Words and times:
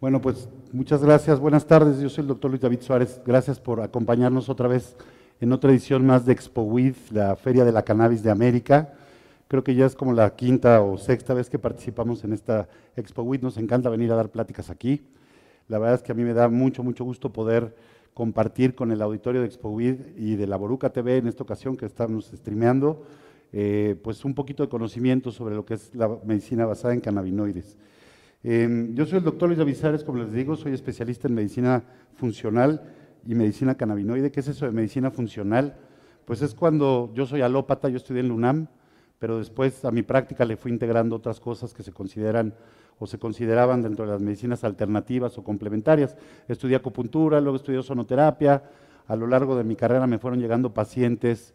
Bueno, 0.00 0.20
pues 0.20 0.48
muchas 0.72 1.02
gracias. 1.02 1.40
Buenas 1.40 1.66
tardes. 1.66 1.98
Yo 1.98 2.08
soy 2.08 2.22
el 2.22 2.28
doctor 2.28 2.52
Luis 2.52 2.60
David 2.60 2.82
Suárez. 2.82 3.20
Gracias 3.26 3.58
por 3.58 3.80
acompañarnos 3.80 4.48
otra 4.48 4.68
vez 4.68 4.94
en 5.40 5.52
otra 5.52 5.72
edición 5.72 6.06
más 6.06 6.24
de 6.24 6.34
ExpoWID, 6.34 6.94
la 7.10 7.34
Feria 7.34 7.64
de 7.64 7.72
la 7.72 7.82
Cannabis 7.82 8.22
de 8.22 8.30
América. 8.30 8.94
Creo 9.48 9.64
que 9.64 9.74
ya 9.74 9.86
es 9.86 9.96
como 9.96 10.12
la 10.12 10.36
quinta 10.36 10.82
o 10.82 10.98
sexta 10.98 11.34
vez 11.34 11.50
que 11.50 11.58
participamos 11.58 12.22
en 12.22 12.32
esta 12.32 12.68
ExpoWID. 12.94 13.42
Nos 13.42 13.56
encanta 13.56 13.90
venir 13.90 14.12
a 14.12 14.14
dar 14.14 14.30
pláticas 14.30 14.70
aquí. 14.70 15.02
La 15.66 15.80
verdad 15.80 15.96
es 15.96 16.02
que 16.04 16.12
a 16.12 16.14
mí 16.14 16.22
me 16.22 16.32
da 16.32 16.48
mucho, 16.48 16.84
mucho 16.84 17.02
gusto 17.02 17.32
poder 17.32 17.74
compartir 18.14 18.76
con 18.76 18.92
el 18.92 19.02
auditorio 19.02 19.40
de 19.40 19.48
ExpoWID 19.48 20.16
y 20.16 20.36
de 20.36 20.46
la 20.46 20.56
Boruca 20.56 20.90
TV 20.90 21.16
en 21.16 21.26
esta 21.26 21.42
ocasión 21.42 21.76
que 21.76 21.86
estamos 21.86 22.30
streameando, 22.32 23.02
eh, 23.52 23.96
pues 24.00 24.24
un 24.24 24.36
poquito 24.36 24.62
de 24.62 24.68
conocimiento 24.68 25.32
sobre 25.32 25.56
lo 25.56 25.64
que 25.64 25.74
es 25.74 25.92
la 25.92 26.08
medicina 26.24 26.66
basada 26.66 26.94
en 26.94 27.00
cannabinoides. 27.00 27.76
Em, 28.44 28.94
yo 28.94 29.04
soy 29.04 29.18
el 29.18 29.24
doctor 29.24 29.48
Luis 29.48 29.60
Avisares, 29.60 30.04
como 30.04 30.18
les 30.18 30.32
digo, 30.32 30.54
soy 30.56 30.72
especialista 30.72 31.26
en 31.26 31.34
medicina 31.34 31.82
funcional 32.14 32.82
y 33.26 33.34
medicina 33.34 33.74
cannabinoide. 33.74 34.30
¿Qué 34.30 34.40
es 34.40 34.48
eso 34.48 34.66
de 34.66 34.72
medicina 34.72 35.10
funcional? 35.10 35.76
Pues 36.24 36.42
es 36.42 36.54
cuando 36.54 37.10
yo 37.14 37.26
soy 37.26 37.40
alópata, 37.40 37.88
yo 37.88 37.96
estudié 37.96 38.20
en 38.20 38.28
LUNAM, 38.28 38.68
pero 39.18 39.38
después 39.38 39.84
a 39.84 39.90
mi 39.90 40.02
práctica 40.02 40.44
le 40.44 40.56
fui 40.56 40.70
integrando 40.70 41.16
otras 41.16 41.40
cosas 41.40 41.74
que 41.74 41.82
se 41.82 41.92
consideran 41.92 42.54
o 43.00 43.06
se 43.06 43.18
consideraban 43.18 43.82
dentro 43.82 44.04
de 44.04 44.12
las 44.12 44.20
medicinas 44.20 44.62
alternativas 44.62 45.36
o 45.38 45.42
complementarias. 45.42 46.16
Estudié 46.46 46.76
acupuntura, 46.76 47.40
luego 47.40 47.56
estudié 47.56 47.82
sonoterapia. 47.82 48.62
A 49.08 49.16
lo 49.16 49.26
largo 49.26 49.56
de 49.56 49.64
mi 49.64 49.74
carrera 49.74 50.06
me 50.06 50.18
fueron 50.18 50.40
llegando 50.40 50.72
pacientes, 50.72 51.54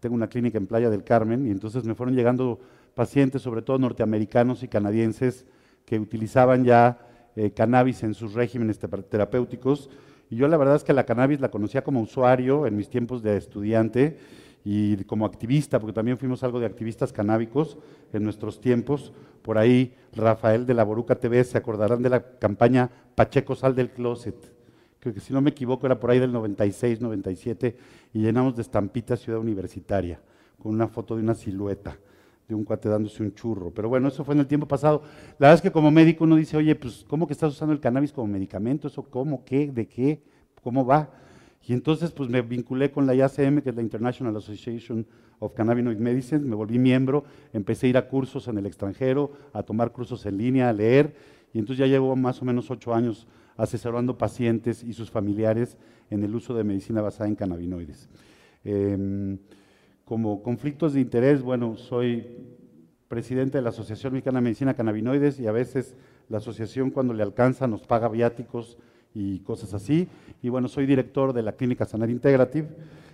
tengo 0.00 0.16
una 0.16 0.28
clínica 0.28 0.58
en 0.58 0.66
Playa 0.66 0.90
del 0.90 1.04
Carmen, 1.04 1.46
y 1.46 1.50
entonces 1.50 1.84
me 1.84 1.94
fueron 1.94 2.16
llegando 2.16 2.58
pacientes, 2.94 3.42
sobre 3.42 3.62
todo 3.62 3.78
norteamericanos 3.78 4.62
y 4.62 4.68
canadienses, 4.68 5.44
que 5.84 5.98
utilizaban 5.98 6.64
ya 6.64 6.98
eh, 7.36 7.50
cannabis 7.50 8.02
en 8.02 8.14
sus 8.14 8.34
regímenes 8.34 8.78
terapéuticos. 8.78 9.90
Y 10.30 10.36
yo 10.36 10.48
la 10.48 10.56
verdad 10.56 10.76
es 10.76 10.84
que 10.84 10.92
la 10.92 11.04
cannabis 11.04 11.40
la 11.40 11.50
conocía 11.50 11.84
como 11.84 12.00
usuario 12.00 12.66
en 12.66 12.76
mis 12.76 12.88
tiempos 12.88 13.22
de 13.22 13.36
estudiante 13.36 14.18
y 14.64 14.96
como 15.04 15.26
activista, 15.26 15.78
porque 15.78 15.92
también 15.92 16.16
fuimos 16.16 16.42
algo 16.42 16.58
de 16.58 16.66
activistas 16.66 17.12
canábicos 17.12 17.76
en 18.12 18.24
nuestros 18.24 18.60
tiempos. 18.60 19.12
Por 19.42 19.58
ahí 19.58 19.94
Rafael 20.14 20.64
de 20.64 20.74
la 20.74 20.84
Boruca 20.84 21.16
TV 21.16 21.44
se 21.44 21.58
acordarán 21.58 22.02
de 22.02 22.08
la 22.08 22.22
campaña 22.38 22.90
Pacheco 23.14 23.54
Sal 23.54 23.74
del 23.74 23.90
Closet. 23.90 24.52
Creo 25.00 25.12
que 25.12 25.20
si 25.20 25.34
no 25.34 25.42
me 25.42 25.50
equivoco 25.50 25.84
era 25.84 26.00
por 26.00 26.10
ahí 26.10 26.18
del 26.18 26.32
96, 26.32 27.02
97 27.02 27.76
y 28.14 28.20
llenamos 28.20 28.56
de 28.56 28.62
estampitas 28.62 29.20
Ciudad 29.20 29.38
Universitaria 29.38 30.18
con 30.58 30.72
una 30.72 30.88
foto 30.88 31.14
de 31.14 31.22
una 31.22 31.34
silueta 31.34 31.98
de 32.48 32.54
un 32.54 32.64
cuate 32.64 32.88
dándose 32.88 33.22
un 33.22 33.34
churro. 33.34 33.70
Pero 33.70 33.88
bueno, 33.88 34.08
eso 34.08 34.24
fue 34.24 34.34
en 34.34 34.40
el 34.40 34.46
tiempo 34.46 34.66
pasado. 34.66 35.02
La 35.38 35.48
verdad 35.48 35.54
es 35.54 35.62
que 35.62 35.72
como 35.72 35.90
médico 35.90 36.24
uno 36.24 36.36
dice, 36.36 36.56
oye, 36.56 36.74
pues 36.74 37.04
¿cómo 37.08 37.26
que 37.26 37.32
estás 37.32 37.52
usando 37.52 37.72
el 37.72 37.80
cannabis 37.80 38.12
como 38.12 38.26
medicamento? 38.26 38.88
¿Eso 38.88 39.02
cómo? 39.02 39.44
¿Qué? 39.44 39.70
¿De 39.70 39.86
qué? 39.86 40.22
¿Cómo 40.62 40.84
va? 40.84 41.10
Y 41.66 41.72
entonces 41.72 42.10
pues 42.10 42.28
me 42.28 42.42
vinculé 42.42 42.90
con 42.90 43.06
la 43.06 43.14
IACM, 43.14 43.62
que 43.62 43.70
es 43.70 43.76
la 43.76 43.82
International 43.82 44.36
Association 44.36 45.06
of 45.38 45.54
Cannabinoid 45.54 45.98
Medicine, 45.98 46.40
me 46.40 46.54
volví 46.54 46.78
miembro, 46.78 47.24
empecé 47.52 47.86
a 47.86 47.90
ir 47.90 47.96
a 47.96 48.08
cursos 48.08 48.48
en 48.48 48.58
el 48.58 48.66
extranjero, 48.66 49.32
a 49.52 49.62
tomar 49.62 49.92
cursos 49.92 50.26
en 50.26 50.36
línea, 50.36 50.68
a 50.68 50.72
leer, 50.72 51.14
y 51.52 51.58
entonces 51.58 51.78
ya 51.78 51.86
llevo 51.86 52.14
más 52.16 52.42
o 52.42 52.44
menos 52.44 52.70
ocho 52.70 52.94
años 52.94 53.26
asesorando 53.56 54.18
pacientes 54.18 54.82
y 54.82 54.92
sus 54.92 55.10
familiares 55.10 55.78
en 56.10 56.22
el 56.22 56.34
uso 56.34 56.54
de 56.54 56.64
medicina 56.64 57.00
basada 57.00 57.28
en 57.28 57.36
cannabinoides. 57.36 58.08
Em, 58.64 59.38
como 60.04 60.42
conflictos 60.42 60.92
de 60.92 61.00
interés, 61.00 61.42
bueno, 61.42 61.76
soy 61.76 62.26
presidente 63.08 63.58
de 63.58 63.62
la 63.62 63.70
Asociación 63.70 64.12
Mexicana 64.12 64.38
de 64.38 64.44
Medicina 64.44 64.74
Cannabinoides 64.74 65.40
y 65.40 65.46
a 65.46 65.52
veces 65.52 65.94
la 66.28 66.38
asociación 66.38 66.90
cuando 66.90 67.14
le 67.14 67.22
alcanza 67.22 67.66
nos 67.66 67.82
paga 67.82 68.08
viáticos 68.08 68.76
y 69.14 69.40
cosas 69.40 69.72
así. 69.72 70.08
Y 70.42 70.48
bueno, 70.48 70.68
soy 70.68 70.86
director 70.86 71.32
de 71.32 71.42
la 71.42 71.52
Clínica 71.52 71.86
Sanar 71.86 72.10
Integrative, 72.10 72.68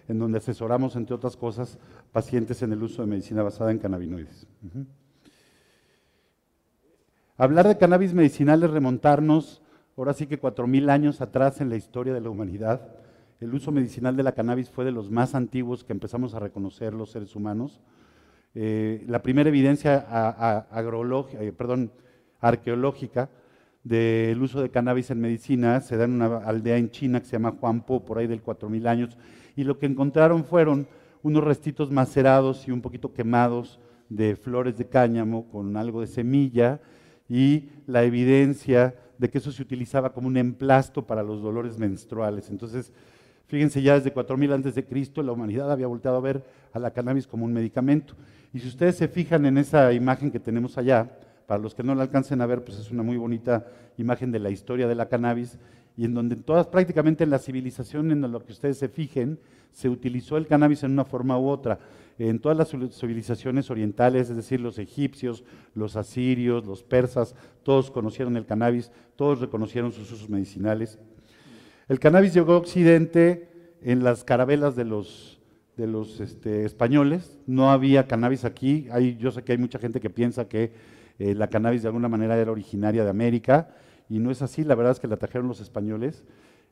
en 0.08 0.18
donde 0.18 0.38
asesoramos, 0.38 0.96
entre 0.96 1.14
otras 1.14 1.36
cosas, 1.36 1.78
pacientes 2.12 2.62
en 2.62 2.72
el 2.72 2.82
uso 2.82 3.02
de 3.02 3.08
medicina 3.08 3.42
basada 3.42 3.70
en 3.70 3.78
cannabinoides. 3.78 4.46
Hablar 7.36 7.68
de 7.68 7.78
cannabis 7.78 8.14
medicinal 8.14 8.62
es 8.64 8.70
remontarnos, 8.70 9.62
ahora 9.96 10.12
sí 10.12 10.26
que 10.26 10.38
cuatro 10.38 10.66
mil 10.66 10.90
años 10.90 11.20
atrás 11.20 11.60
en 11.60 11.68
la 11.68 11.76
historia 11.76 12.12
de 12.12 12.20
la 12.20 12.30
humanidad 12.30 12.99
el 13.40 13.54
uso 13.54 13.72
medicinal 13.72 14.16
de 14.16 14.22
la 14.22 14.32
cannabis 14.32 14.68
fue 14.68 14.84
de 14.84 14.92
los 14.92 15.10
más 15.10 15.34
antiguos 15.34 15.82
que 15.82 15.94
empezamos 15.94 16.34
a 16.34 16.40
reconocer 16.40 16.92
los 16.92 17.10
seres 17.10 17.34
humanos. 17.34 17.80
Eh, 18.54 19.02
la 19.08 19.22
primera 19.22 19.48
evidencia 19.48 20.66
eh, 20.68 21.88
arqueológica 22.40 23.30
del 23.82 24.42
uso 24.42 24.60
de 24.60 24.70
cannabis 24.70 25.10
en 25.10 25.20
medicina 25.20 25.80
se 25.80 25.96
da 25.96 26.04
en 26.04 26.12
una 26.12 26.38
aldea 26.38 26.76
en 26.76 26.90
China 26.90 27.20
que 27.20 27.26
se 27.26 27.32
llama 27.32 27.56
Huangpo, 27.58 28.04
por 28.04 28.18
ahí 28.18 28.26
del 28.26 28.42
4000 28.42 28.86
años, 28.86 29.16
y 29.56 29.64
lo 29.64 29.78
que 29.78 29.86
encontraron 29.86 30.44
fueron 30.44 30.86
unos 31.22 31.42
restitos 31.42 31.90
macerados 31.90 32.68
y 32.68 32.72
un 32.72 32.82
poquito 32.82 33.14
quemados 33.14 33.80
de 34.10 34.36
flores 34.36 34.76
de 34.76 34.86
cáñamo 34.86 35.48
con 35.48 35.78
algo 35.78 36.02
de 36.02 36.08
semilla 36.08 36.80
y 37.26 37.70
la 37.86 38.02
evidencia 38.02 38.94
de 39.16 39.30
que 39.30 39.38
eso 39.38 39.52
se 39.52 39.62
utilizaba 39.62 40.12
como 40.12 40.28
un 40.28 40.36
emplasto 40.36 41.06
para 41.06 41.22
los 41.22 41.40
dolores 41.40 41.78
menstruales. 41.78 42.50
Entonces, 42.50 42.92
Fíjense, 43.50 43.82
ya 43.82 43.94
desde 43.94 44.12
4000 44.12 44.52
antes 44.52 44.76
de 44.76 44.84
Cristo 44.84 45.24
la 45.24 45.32
humanidad 45.32 45.72
había 45.72 45.88
volteado 45.88 46.16
a 46.16 46.20
ver 46.20 46.44
a 46.72 46.78
la 46.78 46.92
cannabis 46.92 47.26
como 47.26 47.44
un 47.44 47.52
medicamento. 47.52 48.14
Y 48.54 48.60
si 48.60 48.68
ustedes 48.68 48.94
se 48.94 49.08
fijan 49.08 49.44
en 49.44 49.58
esa 49.58 49.92
imagen 49.92 50.30
que 50.30 50.38
tenemos 50.38 50.78
allá, 50.78 51.18
para 51.48 51.60
los 51.60 51.74
que 51.74 51.82
no 51.82 51.96
la 51.96 52.02
alcancen 52.02 52.40
a 52.42 52.46
ver, 52.46 52.62
pues 52.62 52.78
es 52.78 52.92
una 52.92 53.02
muy 53.02 53.16
bonita 53.16 53.66
imagen 53.98 54.30
de 54.30 54.38
la 54.38 54.50
historia 54.50 54.86
de 54.86 54.94
la 54.94 55.08
cannabis 55.08 55.58
y 55.96 56.04
en 56.04 56.14
donde 56.14 56.36
todas, 56.36 56.68
prácticamente 56.68 57.24
en 57.24 57.30
la 57.30 57.40
civilización 57.40 58.12
en 58.12 58.22
lo 58.30 58.44
que 58.44 58.52
ustedes 58.52 58.78
se 58.78 58.88
fijen, 58.88 59.40
se 59.72 59.88
utilizó 59.88 60.36
el 60.36 60.46
cannabis 60.46 60.84
en 60.84 60.92
una 60.92 61.04
forma 61.04 61.36
u 61.36 61.48
otra. 61.48 61.80
En 62.18 62.38
todas 62.38 62.56
las 62.56 62.68
civilizaciones 62.94 63.68
orientales, 63.68 64.30
es 64.30 64.36
decir, 64.36 64.60
los 64.60 64.78
egipcios, 64.78 65.42
los 65.74 65.96
asirios, 65.96 66.66
los 66.66 66.84
persas, 66.84 67.34
todos 67.64 67.90
conocieron 67.90 68.36
el 68.36 68.46
cannabis, 68.46 68.92
todos 69.16 69.40
reconocieron 69.40 69.90
sus 69.90 70.12
usos 70.12 70.28
medicinales. 70.28 71.00
El 71.90 71.98
cannabis 71.98 72.32
llegó 72.32 72.52
a 72.52 72.58
Occidente 72.58 73.48
en 73.82 74.04
las 74.04 74.22
carabelas 74.22 74.76
de 74.76 74.84
los, 74.84 75.40
este, 76.20 76.64
españoles. 76.64 77.40
No 77.48 77.72
había 77.72 78.06
cannabis 78.06 78.44
aquí. 78.44 78.86
Hay, 78.92 79.16
yo 79.16 79.32
sé 79.32 79.42
que 79.42 79.50
hay 79.50 79.58
mucha 79.58 79.80
gente 79.80 79.98
que 79.98 80.08
piensa 80.08 80.46
que 80.46 80.70
eh, 81.18 81.34
la 81.34 81.48
cannabis 81.48 81.82
de 81.82 81.88
alguna 81.88 82.06
manera 82.06 82.38
era 82.38 82.52
originaria 82.52 83.02
de 83.02 83.10
América 83.10 83.70
y 84.08 84.20
no 84.20 84.30
es 84.30 84.40
así. 84.40 84.62
La 84.62 84.76
verdad 84.76 84.92
es 84.92 85.00
que 85.00 85.08
la 85.08 85.16
trajeron 85.16 85.48
los 85.48 85.60
españoles. 85.60 86.22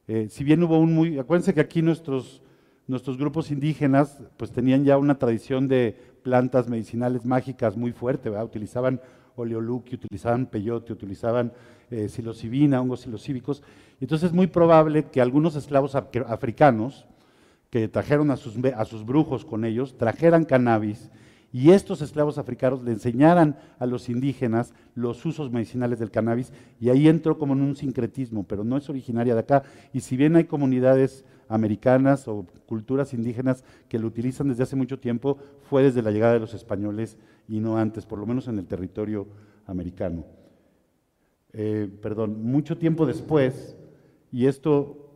Eh, 0.07 0.29
si 0.31 0.45
bien 0.45 0.63
hubo 0.63 0.79
un 0.79 0.95
muy... 0.95 1.19
Acuérdense 1.19 1.53
que 1.53 1.63
aquí 1.63 1.83
nuestros, 1.83 2.41
nuestros 2.87 3.19
grupos 3.19 3.51
indígenas 3.51 4.23
pues 4.37 4.53
tenían 4.53 4.85
ya 4.85 4.99
una 4.99 5.19
tradición 5.19 5.67
de 5.67 5.97
plantas 6.23 6.69
medicinales 6.69 7.25
mágicas 7.25 7.77
muy 7.77 7.91
fuerte, 7.91 8.31
¿verdad? 8.31 8.45
Utilizaban 8.45 9.01
oleoluqui, 9.43 9.95
utilizaban 9.95 10.47
peyote, 10.47 10.93
utilizaban 10.93 11.53
eh, 11.91 12.09
psilocibina, 12.09 12.81
hongos 12.81 13.01
psilocíbicos. 13.01 13.63
Entonces 14.01 14.29
es 14.29 14.35
muy 14.35 14.47
probable 14.47 15.05
que 15.05 15.21
algunos 15.21 15.57
esclavos 15.57 15.95
africanos 15.95 17.07
que 17.71 17.89
trajeron 17.89 18.31
a 18.31 18.37
sus, 18.37 18.57
a 18.77 18.85
sus 18.85 19.05
brujos 19.05 19.45
con 19.45 19.65
ellos, 19.65 19.97
trajeran 19.97 20.45
cannabis 20.45 21.11
y 21.53 21.71
estos 21.71 22.03
esclavos 22.03 22.37
africanos 22.37 22.83
le 22.83 22.93
enseñaran 22.93 23.57
a 23.79 23.87
los 23.87 24.09
indígenas 24.09 24.75
los 24.95 25.25
usos 25.25 25.51
medicinales 25.51 25.99
del 25.99 26.11
cannabis 26.11 26.53
y 26.79 26.91
ahí 26.91 27.09
entró 27.09 27.39
como 27.39 27.55
en 27.55 27.63
un 27.63 27.77
sincretismo, 27.77 28.45
pero 28.45 28.65
no 28.65 28.77
es 28.77 28.89
originaria 28.91 29.35
de 29.35 29.41
acá. 29.41 29.63
Y 29.93 30.01
si 30.01 30.17
bien 30.17 30.37
hay 30.37 30.45
comunidades 30.45 31.25
americanas 31.49 32.29
o 32.29 32.47
culturas 32.67 33.15
indígenas 33.15 33.65
que 33.89 33.99
lo 33.99 34.07
utilizan 34.07 34.49
desde 34.49 34.63
hace 34.63 34.77
mucho 34.77 34.99
tiempo, 34.99 35.39
fue 35.69 35.83
desde 35.83 36.03
la 36.03 36.11
llegada 36.11 36.35
de 36.35 36.41
los 36.41 36.55
españoles 36.55 37.19
y 37.49 37.61
no 37.61 37.79
antes, 37.79 38.07
por 38.07 38.19
lo 38.19 38.27
menos 38.27 38.49
en 38.49 38.59
el 38.59 38.67
territorio 38.67 39.27
americano. 39.67 40.25
Eh, 41.53 41.91
perdón, 42.03 42.43
mucho 42.43 42.77
tiempo 42.77 43.07
después, 43.07 43.77
y 44.31 44.47
esto, 44.47 45.09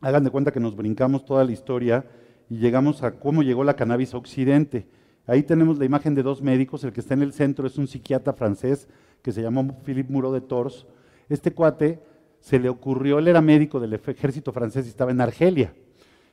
hagan 0.00 0.24
de 0.24 0.30
cuenta 0.30 0.52
que 0.52 0.60
nos 0.60 0.76
brincamos 0.76 1.24
toda 1.24 1.44
la 1.44 1.52
historia 1.52 2.04
y 2.50 2.58
llegamos 2.58 3.02
a 3.02 3.12
cómo 3.12 3.42
llegó 3.42 3.64
la 3.64 3.76
cannabis 3.76 4.12
a 4.12 4.18
Occidente. 4.18 4.86
Ahí 5.26 5.42
tenemos 5.42 5.78
la 5.78 5.86
imagen 5.86 6.14
de 6.14 6.22
dos 6.22 6.42
médicos, 6.42 6.84
el 6.84 6.92
que 6.92 7.00
está 7.00 7.14
en 7.14 7.22
el 7.22 7.32
centro 7.32 7.66
es 7.66 7.78
un 7.78 7.86
psiquiatra 7.86 8.34
francés 8.34 8.88
que 9.22 9.32
se 9.32 9.40
llamó 9.40 9.80
Philippe 9.82 10.12
Muro 10.12 10.30
de 10.32 10.42
Tours. 10.42 10.86
Este 11.30 11.52
cuate 11.52 12.02
se 12.44 12.58
le 12.58 12.68
ocurrió, 12.68 13.18
él 13.18 13.28
era 13.28 13.40
médico 13.40 13.80
del 13.80 13.94
ejército 13.94 14.52
francés 14.52 14.84
y 14.84 14.90
estaba 14.90 15.10
en 15.12 15.22
Argelia. 15.22 15.72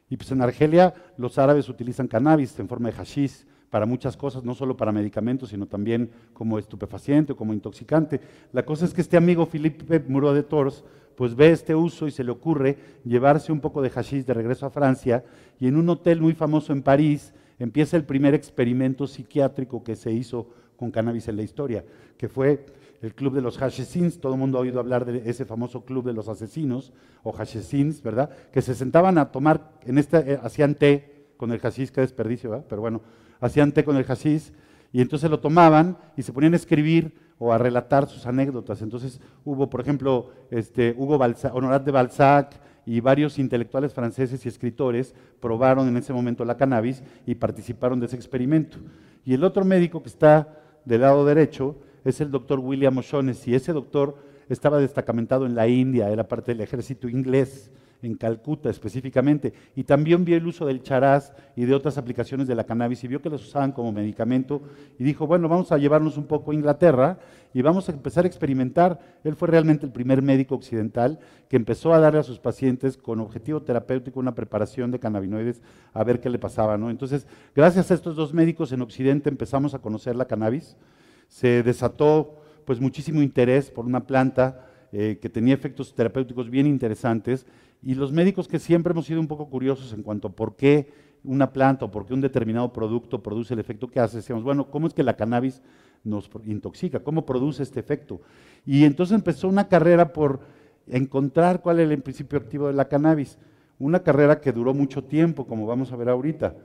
Y 0.10 0.18
pues 0.18 0.30
en 0.34 0.42
Argelia 0.42 0.94
los 1.16 1.38
árabes 1.38 1.70
utilizan 1.70 2.10
cannabis 2.10 2.60
en 2.60 2.68
forma 2.68 2.90
de 2.90 2.98
hashish 2.98 3.46
para 3.70 3.86
muchas 3.86 4.18
cosas, 4.18 4.44
no 4.44 4.54
solo 4.54 4.76
para 4.76 4.92
medicamentos, 4.92 5.48
sino 5.48 5.68
también 5.68 6.12
como 6.34 6.60
estupefaciente 6.60 7.32
o 7.32 7.38
como 7.38 7.54
intoxicante. 7.54 8.20
La 8.52 8.66
cosa 8.66 8.84
es 8.84 8.94
que 8.94 9.00
este 9.00 9.16
amigo 9.16 9.46
Philippe 9.46 10.04
Muro 10.06 10.34
de 10.34 10.44
Tours 10.44 10.84
pues 11.16 11.34
ve 11.34 11.52
este 11.52 11.76
uso 11.76 12.08
y 12.08 12.12
se 12.12 12.26
le 12.26 12.32
ocurre 12.32 12.78
llevarse 13.06 13.54
un 13.54 13.62
poco 13.62 13.82
de 13.82 13.90
hashish 13.90 14.26
de 14.26 14.34
regreso 14.34 14.66
a 14.66 14.70
Francia 14.70 15.24
y 15.62 15.68
en 15.68 15.78
un 15.78 15.88
hotel 15.88 16.20
muy 16.20 16.34
famoso 16.34 16.74
en 16.74 16.84
París 16.84 17.34
empieza 17.58 17.96
el 17.96 18.04
primer 18.04 18.34
experimento 18.34 19.08
psiquiátrico 19.08 19.82
que 19.82 19.96
se 19.96 20.12
hizo 20.12 20.50
con 20.76 20.92
cannabis 20.92 21.30
en 21.30 21.38
la 21.38 21.44
historia, 21.44 21.86
que 22.18 22.28
fue 22.28 22.66
el 23.02 23.16
club 23.16 23.34
de 23.34 23.42
los 23.42 23.58
hashesins, 23.58 24.20
todo 24.20 24.34
el 24.34 24.40
mundo 24.40 24.58
ha 24.58 24.62
oído 24.62 24.80
hablar 24.80 25.06
de 25.06 25.30
ese 25.30 25.46
famoso 25.46 25.84
club 25.86 26.06
de 26.06 26.14
los 26.14 26.28
asesinos, 26.28 26.94
o 27.24 27.32
hashesins, 27.32 28.02
¿verdad? 28.04 28.30
Que 28.52 28.62
se 28.62 28.76
sentaban 28.76 29.18
a 29.18 29.32
tomar, 29.32 29.72
en 29.86 29.98
este, 29.98 30.34
eh, 30.34 30.40
hacían 30.42 30.76
té 30.76 31.26
con 31.38 31.52
el 31.52 31.60
hashish, 31.60 31.90
qué 31.90 32.02
desperdicio, 32.02 32.52
¿verdad? 32.52 32.66
Pero 32.70 32.82
bueno, 32.82 33.02
hacían 33.40 33.72
té 33.72 33.84
con 33.84 33.98
el 33.98 34.06
hashish, 34.06 34.52
y 34.94 35.02
entonces 35.02 35.30
lo 35.30 35.40
tomaban 35.40 35.98
y 36.18 36.22
se 36.22 36.34
ponían 36.34 36.54
a 36.54 36.58
escribir 36.58 37.14
o 37.40 37.52
a 37.52 37.58
relatar 37.58 38.08
sus 38.08 38.26
anécdotas. 38.28 38.82
Entonces 38.82 39.20
hubo, 39.46 39.70
por 39.70 39.82
ejemplo, 39.82 40.30
este, 40.52 40.94
Hugo 40.98 41.18
Balzac, 41.18 41.56
Honorat 41.56 41.84
de 41.84 41.92
Balzac 41.92 42.60
y 42.86 43.00
varios 43.00 43.40
intelectuales 43.40 43.94
franceses 43.94 44.46
y 44.46 44.50
escritores 44.50 45.16
probaron 45.40 45.88
en 45.88 45.98
ese 45.98 46.14
momento 46.14 46.44
la 46.46 46.58
cannabis 46.58 47.02
y 47.26 47.36
participaron 47.36 48.00
de 48.00 48.08
ese 48.08 48.16
experimento. 48.16 48.78
Y 49.24 49.34
el 49.34 49.44
otro 49.44 49.64
médico 49.64 50.04
que 50.04 50.10
está 50.10 50.60
del 50.86 51.02
lado 51.02 51.26
derecho 51.26 51.78
es 52.04 52.22
el 52.22 52.32
doctor 52.32 52.60
William 52.60 52.98
O'Shaughnessy. 52.98 53.56
Ese 53.56 53.74
doctor 53.74 54.16
estaba 54.50 54.80
destacamentado 54.80 55.46
en 55.46 55.56
la 55.56 55.68
India, 55.68 56.10
era 56.10 56.28
parte 56.28 56.52
del 56.52 56.62
ejército 56.62 57.08
inglés, 57.08 57.72
en 58.02 58.16
Calcuta 58.16 58.70
específicamente, 58.70 59.54
y 59.76 59.84
también 59.84 60.26
vio 60.26 60.36
el 60.36 60.48
uso 60.48 60.66
del 60.66 60.82
charaz 60.82 61.34
y 61.56 61.66
de 61.66 61.76
otras 61.76 61.98
aplicaciones 61.98 62.48
de 62.48 62.56
la 62.56 62.64
cannabis 62.64 63.04
y 63.04 63.08
vio 63.08 63.22
que 63.22 63.30
las 63.30 63.42
usaban 63.42 63.72
como 63.72 63.92
medicamento 63.92 64.62
y 64.98 65.04
dijo, 65.04 65.28
bueno, 65.28 65.48
vamos 65.48 65.72
a 65.72 65.78
llevarnos 65.78 66.18
un 66.18 66.26
poco 66.26 66.52
a 66.52 66.56
Inglaterra 66.56 67.20
y 67.54 67.62
vamos 67.62 67.90
a 67.90 67.92
empezar 67.92 68.24
a 68.24 68.28
experimentar. 68.28 69.00
Él 69.24 69.36
fue 69.36 69.50
realmente 69.50 69.86
el 69.86 69.92
primer 69.92 70.22
médico 70.22 70.56
occidental 70.56 71.20
que 71.48 71.58
empezó 71.58 71.94
a 71.94 72.00
darle 72.00 72.20
a 72.20 72.24
sus 72.24 72.40
pacientes 72.40 72.98
con 72.98 73.20
objetivo 73.20 73.62
terapéutico 73.62 74.20
una 74.20 74.34
preparación 74.34 74.90
de 74.92 75.00
cannabinoides 75.00 75.62
a 75.94 76.04
ver 76.04 76.20
qué 76.20 76.30
le 76.30 76.40
pasaba. 76.40 76.78
¿no? 76.78 76.90
Entonces, 76.90 77.28
gracias 77.56 77.92
a 77.92 77.94
estos 77.94 78.16
dos 78.16 78.34
médicos 78.34 78.72
en 78.72 78.82
Occidente 78.82 79.30
empezamos 79.30 79.74
a 79.74 79.80
conocer 79.80 80.16
la 80.16 80.26
cannabis 80.26 80.76
se 81.32 81.64
desató 81.64 82.36
pues 82.66 82.82
muchísimo 82.82 83.22
interés 83.22 83.72
por 83.72 83.86
una 83.86 84.06
planta 84.06 84.68
eh, 84.92 85.18
que 85.22 85.30
tenía 85.30 85.54
efectos 85.54 85.96
terapéuticos 85.96 86.50
bien 86.50 86.68
interesantes 86.68 87.48
y 87.82 87.96
los 87.96 88.12
médicos 88.12 88.50
que 88.50 88.60
siempre 88.60 88.92
hemos 88.92 89.06
sido 89.06 89.22
un 89.22 89.28
poco 89.28 89.50
curiosos 89.50 89.94
en 89.94 90.04
cuanto 90.04 90.28
a 90.28 90.32
por 90.32 90.58
qué 90.58 90.92
una 91.24 91.54
planta 91.54 91.86
o 91.86 91.92
por 91.92 92.06
qué 92.06 92.14
un 92.14 92.20
determinado 92.20 92.74
producto 92.74 93.24
produce 93.24 93.54
el 93.54 93.62
efecto 93.62 93.88
que 93.88 94.02
hace, 94.02 94.18
decíamos, 94.18 94.44
bueno, 94.44 94.70
¿cómo 94.70 94.88
es 94.88 94.94
que 94.94 95.04
la 95.04 95.16
cannabis 95.16 95.62
nos 96.04 96.30
intoxica? 96.46 97.00
¿Cómo 97.00 97.26
produce 97.26 97.64
este 97.64 97.80
efecto? 97.80 98.20
Y 98.66 98.84
entonces 98.84 99.16
empezó 99.16 99.48
una 99.48 99.70
carrera 99.70 100.12
por 100.12 100.42
encontrar 100.86 101.62
cuál 101.62 101.80
era 101.80 101.94
el 101.94 102.02
principio 102.02 102.38
activo 102.38 102.68
de 102.68 102.74
la 102.74 102.90
cannabis, 102.90 103.38
una 103.80 104.04
carrera 104.04 104.42
que 104.42 104.52
duró 104.52 104.74
mucho 104.74 105.06
tiempo, 105.06 105.48
como 105.48 105.66
vamos 105.66 105.94
a 105.94 105.96
ver 105.96 106.10
ahorita. 106.10 106.56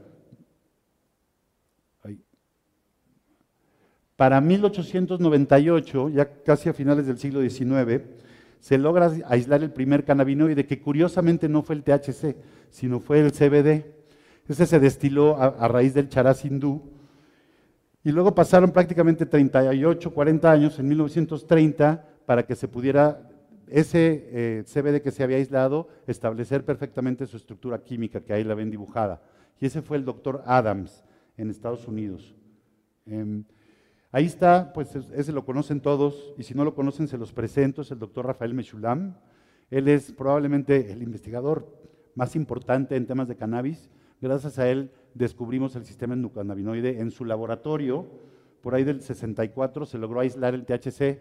Para 4.17 4.41
1898, 4.41 6.09
ya 6.09 6.43
casi 6.43 6.71
a 6.71 6.73
finales 6.73 7.07
del 7.07 7.19
siglo 7.19 7.43
XIX, 7.43 8.03
se 8.61 8.79
logra 8.79 9.13
aislar 9.27 9.63
el 9.63 9.71
primer 9.71 10.05
cannabinoide, 10.05 10.67
que 10.67 10.81
curiosamente 10.81 11.49
no 11.49 11.63
fue 11.63 11.77
el 11.77 11.85
THC, 11.85 12.35
sino 12.71 12.99
fue 12.99 13.21
el 13.21 13.31
CBD. 13.31 13.85
Ese 14.49 14.67
se 14.67 14.81
destiló 14.81 15.37
a, 15.37 15.69
raíz 15.69 15.93
del 15.93 16.09
charaz 16.09 16.45
hindú. 16.47 16.83
Y 18.03 18.11
luego 18.11 18.35
pasaron 18.35 18.71
prácticamente 18.71 19.27
38, 19.27 20.15
40 20.15 20.51
años, 20.51 20.79
en 20.79 20.89
1930, 20.89 22.09
para 22.25 22.47
que 22.47 22.57
se 22.57 22.69
pudiera 22.69 23.29
ese 23.69 24.29
eh, 24.31 24.65
CBD 24.65 25.03
que 25.03 25.11
se 25.11 25.25
había 25.25 25.37
aislado 25.37 25.89
establecer 26.07 26.65
perfectamente 26.65 27.27
su 27.27 27.37
estructura 27.37 27.83
química, 27.83 28.21
que 28.21 28.33
ahí 28.33 28.45
la 28.45 28.55
ven 28.55 28.71
dibujada. 28.71 29.21
Y 29.61 29.67
ese 29.67 29.83
fue 29.83 29.99
el 29.99 30.05
doctor 30.05 30.43
Adams 30.47 31.05
en 31.37 31.51
Estados 31.51 31.87
Unidos. 31.87 32.35
Em, 33.05 33.45
Ahí 34.13 34.25
está, 34.25 34.73
pues 34.73 34.95
ese 34.95 35.33
lo 35.33 35.45
conocen 35.45 35.81
todos, 35.81 36.33
y 36.39 36.45
si 36.45 36.55
no 36.55 36.65
lo 36.65 36.75
conocen 36.75 37.09
se 37.09 37.19
los 37.19 37.33
presento, 37.33 37.83
es 37.83 37.91
el 37.91 37.99
doctor 37.99 38.27
Rafael 38.27 38.55
Mechulam. 38.55 39.17
Él 39.71 39.89
es 39.89 40.13
probablemente 40.13 40.93
el 40.93 41.03
investigador 41.03 41.67
más 42.15 42.37
importante 42.37 42.97
en 42.97 43.07
temas 43.07 43.29
de 43.29 43.37
cannabis. 43.37 43.91
Gracias 44.21 44.59
a 44.59 44.71
él 44.71 44.91
descubrimos 45.15 45.75
el 45.77 45.85
sistema 45.85 46.15
endocannabinoide 46.15 47.01
en 47.01 47.11
su 47.11 47.25
laboratorio. 47.25 48.07
Por 48.63 48.75
ahí 48.75 48.85
del 48.85 49.03
64 49.03 49.87
se 49.87 49.99
logró 49.99 50.21
aislar 50.21 50.55
el 50.55 50.65
THC, 50.65 51.21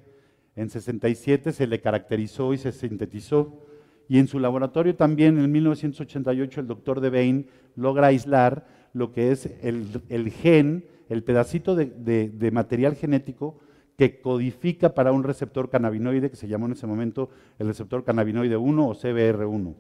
en 0.56 0.70
67 0.70 1.52
se 1.52 1.68
le 1.68 1.82
caracterizó 1.82 2.54
y 2.54 2.58
se 2.58 2.72
sintetizó. 2.72 3.62
Y 4.08 4.20
en 4.20 4.28
su 4.28 4.40
laboratorio 4.40 4.96
también, 4.96 5.40
en 5.40 5.52
1988, 5.52 6.62
el 6.62 6.68
doctor 6.68 7.02
Devane 7.02 7.48
logra 7.76 8.08
aislar 8.08 8.68
lo 8.94 9.12
que 9.12 9.32
es 9.32 9.50
el 9.60 10.32
gen 10.32 10.86
el 11.10 11.24
pedacito 11.24 11.76
de, 11.76 12.50
material 12.52 12.96
genético 12.96 13.58
que 13.98 14.20
codifica 14.20 14.94
para 14.94 15.12
un 15.12 15.24
receptor 15.24 15.70
cannabinoide 15.70 16.30
que 16.30 16.36
se 16.36 16.48
llamó 16.48 16.66
en 16.66 16.74
ese 16.74 16.88
momento 16.88 17.30
el 17.60 17.68
receptor 17.68 18.04
cannabinoide 18.04 18.58
1 18.58 18.88
o 18.88 18.94
CBR1. 18.94 19.76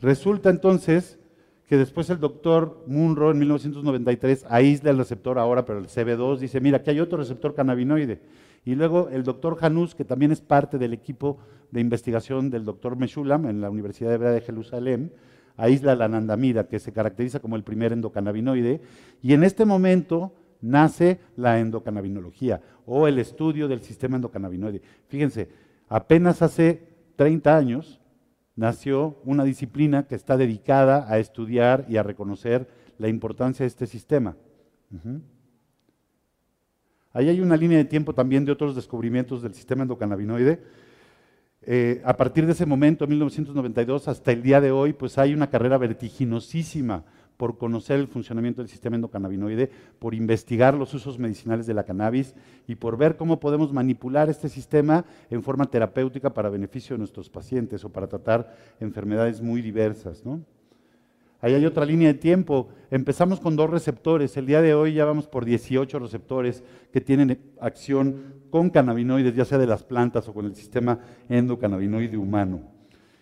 Resulta 0.00 0.50
entonces 0.50 1.18
que 1.68 1.76
después 1.76 2.10
el 2.10 2.20
doctor 2.20 2.84
Munro 2.86 3.30
en 3.30 3.38
1993 3.38 4.46
aísla 4.48 4.90
el 4.90 4.98
receptor 4.98 5.38
ahora, 5.38 5.64
pero 5.64 5.78
el 5.78 5.86
CB2 5.86 6.38
dice, 6.38 6.60
mira, 6.60 6.78
aquí 6.78 6.90
hay 6.90 7.00
otro 7.00 7.18
receptor 7.18 7.54
cannabinoide. 7.54 8.20
Y 8.64 8.74
luego 8.74 9.08
el 9.10 9.24
doctor 9.24 9.56
Janus, 9.56 9.94
que 9.94 10.04
también 10.04 10.30
es 10.30 10.40
parte 10.40 10.78
del 10.78 10.92
equipo 10.92 11.38
de 11.70 11.80
investigación 11.80 12.50
del 12.50 12.64
doctor 12.64 12.96
Meshulam 12.96 13.46
en 13.46 13.60
la 13.60 13.70
Universidad 13.70 14.12
Hebrea 14.12 14.32
de 14.32 14.40
Jerusalén, 14.40 15.12
aísla 15.56 15.96
la 15.96 16.04
anandamida, 16.06 16.68
que 16.68 16.78
se 16.78 16.92
caracteriza 16.92 17.40
como 17.40 17.56
el 17.56 17.64
primer 17.64 17.92
endocannabinoide. 17.92 18.80
Y 19.22 19.32
en 19.32 19.44
este 19.44 19.64
momento 19.64 20.32
nace 20.62 21.20
la 21.36 21.60
endocannabinología 21.60 22.62
o 22.86 23.06
el 23.06 23.18
estudio 23.18 23.68
del 23.68 23.82
sistema 23.82 24.16
endocannabinoide. 24.16 24.80
Fíjense, 25.08 25.50
apenas 25.88 26.40
hace 26.40 26.88
30 27.16 27.56
años 27.56 28.00
nació 28.56 29.18
una 29.24 29.44
disciplina 29.44 30.06
que 30.06 30.14
está 30.14 30.36
dedicada 30.36 31.06
a 31.08 31.18
estudiar 31.18 31.84
y 31.88 31.96
a 31.96 32.02
reconocer 32.02 32.68
la 32.98 33.08
importancia 33.08 33.64
de 33.64 33.68
este 33.68 33.86
sistema. 33.86 34.36
Ahí 37.12 37.28
hay 37.28 37.40
una 37.40 37.56
línea 37.56 37.78
de 37.78 37.84
tiempo 37.84 38.14
también 38.14 38.44
de 38.44 38.52
otros 38.52 38.74
descubrimientos 38.74 39.42
del 39.42 39.54
sistema 39.54 39.82
endocannabinoide. 39.82 40.62
Eh, 41.64 42.02
a 42.04 42.16
partir 42.16 42.46
de 42.46 42.52
ese 42.52 42.66
momento, 42.66 43.06
1992, 43.06 44.08
hasta 44.08 44.32
el 44.32 44.42
día 44.42 44.60
de 44.60 44.72
hoy, 44.72 44.92
pues 44.92 45.16
hay 45.18 45.32
una 45.32 45.48
carrera 45.48 45.78
vertiginosísima 45.78 47.04
por 47.42 47.58
conocer 47.58 47.98
el 47.98 48.06
funcionamiento 48.06 48.62
del 48.62 48.68
sistema 48.68 48.94
endocannabinoide, 48.94 49.68
por 49.98 50.14
investigar 50.14 50.74
los 50.74 50.94
usos 50.94 51.18
medicinales 51.18 51.66
de 51.66 51.74
la 51.74 51.82
cannabis 51.82 52.36
y 52.68 52.76
por 52.76 52.96
ver 52.96 53.16
cómo 53.16 53.40
podemos 53.40 53.72
manipular 53.72 54.30
este 54.30 54.48
sistema 54.48 55.04
en 55.28 55.42
forma 55.42 55.64
terapéutica 55.64 56.32
para 56.32 56.50
beneficio 56.50 56.94
de 56.94 56.98
nuestros 56.98 57.28
pacientes 57.28 57.84
o 57.84 57.88
para 57.88 58.06
tratar 58.06 58.54
enfermedades 58.78 59.42
muy 59.42 59.60
diversas. 59.60 60.22
Ahí 61.40 61.54
hay 61.54 61.66
otra 61.66 61.84
línea 61.84 62.12
de 62.12 62.14
tiempo. 62.20 62.68
Empezamos 62.92 63.40
con 63.40 63.56
dos 63.56 63.68
receptores. 63.68 64.36
El 64.36 64.46
día 64.46 64.62
de 64.62 64.74
hoy 64.74 64.94
ya 64.94 65.04
vamos 65.04 65.26
por 65.26 65.44
18 65.44 65.98
receptores 65.98 66.62
que 66.92 67.00
tienen 67.00 67.40
acción 67.60 68.34
con 68.50 68.70
cannabinoides, 68.70 69.34
ya 69.34 69.44
sea 69.44 69.58
de 69.58 69.66
las 69.66 69.82
plantas 69.82 70.28
o 70.28 70.32
con 70.32 70.46
el 70.46 70.54
sistema 70.54 71.00
endocannabinoide 71.28 72.16
humano. 72.16 72.60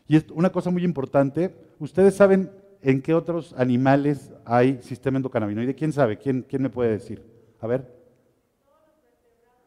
Y 0.07 0.21
una 0.35 0.51
cosa 0.51 0.71
muy 0.71 0.85
importante, 0.85 1.55
ustedes 1.79 2.17
saben 2.17 2.51
¿en 2.83 3.03
qué 3.03 3.15
otros 3.15 3.55
animales 3.57 4.33
hay 4.45 4.81
sistema 4.83 5.19
endocannabinoide? 5.19 5.75
¿Quién 5.75 5.93
sabe? 5.93 6.19
¿Quién, 6.19 6.45
quién 6.49 6.63
me 6.63 6.71
puede 6.71 6.91
decir? 6.91 7.23
A 7.61 7.67
ver. 7.67 8.01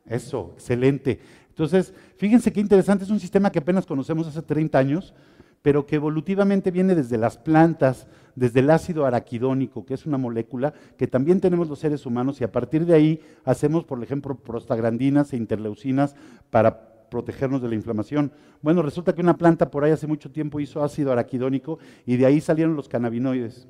Eso, 0.06 0.52
excelente. 0.54 1.20
Entonces, 1.50 1.94
fíjense 2.18 2.52
qué 2.52 2.60
interesante, 2.60 3.04
es 3.04 3.10
un 3.10 3.20
sistema 3.20 3.52
que 3.52 3.60
apenas 3.60 3.86
conocemos 3.86 4.28
hace 4.28 4.42
30 4.42 4.78
años, 4.78 5.14
pero 5.62 5.86
que 5.86 5.96
evolutivamente 5.96 6.72
viene 6.72 6.96
desde 6.96 7.18
las 7.18 7.38
plantas, 7.38 8.08
desde 8.36 8.60
el 8.60 8.70
ácido 8.70 9.06
araquidónico, 9.06 9.86
que 9.86 9.94
es 9.94 10.06
una 10.06 10.18
molécula 10.18 10.74
que 10.98 11.08
también 11.08 11.40
tenemos 11.40 11.70
los 11.70 11.80
seres 11.80 12.06
humanos, 12.06 12.42
y 12.42 12.44
a 12.44 12.52
partir 12.52 12.86
de 12.86 12.96
ahí 12.96 13.22
hacemos, 13.46 13.86
por 13.86 14.04
ejemplo, 14.04 14.36
prostaglandinas 14.36 15.32
e 15.32 15.38
interleucinas 15.38 16.16
para 16.50 16.93
protegernos 17.14 17.62
de 17.62 17.70
la 17.70 17.76
inflamación. 17.76 18.32
Bueno, 18.64 18.82
resulta 18.82 19.14
que 19.14 19.22
una 19.22 19.38
planta 19.38 19.70
por 19.70 19.84
ahí 19.84 19.92
hace 19.92 20.08
mucho 20.08 20.32
tiempo 20.32 20.60
hizo 20.60 20.84
ácido 20.84 21.12
araquidónico 21.12 21.78
y 22.08 22.18
de 22.18 22.26
ahí 22.26 22.42
salieron 22.42 22.76
los 22.76 22.90
cannabinoides. 22.90 23.68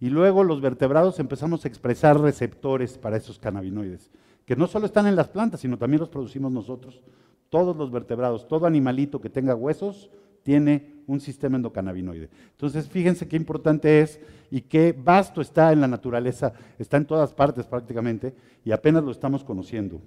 Y 0.00 0.10
luego 0.10 0.42
los 0.42 0.60
vertebrados 0.60 1.20
empezamos 1.20 1.64
a 1.64 1.68
expresar 1.68 2.18
receptores 2.20 2.98
para 2.98 3.16
esos 3.16 3.38
cannabinoides, 3.38 4.10
que 4.44 4.56
no 4.56 4.66
solo 4.66 4.86
están 4.86 5.06
en 5.06 5.14
las 5.14 5.28
plantas, 5.28 5.60
sino 5.60 5.78
también 5.78 6.00
los 6.00 6.08
producimos 6.08 6.50
nosotros. 6.50 7.00
Todos 7.48 7.76
los 7.76 7.92
vertebrados, 7.92 8.48
todo 8.48 8.66
animalito 8.66 9.20
que 9.20 9.30
tenga 9.30 9.54
huesos, 9.54 10.10
tiene 10.42 10.96
un 11.06 11.20
sistema 11.20 11.56
endocannabinoide. 11.58 12.28
Entonces, 12.50 12.88
fíjense 12.88 13.28
qué 13.28 13.36
importante 13.36 14.00
es 14.00 14.18
y 14.50 14.62
qué 14.62 14.92
vasto 14.92 15.40
está 15.40 15.72
en 15.72 15.80
la 15.80 15.86
naturaleza, 15.86 16.54
está 16.76 16.96
en 16.96 17.04
todas 17.06 17.32
partes 17.34 17.66
prácticamente, 17.66 18.34
y 18.64 18.72
apenas 18.72 19.04
lo 19.04 19.12
estamos 19.12 19.44
conociendo. 19.44 20.00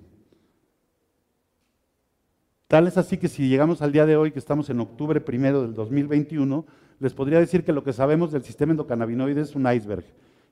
Tal 2.73 2.87
es 2.87 2.97
así 2.97 3.19
que 3.19 3.27
si 3.27 3.47
llegamos 3.47 3.83
al 3.83 3.91
día 3.91 4.07
de 4.07 4.17
hoy, 4.17 4.31
que 4.31 4.39
estamos 4.39 4.67
en 4.71 4.79
octubre 4.79 5.21
primero 5.21 5.61
del 5.61 5.75
2021, 5.75 6.65
les 6.97 7.13
podría 7.13 7.39
decir 7.39 7.63
que 7.63 7.71
lo 7.71 7.83
que 7.83 7.93
sabemos 7.93 8.31
del 8.31 8.41
sistema 8.41 8.71
endocannabinoide 8.71 9.41
es 9.41 9.55
un 9.55 9.71
iceberg. 9.71 10.03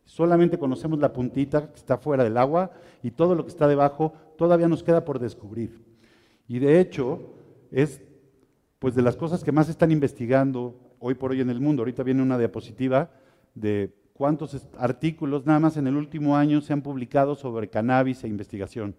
Solamente 0.05 0.59
conocemos 0.59 0.99
la 0.99 1.13
puntita 1.13 1.71
que 1.71 1.77
está 1.77 1.97
fuera 1.97 2.23
del 2.23 2.37
agua 2.37 2.73
y 3.01 3.09
todo 3.09 3.33
lo 3.33 3.43
que 3.43 3.49
está 3.49 3.67
debajo 3.67 4.13
todavía 4.37 4.67
nos 4.67 4.83
queda 4.83 5.03
por 5.03 5.17
descubrir. 5.17 5.83
Y 6.47 6.59
de 6.59 6.79
hecho, 6.79 7.33
es 7.71 8.03
pues 8.77 8.93
de 8.93 9.01
las 9.01 9.15
cosas 9.15 9.43
que 9.43 9.51
más 9.51 9.67
están 9.67 9.91
investigando 9.91 10.75
hoy 10.99 11.15
por 11.15 11.31
hoy 11.31 11.41
en 11.41 11.49
el 11.49 11.59
mundo. 11.59 11.81
Ahorita 11.81 12.03
viene 12.03 12.21
una 12.21 12.37
diapositiva 12.37 13.09
de 13.55 13.95
cuántos 14.13 14.67
artículos 14.77 15.47
nada 15.47 15.59
más 15.59 15.75
en 15.75 15.87
el 15.87 15.95
último 15.95 16.37
año 16.37 16.61
se 16.61 16.71
han 16.71 16.83
publicado 16.83 17.33
sobre 17.33 17.71
cannabis 17.71 18.23
e 18.23 18.27
investigación. 18.27 18.93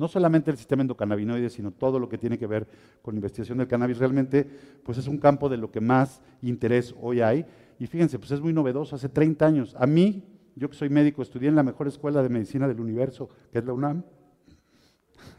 No 0.00 0.08
solamente 0.08 0.50
el 0.50 0.56
sistema 0.56 0.80
endocannabinoide, 0.80 1.50
sino 1.50 1.72
todo 1.72 1.98
lo 1.98 2.08
que 2.08 2.16
tiene 2.16 2.38
que 2.38 2.46
ver 2.46 2.66
con 3.02 3.16
investigación 3.16 3.58
del 3.58 3.68
cannabis. 3.68 3.98
Realmente, 3.98 4.48
pues 4.82 4.96
es 4.96 5.06
un 5.06 5.18
campo 5.18 5.50
de 5.50 5.58
lo 5.58 5.70
que 5.70 5.82
más 5.82 6.22
interés 6.40 6.94
hoy 7.02 7.20
hay. 7.20 7.44
Y 7.78 7.86
fíjense, 7.86 8.18
pues 8.18 8.30
es 8.30 8.40
muy 8.40 8.54
novedoso. 8.54 8.96
Hace 8.96 9.10
30 9.10 9.44
años, 9.44 9.76
a 9.78 9.86
mí, 9.86 10.24
yo 10.56 10.70
que 10.70 10.74
soy 10.74 10.88
médico, 10.88 11.20
estudié 11.20 11.50
en 11.50 11.54
la 11.54 11.62
mejor 11.62 11.86
escuela 11.86 12.22
de 12.22 12.30
medicina 12.30 12.66
del 12.66 12.80
universo, 12.80 13.28
que 13.52 13.58
es 13.58 13.64
la 13.66 13.74
UNAM. 13.74 14.02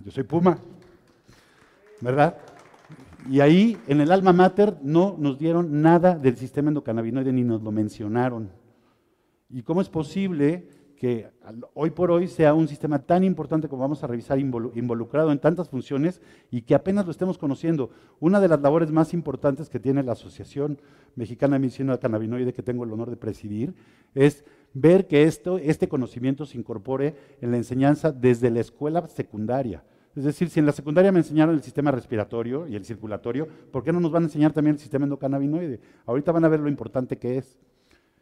Yo 0.06 0.12
soy 0.12 0.25
Puma, 0.25 0.60
¿verdad? 2.00 2.38
Y 3.32 3.39
ahí, 3.39 3.80
en 3.88 4.00
el 4.00 4.12
alma 4.12 4.32
mater, 4.32 4.77
no 4.84 5.15
nos 5.18 5.39
dieron 5.39 5.82
nada 5.82 6.13
del 6.13 6.38
sistema 6.38 6.68
endocannabinoide 6.68 7.34
ni 7.34 7.44
nos 7.44 7.63
lo 7.63 7.72
mencionaron. 7.72 8.51
¿Y 9.50 9.63
cómo 9.63 9.82
es 9.82 9.89
posible 9.89 10.68
que 11.01 11.31
hoy 11.74 11.89
por 11.89 12.12
hoy 12.12 12.27
sea 12.27 12.53
un 12.53 12.67
sistema 12.67 13.00
tan 13.00 13.24
importante 13.24 13.67
como 13.67 13.81
vamos 13.81 14.03
a 14.03 14.08
revisar, 14.08 14.38
involucrado 14.38 15.31
en 15.31 15.39
tantas 15.39 15.67
funciones 15.67 16.22
y 16.51 16.62
que 16.62 16.75
apenas 16.75 17.05
lo 17.05 17.12
estemos 17.12 17.39
conociendo? 17.39 17.89
Una 18.20 18.39
de 18.39 18.48
las 18.48 18.62
labores 18.62 18.91
más 18.91 19.12
importantes 19.15 19.67
que 19.67 19.79
tiene 19.79 20.03
la 20.03 20.12
Asociación 20.12 20.79
Mexicana 21.15 21.55
de 21.55 21.62
Medicina 21.62 21.98
Cannabinoide, 21.98 22.53
que 22.53 22.62
tengo 22.62 22.84
el 22.84 22.91
honor 22.91 23.10
de 23.10 23.17
presidir, 23.17 23.74
es 24.13 24.46
ver 24.75 25.08
que 25.08 25.24
esto, 25.24 25.58
este 25.58 25.89
conocimiento 25.89 26.46
se 26.46 26.60
incorpore 26.60 27.15
en 27.41 27.50
la 27.50 27.58
enseñanza 27.58 28.12
desde 28.12 28.51
la 28.51 28.60
escuela 28.60 29.08
secundaria. 29.08 29.84
Es 30.15 30.24
decir, 30.24 30.51
si 30.51 30.60
en 30.60 30.67
la 30.67 30.72
secundaria 30.72 31.12
me 31.12 31.17
enseñaron 31.17 31.55
el 31.55 31.63
sistema 31.63 31.89
respiratorio 31.89 32.67
y 32.67 32.75
el 32.75 32.86
circulatorio, 32.86 33.48
¿por 33.72 33.84
qué 33.84 33.91
no 33.91 34.00
nos 34.00 34.12
van 34.12 34.22
a 34.22 34.25
enseñar 34.27 34.53
también 34.53 34.75
el 34.75 34.79
sistema 34.79 35.05
endocannabinoide? 35.05 35.79
Ahorita 36.05 36.31
van 36.31 36.46
a 36.46 36.48
ver 36.48 36.60
lo 36.60 36.70
importante 36.70 37.17
que 37.17 37.39
es. 37.39 37.58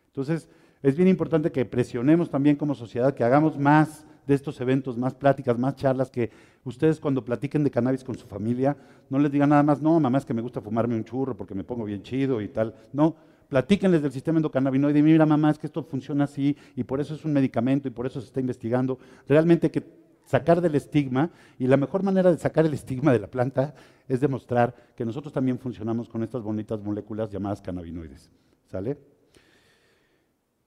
Entonces, 0.07 0.48
es 0.81 0.95
bien 0.95 1.07
importante 1.07 1.51
que 1.51 1.65
presionemos 1.65 2.29
también 2.29 2.55
como 2.55 2.75
sociedad, 2.75 3.13
que 3.13 3.24
hagamos 3.24 3.57
más 3.57 4.05
de 4.27 4.36
estos 4.36 4.62
eventos, 4.62 4.98
más 4.98 5.15
pláticas, 5.15 5.57
más 5.57 5.75
charlas, 5.75 6.09
que 6.09 6.29
ustedes 6.63 7.00
cuando 7.00 7.25
platiquen 7.25 7.63
de 7.63 7.71
cannabis 7.71 8.03
con 8.03 8.15
su 8.15 8.27
familia, 8.27 8.77
no 9.09 9.17
les 9.19 9.31
digan 9.31 9.50
nada 9.50 9.63
más, 9.63 9.81
no, 9.81 10.00
mamá, 10.00 10.19
es 10.19 10.25
que 10.25 10.33
me 10.33 10.41
gusta 10.41 10.62
fumarme 10.62 10.95
un 10.95 11.03
churro 11.03 11.36
porque 11.36 11.55
me 11.55 11.63
pongo 11.63 11.83
bien 11.86 12.03
chido 12.03 12.39
y 12.39 12.48
tal. 12.48 12.75
No, 12.93 13.15
platíquenles 13.50 14.01
del 14.01 14.12
sistema 14.12 14.38
endocannabinoide, 14.38 15.01
mira 15.01 15.25
mamá, 15.25 15.50
es 15.51 15.57
que 15.57 15.67
esto 15.67 15.83
funciona 15.83 16.25
así 16.25 16.55
y 16.75 16.83
por 16.83 17.01
eso 17.01 17.15
es 17.15 17.25
un 17.25 17.33
medicamento 17.33 17.88
y 17.88 17.91
por 17.91 18.05
eso 18.05 18.21
se 18.21 18.27
está 18.27 18.39
investigando. 18.39 19.00
Realmente 19.27 19.71
que 19.71 19.83
sacar 20.25 20.62
del 20.62 20.75
estigma, 20.75 21.31
y 21.57 21.65
la 21.65 21.75
mejor 21.75 22.03
manera 22.03 22.31
de 22.31 22.38
sacar 22.38 22.63
el 22.63 22.74
estigma 22.75 23.12
de 23.12 23.19
la 23.19 23.27
planta 23.27 23.74
es 24.07 24.21
demostrar 24.21 24.75
que 24.95 25.03
nosotros 25.03 25.33
también 25.33 25.57
funcionamos 25.57 26.07
con 26.07 26.21
estas 26.21 26.43
bonitas 26.43 26.79
moléculas 26.81 27.31
llamadas 27.31 27.63
cannabinoides. 27.63 28.29
¿Sale? 28.67 29.19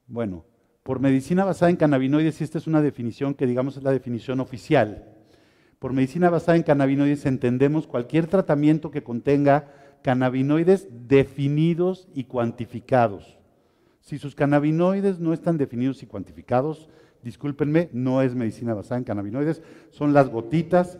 Bueno, 0.06 0.44
por 0.82 1.00
medicina 1.00 1.44
basada 1.44 1.70
en 1.70 1.76
cannabinoides, 1.76 2.40
y 2.40 2.44
esta 2.44 2.58
es 2.58 2.66
una 2.66 2.82
definición 2.82 3.34
que 3.34 3.46
digamos 3.46 3.76
es 3.76 3.82
la 3.82 3.92
definición 3.92 4.40
oficial. 4.40 5.08
Por 5.78 5.92
medicina 5.92 6.30
basada 6.30 6.56
en 6.56 6.62
cannabinoides 6.62 7.26
entendemos 7.26 7.86
cualquier 7.86 8.26
tratamiento 8.26 8.90
que 8.90 9.02
contenga 9.02 9.68
cannabinoides 10.02 10.88
definidos 11.08 12.08
y 12.14 12.24
cuantificados. 12.24 13.38
Si 14.00 14.18
sus 14.18 14.34
cannabinoides 14.34 15.20
no 15.20 15.32
están 15.32 15.58
definidos 15.58 16.02
y 16.02 16.06
cuantificados, 16.06 16.88
discúlpenme, 17.22 17.88
no 17.92 18.20
es 18.20 18.34
medicina 18.34 18.74
basada 18.74 18.98
en 18.98 19.04
cannabinoides, 19.04 19.62
son 19.90 20.12
las 20.12 20.28
gotitas 20.28 20.98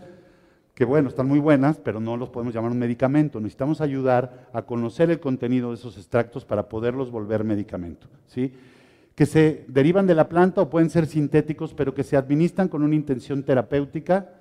que 0.75 0.85
bueno, 0.85 1.09
están 1.09 1.29
muy 1.29 1.39
buenas, 1.39 1.79
pero 1.79 2.01
no 2.01 2.17
los 2.17 2.31
podemos 2.31 2.55
llamar 2.55 2.71
un 2.71 2.79
medicamento. 2.79 3.41
Necesitamos 3.41 3.81
ayudar 3.81 4.49
a 4.53 4.63
conocer 4.63 5.11
el 5.11 5.21
contenido 5.21 5.69
de 5.69 5.75
esos 5.75 5.99
extractos 5.99 6.45
para 6.45 6.69
poderlos 6.69 7.11
volver 7.11 7.45
medicamento. 7.45 8.09
¿sí? 8.27 8.53
Que 9.23 9.27
se 9.27 9.65
derivan 9.69 10.09
de 10.09 10.17
la 10.17 10.29
planta 10.29 10.63
o 10.63 10.69
pueden 10.69 10.91
ser 10.91 11.07
sintéticos, 11.07 11.75
pero 11.75 11.95
que 11.95 12.03
se 12.03 12.17
administran 12.17 12.67
con 12.67 12.83
una 12.83 12.97
intención 12.97 13.45
terapéutica 13.45 14.35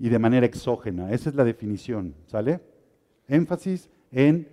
y 0.00 0.08
de 0.08 0.18
manera 0.18 0.44
exógena. 0.44 1.12
Esa 1.12 1.28
es 1.28 1.36
la 1.36 1.44
definición, 1.44 2.12
¿sale? 2.26 2.58
Énfasis 3.28 3.88
en 4.10 4.48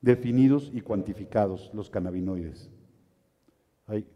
definidos 0.00 0.70
y 0.72 0.80
cuantificados 0.80 1.70
los 1.74 1.90
cannabinoides. 1.90 2.70
Ahí. 3.86 4.06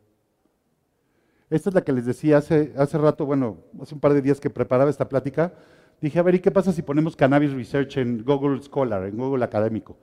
Esta 1.51 1.69
es 1.69 1.75
la 1.75 1.85
que 1.85 1.93
les 1.93 2.07
decía 2.07 2.39
hace, 2.39 2.73
hace 2.79 2.97
rato, 2.97 3.27
bueno, 3.27 3.59
hace 3.83 3.95
un 3.95 4.01
par 4.01 4.15
de 4.15 4.23
días 4.23 4.41
que 4.41 4.49
preparaba 4.49 4.89
esta 4.89 5.11
plática. 5.11 5.53
Dije, 6.01 6.19
a 6.19 6.23
ver, 6.23 6.37
¿y 6.37 6.41
qué 6.41 6.51
pasa 6.51 6.73
si 6.73 6.81
ponemos 6.81 7.17
Cannabis 7.17 7.53
Research 7.53 7.99
en 7.99 8.25
Google 8.25 8.63
Scholar, 8.63 9.05
en 9.05 9.19
Google 9.19 9.45
Académico? 9.45 9.99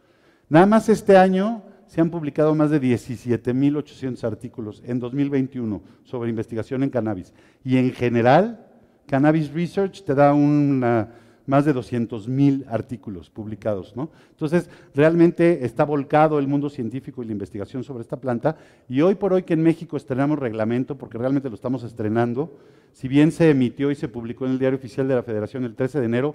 Nada 0.49 0.67
más 0.67 0.87
este 0.87 1.17
año 1.17 1.63
se 1.93 2.01
han 2.01 2.09
publicado 2.09 2.55
más 2.55 2.71
de 2.71 2.81
17.800 2.81 4.23
artículos 4.23 4.81
en 4.83 4.99
2021 4.99 5.79
sobre 6.03 6.31
investigación 6.31 6.81
en 6.81 6.89
cannabis. 6.89 7.35
Y 7.63 7.77
en 7.77 7.91
general, 7.91 8.65
Cannabis 9.05 9.53
Research 9.53 10.03
te 10.03 10.15
da 10.15 10.33
una 10.33 11.11
más 11.45 11.65
de 11.65 11.73
200 11.73 12.27
mil 12.27 12.65
artículos 12.67 13.29
publicados. 13.29 13.95
¿no? 13.95 14.09
Entonces, 14.31 14.71
realmente 14.95 15.65
está 15.65 15.83
volcado 15.83 16.39
el 16.39 16.47
mundo 16.47 16.67
científico 16.67 17.21
y 17.21 17.27
la 17.27 17.33
investigación 17.33 17.83
sobre 17.83 18.01
esta 18.01 18.17
planta. 18.17 18.57
Y 18.89 19.01
hoy 19.01 19.13
por 19.13 19.31
hoy 19.31 19.43
que 19.43 19.53
en 19.53 19.61
México 19.61 19.95
estrenamos 19.95 20.39
reglamento, 20.39 20.97
porque 20.97 21.19
realmente 21.19 21.47
lo 21.47 21.55
estamos 21.55 21.83
estrenando, 21.83 22.57
si 22.91 23.07
bien 23.07 23.31
se 23.31 23.51
emitió 23.51 23.91
y 23.91 23.95
se 23.95 24.07
publicó 24.07 24.47
en 24.47 24.53
el 24.53 24.59
Diario 24.59 24.79
Oficial 24.79 25.07
de 25.07 25.13
la 25.13 25.21
Federación 25.21 25.63
el 25.63 25.75
13 25.75 25.99
de 25.99 26.05
enero, 26.07 26.33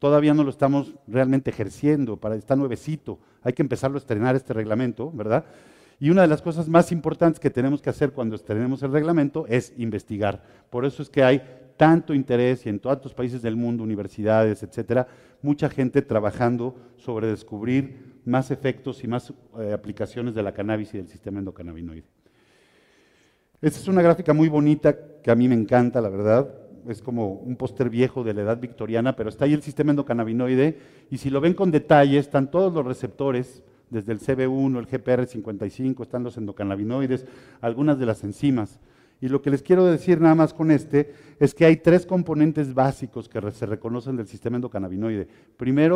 todavía 0.00 0.34
no 0.34 0.42
lo 0.42 0.50
estamos 0.50 0.94
realmente 1.06 1.50
ejerciendo, 1.50 2.16
para, 2.16 2.34
está 2.34 2.56
nuevecito, 2.56 3.20
hay 3.42 3.52
que 3.52 3.62
empezarlo 3.62 3.98
a 3.98 4.00
estrenar 4.00 4.34
este 4.34 4.52
reglamento, 4.52 5.12
¿verdad? 5.12 5.44
Y 6.00 6.08
una 6.08 6.22
de 6.22 6.28
las 6.28 6.40
cosas 6.42 6.68
más 6.68 6.90
importantes 6.90 7.38
que 7.38 7.50
tenemos 7.50 7.82
que 7.82 7.90
hacer 7.90 8.12
cuando 8.12 8.34
estrenemos 8.34 8.82
el 8.82 8.90
reglamento 8.90 9.46
es 9.46 9.74
investigar. 9.76 10.42
Por 10.70 10.86
eso 10.86 11.02
es 11.02 11.10
que 11.10 11.22
hay 11.22 11.42
tanto 11.76 12.14
interés 12.14 12.64
y 12.64 12.70
en 12.70 12.80
todos 12.80 12.98
los 13.04 13.14
países 13.14 13.42
del 13.42 13.56
mundo, 13.56 13.84
universidades, 13.84 14.62
etcétera, 14.62 15.06
mucha 15.42 15.68
gente 15.68 16.00
trabajando 16.00 16.74
sobre 16.96 17.28
descubrir 17.28 18.20
más 18.24 18.50
efectos 18.50 19.04
y 19.04 19.08
más 19.08 19.32
eh, 19.58 19.72
aplicaciones 19.72 20.34
de 20.34 20.42
la 20.42 20.52
cannabis 20.52 20.94
y 20.94 20.98
del 20.98 21.08
sistema 21.08 21.38
endocannabinoide. 21.38 22.06
Esta 23.60 23.78
es 23.78 23.88
una 23.88 24.00
gráfica 24.00 24.32
muy 24.32 24.48
bonita 24.48 24.96
que 25.22 25.30
a 25.30 25.34
mí 25.34 25.46
me 25.46 25.54
encanta, 25.54 26.00
la 26.00 26.08
verdad. 26.08 26.59
Es 26.88 27.02
como 27.02 27.32
un 27.32 27.56
póster 27.56 27.90
viejo 27.90 28.24
de 28.24 28.34
la 28.34 28.42
edad 28.42 28.60
victoriana, 28.60 29.16
pero 29.16 29.28
está 29.28 29.44
ahí 29.44 29.54
el 29.54 29.62
sistema 29.62 29.90
endocannabinoide 29.90 30.78
y 31.10 31.18
si 31.18 31.30
lo 31.30 31.40
ven 31.40 31.54
con 31.54 31.70
detalle, 31.70 32.18
están 32.18 32.50
todos 32.50 32.72
los 32.72 32.84
receptores, 32.84 33.62
desde 33.90 34.12
el 34.12 34.20
CB1, 34.20 34.78
el 34.78 34.86
GPR55, 34.86 36.02
están 36.02 36.22
los 36.22 36.36
endocannabinoides, 36.36 37.26
algunas 37.60 37.98
de 37.98 38.06
las 38.06 38.24
enzimas. 38.24 38.78
Y 39.20 39.28
lo 39.28 39.42
que 39.42 39.50
les 39.50 39.62
quiero 39.62 39.84
decir 39.84 40.20
nada 40.20 40.34
más 40.34 40.54
con 40.54 40.70
este 40.70 41.12
es 41.38 41.54
que 41.54 41.66
hay 41.66 41.76
tres 41.76 42.06
componentes 42.06 42.72
básicos 42.72 43.28
que 43.28 43.40
se 43.50 43.66
reconocen 43.66 44.16
del 44.16 44.26
sistema 44.26 44.56
endocannabinoide. 44.56 45.28
Primero, 45.56 45.94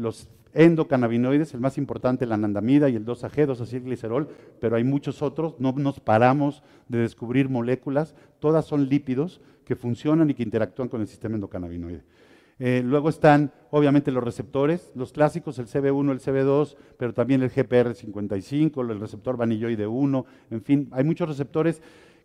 los 0.00 0.28
endocannabinoides, 0.52 1.54
el 1.54 1.60
más 1.60 1.78
importante, 1.78 2.26
la 2.26 2.34
anandamida 2.34 2.88
y 2.88 2.96
el 2.96 3.04
2AG, 3.04 3.46
2-acilglicerol, 3.46 4.28
pero 4.60 4.76
hay 4.76 4.84
muchos 4.84 5.22
otros, 5.22 5.54
no 5.58 5.72
nos 5.72 6.00
paramos 6.00 6.62
de 6.88 6.98
descubrir 6.98 7.48
moléculas, 7.48 8.14
todas 8.40 8.64
son 8.64 8.88
lípidos 8.88 9.40
que 9.64 9.76
funcionan 9.76 10.30
y 10.30 10.34
que 10.34 10.42
interactúan 10.42 10.88
con 10.88 11.00
el 11.00 11.06
sistema 11.06 11.36
endocannabinoide. 11.36 12.02
Eh, 12.58 12.82
luego 12.84 13.08
están, 13.08 13.52
obviamente, 13.70 14.10
los 14.10 14.22
receptores, 14.22 14.92
los 14.94 15.12
clásicos, 15.12 15.58
el 15.58 15.66
CB1, 15.66 16.10
el 16.10 16.20
CB2, 16.20 16.76
pero 16.98 17.14
también 17.14 17.42
el 17.42 17.50
GPR55, 17.50 18.90
el 18.90 19.00
receptor 19.00 19.36
vanilloide 19.36 19.86
1, 19.86 20.26
en 20.50 20.62
fin, 20.62 20.88
hay 20.90 21.04
muchos 21.04 21.28
receptores 21.28 21.80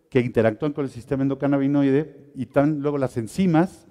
que 0.09 0.19
interactúan 0.19 0.73
con 0.73 0.83
el 0.83 0.91
sistema 0.91 1.23
endocannabinoide 1.23 2.31
y 2.35 2.43
están 2.43 2.79
luego 2.79 2.97
las 2.97 3.15
enzimas 3.17 3.87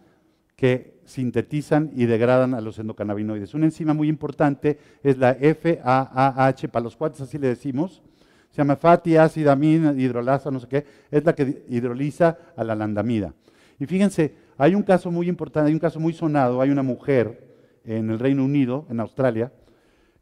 que 0.56 1.00
sintetizan 1.04 1.90
y 1.94 2.06
degradan 2.06 2.54
a 2.54 2.60
los 2.60 2.78
endocannabinoides. 2.78 3.54
Una 3.54 3.66
enzima 3.66 3.94
muy 3.94 4.08
importante 4.08 4.78
es 5.02 5.18
la 5.18 5.34
FAAH, 5.34 6.68
para 6.70 6.84
los 6.84 6.96
cuates 6.96 7.20
así 7.20 7.38
le 7.38 7.48
decimos, 7.48 8.02
se 8.50 8.58
llama 8.58 8.76
fatty 8.76 9.16
acid 9.16 9.48
amine 9.48 10.00
hidrolasa, 10.00 10.50
no 10.50 10.60
sé 10.60 10.68
qué, 10.68 10.86
es 11.10 11.24
la 11.24 11.34
que 11.34 11.64
hidroliza 11.68 12.38
a 12.56 12.62
la 12.64 12.74
landamida. 12.74 13.34
Y 13.78 13.86
fíjense, 13.86 14.34
hay 14.56 14.74
un 14.74 14.82
caso 14.82 15.10
muy 15.10 15.28
importante, 15.28 15.68
hay 15.68 15.74
un 15.74 15.80
caso 15.80 15.98
muy 15.98 16.12
sonado, 16.12 16.60
hay 16.60 16.70
una 16.70 16.82
mujer 16.82 17.54
en 17.84 18.10
el 18.10 18.18
Reino 18.18 18.44
Unido, 18.44 18.86
en 18.88 19.00
Australia, 19.00 19.52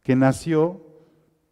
que 0.03 0.17
nació 0.17 0.87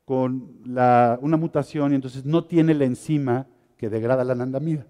con 0.04 0.62
una 0.64 1.36
mutación 1.36 1.92
y 1.92 1.94
entonces 1.94 2.24
no 2.24 2.44
tiene 2.44 2.74
la 2.74 2.84
enzima 2.84 3.46
que 3.76 3.90
degrada 3.90 4.24
la 4.24 4.32
anandamida. 4.32 4.86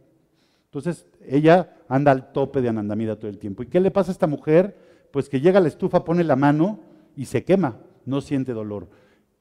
Entonces, 0.70 1.04
ella 1.26 1.76
anda 1.88 2.12
al 2.12 2.30
tope 2.30 2.62
de 2.62 2.68
anandamida 2.68 3.16
todo 3.16 3.28
el 3.28 3.38
tiempo. 3.38 3.64
¿Y 3.64 3.66
qué 3.66 3.80
le 3.80 3.90
pasa 3.90 4.10
a 4.10 4.12
esta 4.12 4.28
mujer? 4.28 4.76
Pues 5.10 5.28
que 5.28 5.40
llega 5.40 5.58
a 5.58 5.62
la 5.62 5.66
estufa, 5.66 6.04
pone 6.04 6.22
la 6.22 6.36
mano 6.36 6.78
y 7.16 7.24
se 7.24 7.42
quema, 7.42 7.78
no 8.06 8.20
siente 8.20 8.52
dolor. 8.52 8.88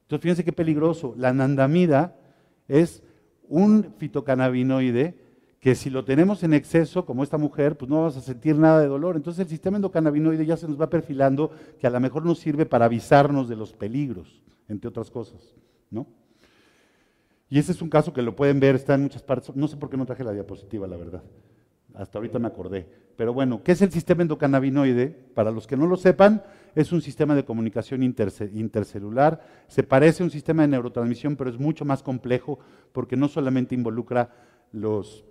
Entonces, 0.02 0.22
fíjense 0.22 0.44
qué 0.44 0.52
peligroso. 0.52 1.14
La 1.16 1.28
anandamida 1.28 2.16
es 2.66 3.04
un 3.48 3.94
fitocannabinoide 3.98 5.16
que 5.60 5.76
si 5.76 5.88
lo 5.88 6.04
tenemos 6.04 6.42
en 6.42 6.54
exceso, 6.54 7.04
como 7.04 7.22
esta 7.22 7.38
mujer, 7.38 7.76
pues 7.76 7.88
no 7.88 7.98
vamos 7.98 8.16
a 8.16 8.22
sentir 8.22 8.56
nada 8.56 8.80
de 8.80 8.88
dolor. 8.88 9.14
Entonces 9.14 9.42
el 9.42 9.48
sistema 9.48 9.76
endocannabinoide 9.76 10.46
ya 10.46 10.56
se 10.56 10.66
nos 10.66 10.80
va 10.80 10.90
perfilando 10.90 11.52
que 11.78 11.86
a 11.86 11.90
lo 11.90 12.00
mejor 12.00 12.24
nos 12.24 12.38
sirve 12.38 12.66
para 12.66 12.86
avisarnos 12.86 13.48
de 13.48 13.56
los 13.56 13.74
peligros, 13.74 14.42
entre 14.68 14.88
otras 14.88 15.10
cosas, 15.10 15.54
¿no? 15.90 16.06
Y 17.50 17.58
ese 17.58 17.72
es 17.72 17.82
un 17.82 17.90
caso 17.90 18.12
que 18.12 18.22
lo 18.22 18.36
pueden 18.36 18.60
ver, 18.60 18.76
está 18.76 18.94
en 18.94 19.02
muchas 19.02 19.22
partes. 19.22 19.54
No 19.56 19.66
sé 19.66 19.76
por 19.76 19.90
qué 19.90 19.96
no 19.96 20.06
traje 20.06 20.22
la 20.22 20.32
diapositiva, 20.32 20.86
la 20.86 20.96
verdad. 20.96 21.22
Hasta 21.94 22.18
ahorita 22.18 22.38
me 22.38 22.46
acordé. 22.46 22.86
Pero 23.16 23.34
bueno, 23.34 23.62
¿qué 23.64 23.72
es 23.72 23.82
el 23.82 23.90
sistema 23.90 24.22
endocannabinoide? 24.22 25.08
Para 25.34 25.50
los 25.50 25.66
que 25.66 25.76
no 25.76 25.86
lo 25.86 25.96
sepan, 25.96 26.44
es 26.76 26.92
un 26.92 27.02
sistema 27.02 27.34
de 27.34 27.44
comunicación 27.44 28.04
intercelular. 28.04 29.44
Se 29.66 29.82
parece 29.82 30.22
a 30.22 30.26
un 30.26 30.30
sistema 30.30 30.62
de 30.62 30.68
neurotransmisión, 30.68 31.34
pero 31.34 31.50
es 31.50 31.58
mucho 31.58 31.84
más 31.84 32.04
complejo 32.04 32.60
porque 32.92 33.16
no 33.16 33.26
solamente 33.26 33.74
involucra 33.74 34.30
los, 34.70 35.24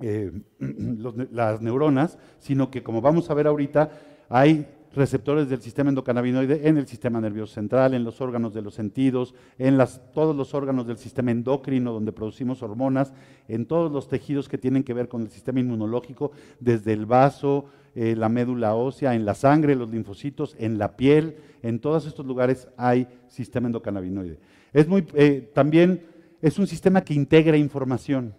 eh, 0.00 0.30
las 1.32 1.62
neuronas, 1.62 2.18
sino 2.38 2.70
que 2.70 2.82
como 2.82 3.00
vamos 3.00 3.30
a 3.30 3.34
ver 3.34 3.46
ahorita, 3.46 3.90
hay 4.28 4.66
receptores 4.94 5.48
del 5.48 5.60
sistema 5.60 5.90
endocannabinoide 5.90 6.68
en 6.68 6.78
el 6.78 6.86
sistema 6.86 7.20
nervioso 7.20 7.54
central, 7.54 7.94
en 7.94 8.04
los 8.04 8.20
órganos 8.20 8.54
de 8.54 8.62
los 8.62 8.74
sentidos, 8.74 9.34
en 9.58 9.78
las, 9.78 10.00
todos 10.12 10.34
los 10.34 10.54
órganos 10.54 10.86
del 10.86 10.98
sistema 10.98 11.30
endocrino 11.30 11.92
donde 11.92 12.12
producimos 12.12 12.62
hormonas, 12.62 13.12
en 13.48 13.66
todos 13.66 13.92
los 13.92 14.08
tejidos 14.08 14.48
que 14.48 14.58
tienen 14.58 14.84
que 14.84 14.94
ver 14.94 15.08
con 15.08 15.22
el 15.22 15.30
sistema 15.30 15.60
inmunológico, 15.60 16.32
desde 16.60 16.92
el 16.92 17.06
vaso, 17.06 17.66
eh, 17.94 18.14
la 18.16 18.28
médula 18.28 18.74
ósea, 18.74 19.14
en 19.14 19.24
la 19.24 19.34
sangre, 19.34 19.74
los 19.74 19.90
linfocitos, 19.90 20.54
en 20.58 20.78
la 20.78 20.96
piel, 20.96 21.36
en 21.62 21.80
todos 21.80 22.06
estos 22.06 22.26
lugares 22.26 22.68
hay 22.76 23.08
sistema 23.28 23.66
endocannabinoide. 23.66 24.38
Es 24.72 24.86
muy, 24.86 25.06
eh, 25.14 25.50
también 25.54 26.06
es 26.40 26.58
un 26.58 26.66
sistema 26.66 27.00
que 27.02 27.14
integra 27.14 27.56
información. 27.56 28.34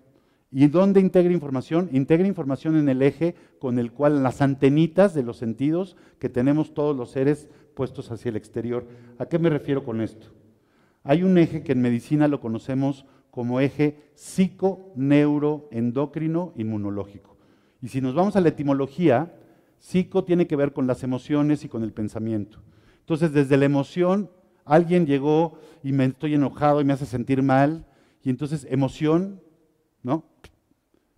¿Y 0.51 0.67
dónde 0.67 0.99
integra 0.99 1.31
información? 1.31 1.89
Integra 1.91 2.27
información 2.27 2.75
en 2.75 2.89
el 2.89 3.03
eje 3.03 3.35
con 3.59 3.77
el 3.77 3.91
cual 3.91 4.23
las 4.23 4.41
antenitas 4.41 5.13
de 5.13 5.21
los 5.23 5.37
sentidos 5.37 5.95
que 6.17 6.29
tenemos 6.29 6.73
todos 6.73 6.95
los 6.95 7.11
seres 7.11 7.49
puestos 7.75 8.09
hacia 8.11 8.29
el 8.29 8.35
exterior. 8.35 8.87
¿A 9.19 9.27
qué 9.27 9.37
me 9.37 9.49
refiero 9.49 9.83
con 9.83 10.01
esto? 10.01 10.29
Hay 11.03 11.21
un 11.23 11.37
eje 11.37 11.61
que 11.61 11.73
en 11.73 11.81
medicina 11.81 12.27
lo 12.27 12.41
conocemos 12.41 13.05
como 13.29 13.59
eje 13.59 14.09
psico-neuro-endocrino 14.15 16.53
inmunológico. 16.55 17.37
Y 17.81 17.87
si 17.89 18.01
nos 18.01 18.15
vamos 18.15 18.35
a 18.35 18.41
la 18.41 18.49
etimología, 18.49 19.35
psico 19.77 20.23
tiene 20.23 20.47
que 20.47 20.55
ver 20.55 20.73
con 20.73 20.87
las 20.87 21.03
emociones 21.03 21.63
y 21.63 21.69
con 21.69 21.83
el 21.83 21.93
pensamiento. 21.93 22.57
Entonces, 23.01 23.33
desde 23.33 23.55
la 23.55 23.65
emoción, 23.65 24.31
alguien 24.65 25.05
llegó 25.05 25.59
y 25.83 25.91
me 25.93 26.05
estoy 26.05 26.33
enojado 26.33 26.81
y 26.81 26.85
me 26.85 26.93
hace 26.93 27.05
sentir 27.05 27.43
mal, 27.43 27.85
y 28.23 28.29
entonces 28.29 28.67
emoción 28.69 29.41
¿no? 30.03 30.25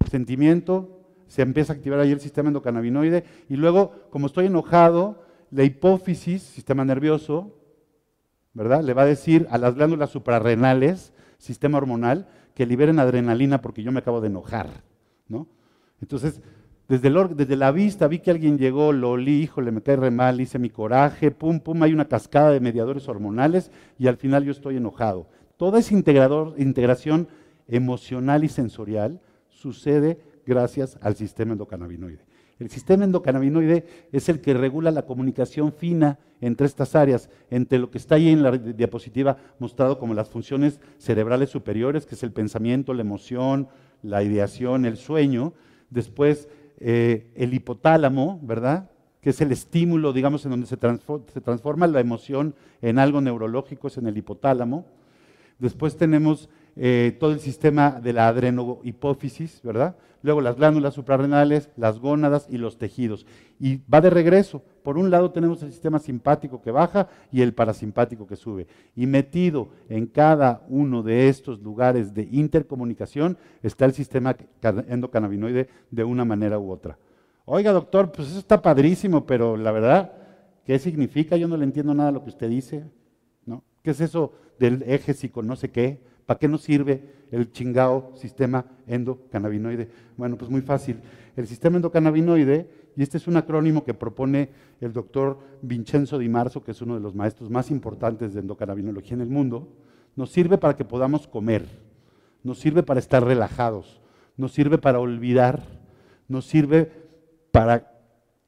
Sentimiento, 0.10 1.02
se 1.28 1.42
empieza 1.42 1.74
a 1.74 1.76
activar 1.78 2.00
ahí 2.00 2.12
el 2.12 2.20
sistema 2.20 2.50
endocannabinoide 2.50 3.24
y 3.48 3.56
luego, 3.56 3.94
como 4.10 4.28
estoy 4.28 4.48
enojado, 4.48 5.24
la 5.50 5.64
hipófisis, 5.64 6.44
sistema 6.44 6.84
nervioso, 6.84 7.56
¿verdad? 8.54 8.84
Le 8.84 8.94
va 8.94 9.04
a 9.04 9.06
decir 9.06 9.48
a 9.50 9.58
las 9.58 9.76
glándulas 9.76 10.10
suprarrenales, 10.10 11.14
sistema 11.38 11.78
hormonal, 11.78 12.28
que 12.54 12.66
liberen 12.66 13.00
adrenalina 13.00 13.62
porque 13.62 13.84
yo 13.84 13.92
me 13.92 14.00
acabo 14.00 14.22
de 14.22 14.28
enojar, 14.28 14.68
¿no? 15.28 15.48
Entonces, 16.02 16.42
desde, 16.90 17.10
desde, 17.36 17.56
la 17.56 17.72
vista 17.72 18.08
vi 18.08 18.20
que 18.20 18.32
alguien 18.32 18.58
llegó, 18.58 18.92
lo 18.92 19.12
olí, 19.12 19.42
híjole, 19.42 19.72
me 19.72 19.82
cae 19.82 19.96
re 19.96 20.12
mal, 20.12 20.42
hice 20.42 20.60
mi 20.60 20.70
coraje, 20.70 21.32
pum, 21.32 21.62
pum, 21.62 21.82
hay 21.84 21.94
una 21.94 22.10
cascada 22.10 22.50
de 22.50 22.60
mediadores 22.60 23.08
hormonales 23.08 23.72
y 23.98 24.08
al 24.08 24.18
final 24.18 24.44
yo 24.44 24.52
estoy 24.52 24.76
enojado. 24.76 25.30
Toda 25.56 25.80
esa 25.80 25.94
integrador, 25.94 26.56
integración 26.58 27.30
emocional 27.70 28.44
y 28.44 28.50
sensorial 28.50 29.22
sucede 29.62 30.20
gracias 30.46 30.98
al 31.02 31.16
sistema 31.16 31.54
endocannabinoide. 31.54 32.26
El 32.60 32.70
sistema 32.70 33.06
endocannabinoide 33.06 33.86
es 34.12 34.30
el 34.30 34.40
que 34.40 34.54
regula 34.54 34.92
la 34.92 35.06
comunicación 35.06 35.74
fina 35.74 36.20
entre 36.42 36.68
estas 36.68 36.96
áreas, 36.96 37.30
entre 37.50 37.80
lo 37.80 37.90
que 37.90 37.98
está 37.98 38.16
ahí 38.16 38.30
en 38.30 38.44
la 38.44 38.52
diapositiva 38.52 39.38
mostrado 39.60 39.98
como 39.98 40.14
las 40.14 40.30
funciones 40.30 40.80
cerebrales 40.98 41.50
superiores, 41.50 42.06
que 42.06 42.16
es 42.16 42.24
el 42.24 42.32
pensamiento, 42.32 42.94
la 42.94 43.02
emoción, 43.02 43.68
la 44.04 44.24
ideación, 44.24 44.86
el 44.86 44.98
sueño. 44.98 45.54
Después 45.90 46.50
eh, 46.80 47.32
el 47.36 47.54
hipotálamo, 47.54 48.40
¿verdad? 48.44 48.92
Que 49.22 49.32
es 49.32 49.42
el 49.42 49.52
estímulo, 49.52 50.14
digamos, 50.14 50.46
en 50.46 50.52
donde 50.52 50.68
se 50.68 50.78
transforma 50.78 51.88
la 51.88 52.00
emoción 52.00 52.56
en 52.82 53.00
algo 53.00 53.22
neurológico, 53.22 53.88
es 53.88 53.98
en 53.98 54.08
el 54.08 54.18
hipotálamo. 54.18 54.86
Después 55.58 55.96
tenemos 55.96 56.50
eh, 56.76 57.18
todo 57.20 57.32
el 57.32 57.40
sistema 57.40 58.00
de 58.02 58.14
la 58.14 58.28
adrenohipófisis, 58.28 59.62
¿verdad? 59.64 59.96
Luego 60.24 60.42
las 60.42 60.56
glándulas 60.56 60.94
suprarrenales, 60.94 61.70
las 61.76 62.00
gónadas 62.00 62.48
y 62.50 62.58
los 62.58 62.78
tejidos. 62.78 63.26
Y 63.60 63.82
va 63.92 64.02
de 64.02 64.10
regreso. 64.10 64.62
Por 64.84 64.98
un 64.98 65.10
lado 65.10 65.32
tenemos 65.32 65.62
el 65.64 65.72
sistema 65.72 66.00
simpático 66.00 66.62
que 66.62 66.72
baja 66.72 67.08
y 67.32 67.42
el 67.42 67.54
parasimpático 67.54 68.28
que 68.28 68.36
sube. 68.36 68.68
Y 68.96 69.08
metido 69.08 69.70
en 69.90 70.06
cada 70.06 70.64
uno 70.70 71.04
de 71.04 71.28
estos 71.28 71.60
lugares 71.62 72.14
de 72.14 72.28
intercomunicación 72.32 73.38
está 73.64 73.86
el 73.86 73.94
sistema 73.94 74.36
endocannabinoide 74.88 75.70
de 75.90 76.04
una 76.04 76.26
manera 76.26 76.60
u 76.60 76.72
otra. 76.72 76.98
Oiga, 77.46 77.72
doctor, 77.72 78.12
pues 78.12 78.30
eso 78.30 78.40
está 78.40 78.62
padrísimo, 78.62 79.26
pero 79.26 79.58
la 79.58 79.72
verdad, 79.72 80.14
¿qué 80.66 80.78
significa? 80.78 81.36
Yo 81.36 81.48
no 81.48 81.58
le 81.58 81.64
entiendo 81.64 81.94
nada 81.94 82.12
lo 82.12 82.24
que 82.24 82.30
usted 82.30 82.50
dice. 82.50 82.86
¿no? 83.46 83.64
¿Qué 83.84 83.92
es 83.92 84.02
eso 84.02 84.34
del 84.60 84.84
eje 84.84 85.14
psico 85.14 85.42
no 85.42 85.56
sé 85.56 85.72
qué? 85.72 86.11
¿Para 86.26 86.40
qué 86.40 86.48
nos 86.48 86.62
sirve 86.62 87.04
el 87.32 87.52
chingao 87.52 88.12
sistema 88.16 88.66
endocannabinoide? 88.88 89.90
Bueno, 90.18 90.38
pues 90.38 90.50
muy 90.52 90.62
fácil. 90.62 91.00
El 91.36 91.48
sistema 91.48 91.78
endocannabinoide, 91.78 92.70
y 92.96 93.04
este 93.04 93.18
es 93.18 93.28
un 93.28 93.38
acrónimo 93.38 93.84
que 93.84 93.94
propone 93.94 94.50
el 94.82 94.94
doctor 94.94 95.40
Vincenzo 95.62 96.18
Di 96.18 96.30
Marzo, 96.30 96.64
que 96.64 96.72
es 96.72 96.82
uno 96.82 96.96
de 96.96 97.02
los 97.02 97.16
maestros 97.16 97.50
más 97.50 97.72
importantes 97.72 98.34
de 98.34 98.42
endocannabinología 98.42 99.14
en 99.14 99.22
el 99.22 99.30
mundo, 99.30 99.70
nos 100.16 100.32
sirve 100.32 100.58
para 100.58 100.76
que 100.76 100.86
podamos 100.86 101.28
comer, 101.28 101.66
nos 102.44 102.60
sirve 102.60 102.84
para 102.84 103.00
estar 103.00 103.24
relajados, 103.24 104.02
nos 104.36 104.52
sirve 104.52 104.78
para 104.78 105.00
olvidar, 105.00 105.64
nos 106.28 106.46
sirve 106.46 106.92
para 107.52 107.92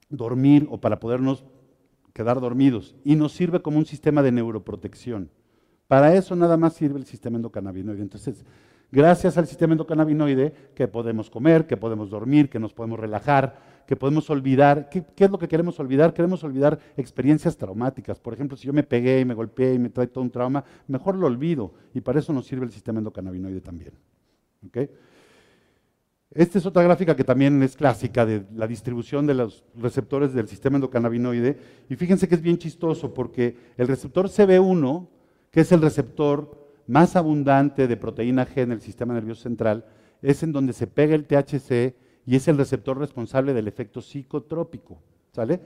dormir 0.09 0.67
o 0.69 0.79
para 0.79 0.99
podernos 0.99 1.45
quedar 2.13 2.39
dormidos 2.39 2.95
y 3.03 3.15
nos 3.15 3.31
sirve 3.31 3.61
como 3.61 3.77
un 3.77 3.85
sistema 3.85 4.21
de 4.21 4.31
neuroprotección. 4.31 5.29
Para 5.87 6.13
eso 6.15 6.35
nada 6.35 6.57
más 6.57 6.73
sirve 6.73 6.99
el 6.99 7.05
sistema 7.05 7.37
endocannabinoide. 7.37 8.01
Entonces, 8.01 8.43
gracias 8.91 9.37
al 9.37 9.47
sistema 9.47 9.73
endocannabinoide 9.73 10.53
que 10.73 10.87
podemos 10.87 11.29
comer, 11.29 11.67
que 11.67 11.77
podemos 11.77 12.09
dormir, 12.09 12.49
que 12.49 12.59
nos 12.59 12.73
podemos 12.73 12.99
relajar, 12.99 13.55
que 13.85 13.95
podemos 13.95 14.29
olvidar. 14.29 14.89
¿Qué, 14.89 15.05
es 15.17 15.31
lo 15.31 15.37
que 15.37 15.47
queremos 15.47 15.79
olvidar? 15.79 16.13
Queremos 16.13 16.43
olvidar 16.43 16.79
experiencias 16.95 17.57
traumáticas. 17.57 18.19
Por 18.19 18.33
ejemplo, 18.33 18.57
si 18.57 18.67
yo 18.67 18.73
me 18.73 18.83
pegué 18.83 19.19
y 19.19 19.25
me 19.25 19.33
golpeé 19.33 19.73
y 19.73 19.79
me 19.79 19.89
trae 19.89 20.07
todo 20.07 20.23
un 20.23 20.31
trauma, 20.31 20.63
mejor 20.87 21.15
lo 21.15 21.27
olvido. 21.27 21.73
Y 21.93 22.01
para 22.01 22.19
eso 22.19 22.33
nos 22.33 22.45
sirve 22.47 22.65
el 22.65 22.71
sistema 22.71 22.99
endocannabinoide 22.99 23.61
también. 23.61 23.93
Esta 26.31 26.57
es 26.57 26.65
otra 26.65 26.81
gráfica 26.83 27.15
que 27.15 27.23
también 27.23 27.61
es 27.61 27.75
clásica 27.75 28.25
de 28.25 28.45
la 28.55 28.65
distribución 28.65 29.27
de 29.27 29.35
los 29.35 29.63
receptores 29.75 30.33
del 30.33 30.47
sistema 30.47 30.77
endocannabinoide. 30.77 31.57
Y 31.89 31.95
fíjense 31.95 32.27
que 32.27 32.35
es 32.35 32.41
bien 32.41 32.57
chistoso 32.57 33.13
porque 33.13 33.55
el 33.77 33.87
receptor 33.87 34.27
CB1 34.29 35.07
que 35.53 35.61
es 35.61 35.71
el 35.71 35.83
receptor 35.83 36.67
más 36.87 37.15
abundante 37.15 37.87
de 37.87 37.95
proteína 37.95 38.45
G 38.45 38.63
en 38.63 38.71
el 38.71 38.81
sistema 38.81 39.13
nervioso 39.13 39.43
central, 39.43 39.85
es 40.23 40.41
en 40.41 40.51
donde 40.51 40.73
se 40.73 40.87
pega 40.87 41.13
el 41.13 41.27
THC 41.27 41.95
y 42.25 42.35
es 42.35 42.47
el 42.47 42.57
receptor 42.57 42.97
responsable 42.97 43.53
del 43.53 43.67
efecto 43.67 44.01
psicotrópico. 44.01 44.99
¿Sale? 45.31 45.61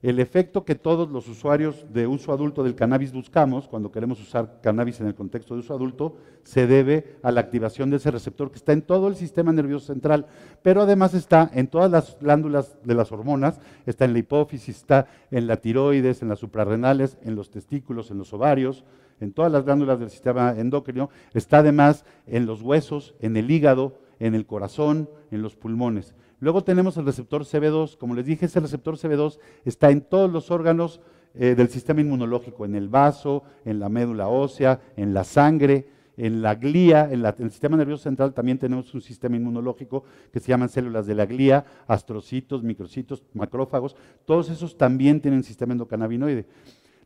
El 0.00 0.18
efecto 0.18 0.64
que 0.64 0.76
todos 0.76 1.10
los 1.10 1.28
usuarios 1.28 1.84
de 1.92 2.06
uso 2.06 2.32
adulto 2.32 2.62
del 2.62 2.74
cannabis 2.74 3.12
buscamos 3.12 3.68
cuando 3.68 3.92
queremos 3.92 4.18
usar 4.20 4.60
cannabis 4.62 5.00
en 5.00 5.08
el 5.08 5.14
contexto 5.14 5.54
de 5.54 5.60
uso 5.60 5.74
adulto 5.74 6.16
se 6.44 6.66
debe 6.66 7.16
a 7.22 7.30
la 7.30 7.40
activación 7.40 7.90
de 7.90 7.96
ese 7.96 8.10
receptor 8.10 8.50
que 8.50 8.58
está 8.58 8.72
en 8.72 8.82
todo 8.82 9.08
el 9.08 9.16
sistema 9.16 9.52
nervioso 9.52 9.88
central, 9.88 10.26
pero 10.62 10.82
además 10.82 11.12
está 11.14 11.50
en 11.52 11.66
todas 11.66 11.90
las 11.90 12.16
glándulas 12.18 12.78
de 12.84 12.94
las 12.94 13.12
hormonas, 13.12 13.60
está 13.84 14.04
en 14.04 14.14
la 14.14 14.20
hipófisis, 14.20 14.76
está 14.76 15.08
en 15.32 15.48
la 15.48 15.56
tiroides, 15.56 16.22
en 16.22 16.28
las 16.28 16.38
suprarrenales, 16.38 17.18
en 17.22 17.34
los 17.34 17.50
testículos, 17.50 18.10
en 18.10 18.18
los 18.18 18.32
ovarios, 18.32 18.84
en 19.20 19.32
todas 19.32 19.50
las 19.52 19.64
glándulas 19.64 20.00
del 20.00 20.10
sistema 20.10 20.54
endocrino, 20.56 21.10
está 21.34 21.58
además 21.58 22.04
en 22.26 22.46
los 22.46 22.62
huesos, 22.62 23.14
en 23.20 23.36
el 23.36 23.50
hígado, 23.50 23.98
en 24.20 24.34
el 24.34 24.46
corazón, 24.46 25.08
en 25.30 25.42
los 25.42 25.56
pulmones. 25.56 26.14
Luego 26.40 26.62
tenemos 26.62 26.96
el 26.96 27.06
receptor 27.06 27.44
CB2. 27.44 27.96
Como 27.96 28.14
les 28.14 28.26
dije, 28.26 28.46
ese 28.46 28.60
receptor 28.60 28.96
CB2 28.96 29.38
está 29.64 29.90
en 29.90 30.02
todos 30.02 30.30
los 30.30 30.50
órganos 30.50 31.00
eh, 31.34 31.54
del 31.54 31.68
sistema 31.68 32.00
inmunológico, 32.00 32.64
en 32.64 32.74
el 32.74 32.88
vaso, 32.88 33.42
en 33.64 33.80
la 33.80 33.88
médula 33.88 34.28
ósea, 34.28 34.80
en 34.96 35.14
la 35.14 35.24
sangre, 35.24 35.88
en 36.16 36.42
la 36.42 36.56
glía, 36.56 37.08
en, 37.12 37.24
el 37.24 37.50
sistema 37.50 37.76
nervioso 37.76 38.02
central 38.02 38.34
también 38.34 38.58
tenemos 38.58 38.92
un 38.92 39.00
sistema 39.00 39.36
inmunológico 39.36 40.02
que 40.32 40.40
se 40.40 40.48
llaman 40.48 40.68
células 40.68 41.06
de 41.06 41.14
la 41.14 41.26
glía, 41.26 41.64
astrocitos, 41.86 42.64
microcitos, 42.64 43.22
macrófagos. 43.34 43.94
Todos 44.24 44.50
esos 44.50 44.76
también 44.76 45.20
tienen 45.20 45.44
sistema 45.44 45.72
endocannabinoide. 45.72 46.46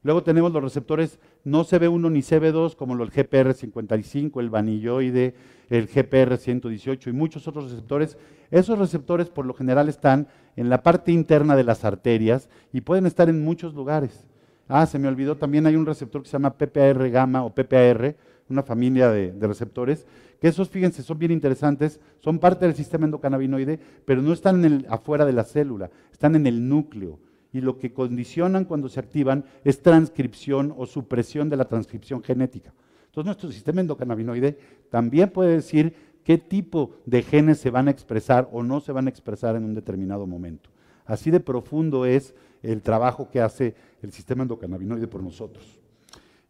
Luego 0.03 0.25
tenemos 0.25 0.53
los 0.53 0.63
receptores 0.63 1.21
no 1.45 1.65
CB1 1.65 2.11
ni 2.11 2.21
CB2, 2.21 2.75
como 2.75 2.95
el 2.95 3.11
GPR55, 3.11 4.41
el 4.41 4.51
vanilloide, 4.51 5.35
el 5.71 5.89
GPR118 5.89 7.07
y 7.07 7.13
muchos 7.13 7.47
otros 7.47 7.71
receptores. 7.71 8.19
Esos 8.51 8.79
receptores 8.79 9.29
por 9.29 9.47
lo 9.47 9.55
general 9.55 9.89
están 9.89 10.27
en 10.57 10.69
la 10.69 10.83
parte 10.83 11.13
interna 11.13 11.55
de 11.55 11.65
las 11.65 11.85
arterias 11.85 12.49
y 12.73 12.81
pueden 12.81 13.07
estar 13.07 13.29
en 13.29 13.45
muchos 13.45 13.75
lugares. 13.75 14.27
Ah, 14.69 14.87
se 14.87 14.99
me 14.99 15.07
olvidó, 15.09 15.37
también 15.37 15.67
hay 15.67 15.77
un 15.77 15.87
receptor 15.87 16.23
que 16.23 16.29
se 16.29 16.33
llama 16.33 16.57
PPAR 16.57 17.11
gamma 17.11 17.45
o 17.45 17.55
PPAR, 17.55 18.17
una 18.49 18.63
familia 18.63 19.09
de, 19.11 19.47
receptores, 19.47 20.07
que 20.41 20.49
esos, 20.49 20.69
fíjense, 20.69 21.03
son 21.03 21.19
bien 21.19 21.31
interesantes, 21.31 22.01
son 22.19 22.39
parte 22.39 22.67
del 22.67 22.75
sistema 22.75 23.05
endocannabinoide, 23.05 23.79
pero 24.05 24.21
no 24.21 24.33
están 24.33 24.65
en 24.65 24.73
el, 24.73 24.87
afuera 24.89 25.25
de 25.25 25.33
la 25.33 25.45
célula, 25.45 25.91
están 26.13 26.35
en 26.35 26.47
el 26.47 26.69
núcleo 26.69 27.19
y 27.53 27.61
lo 27.61 27.79
que 27.79 27.93
condicionan 27.93 28.65
cuando 28.65 28.89
se 28.89 29.01
activan 29.01 29.45
es 29.65 29.83
transcripción 29.83 30.75
o 30.77 30.87
supresión 30.87 31.51
de 31.51 31.57
la 31.57 31.67
transcripción 31.67 32.23
genética. 32.23 32.73
Entonces 33.07 33.27
nuestro 33.27 33.53
sistema 33.53 33.83
endocannabinoide 33.83 34.59
también 34.91 35.29
puede 35.31 35.57
decir 35.57 35.95
qué 36.25 36.39
tipo 36.39 36.93
de 37.05 37.23
genes 37.23 37.59
se 37.59 37.71
van 37.71 37.89
a 37.89 37.91
expresar 37.91 38.49
o 38.53 38.63
no 38.63 38.81
se 38.81 38.93
van 38.93 39.07
a 39.07 39.11
expresar 39.11 39.55
en 39.55 39.65
un 39.65 39.75
determinado 39.75 40.27
momento. 40.27 40.71
Así 41.05 41.31
de 41.31 41.41
profundo 41.41 42.07
es 42.07 42.35
el 42.63 42.81
trabajo 42.81 43.29
que 43.29 43.41
hace 43.41 43.75
el 44.03 44.13
sistema 44.13 44.43
endocannabinoide 44.43 45.09
por 45.09 45.23
nosotros. 45.23 45.79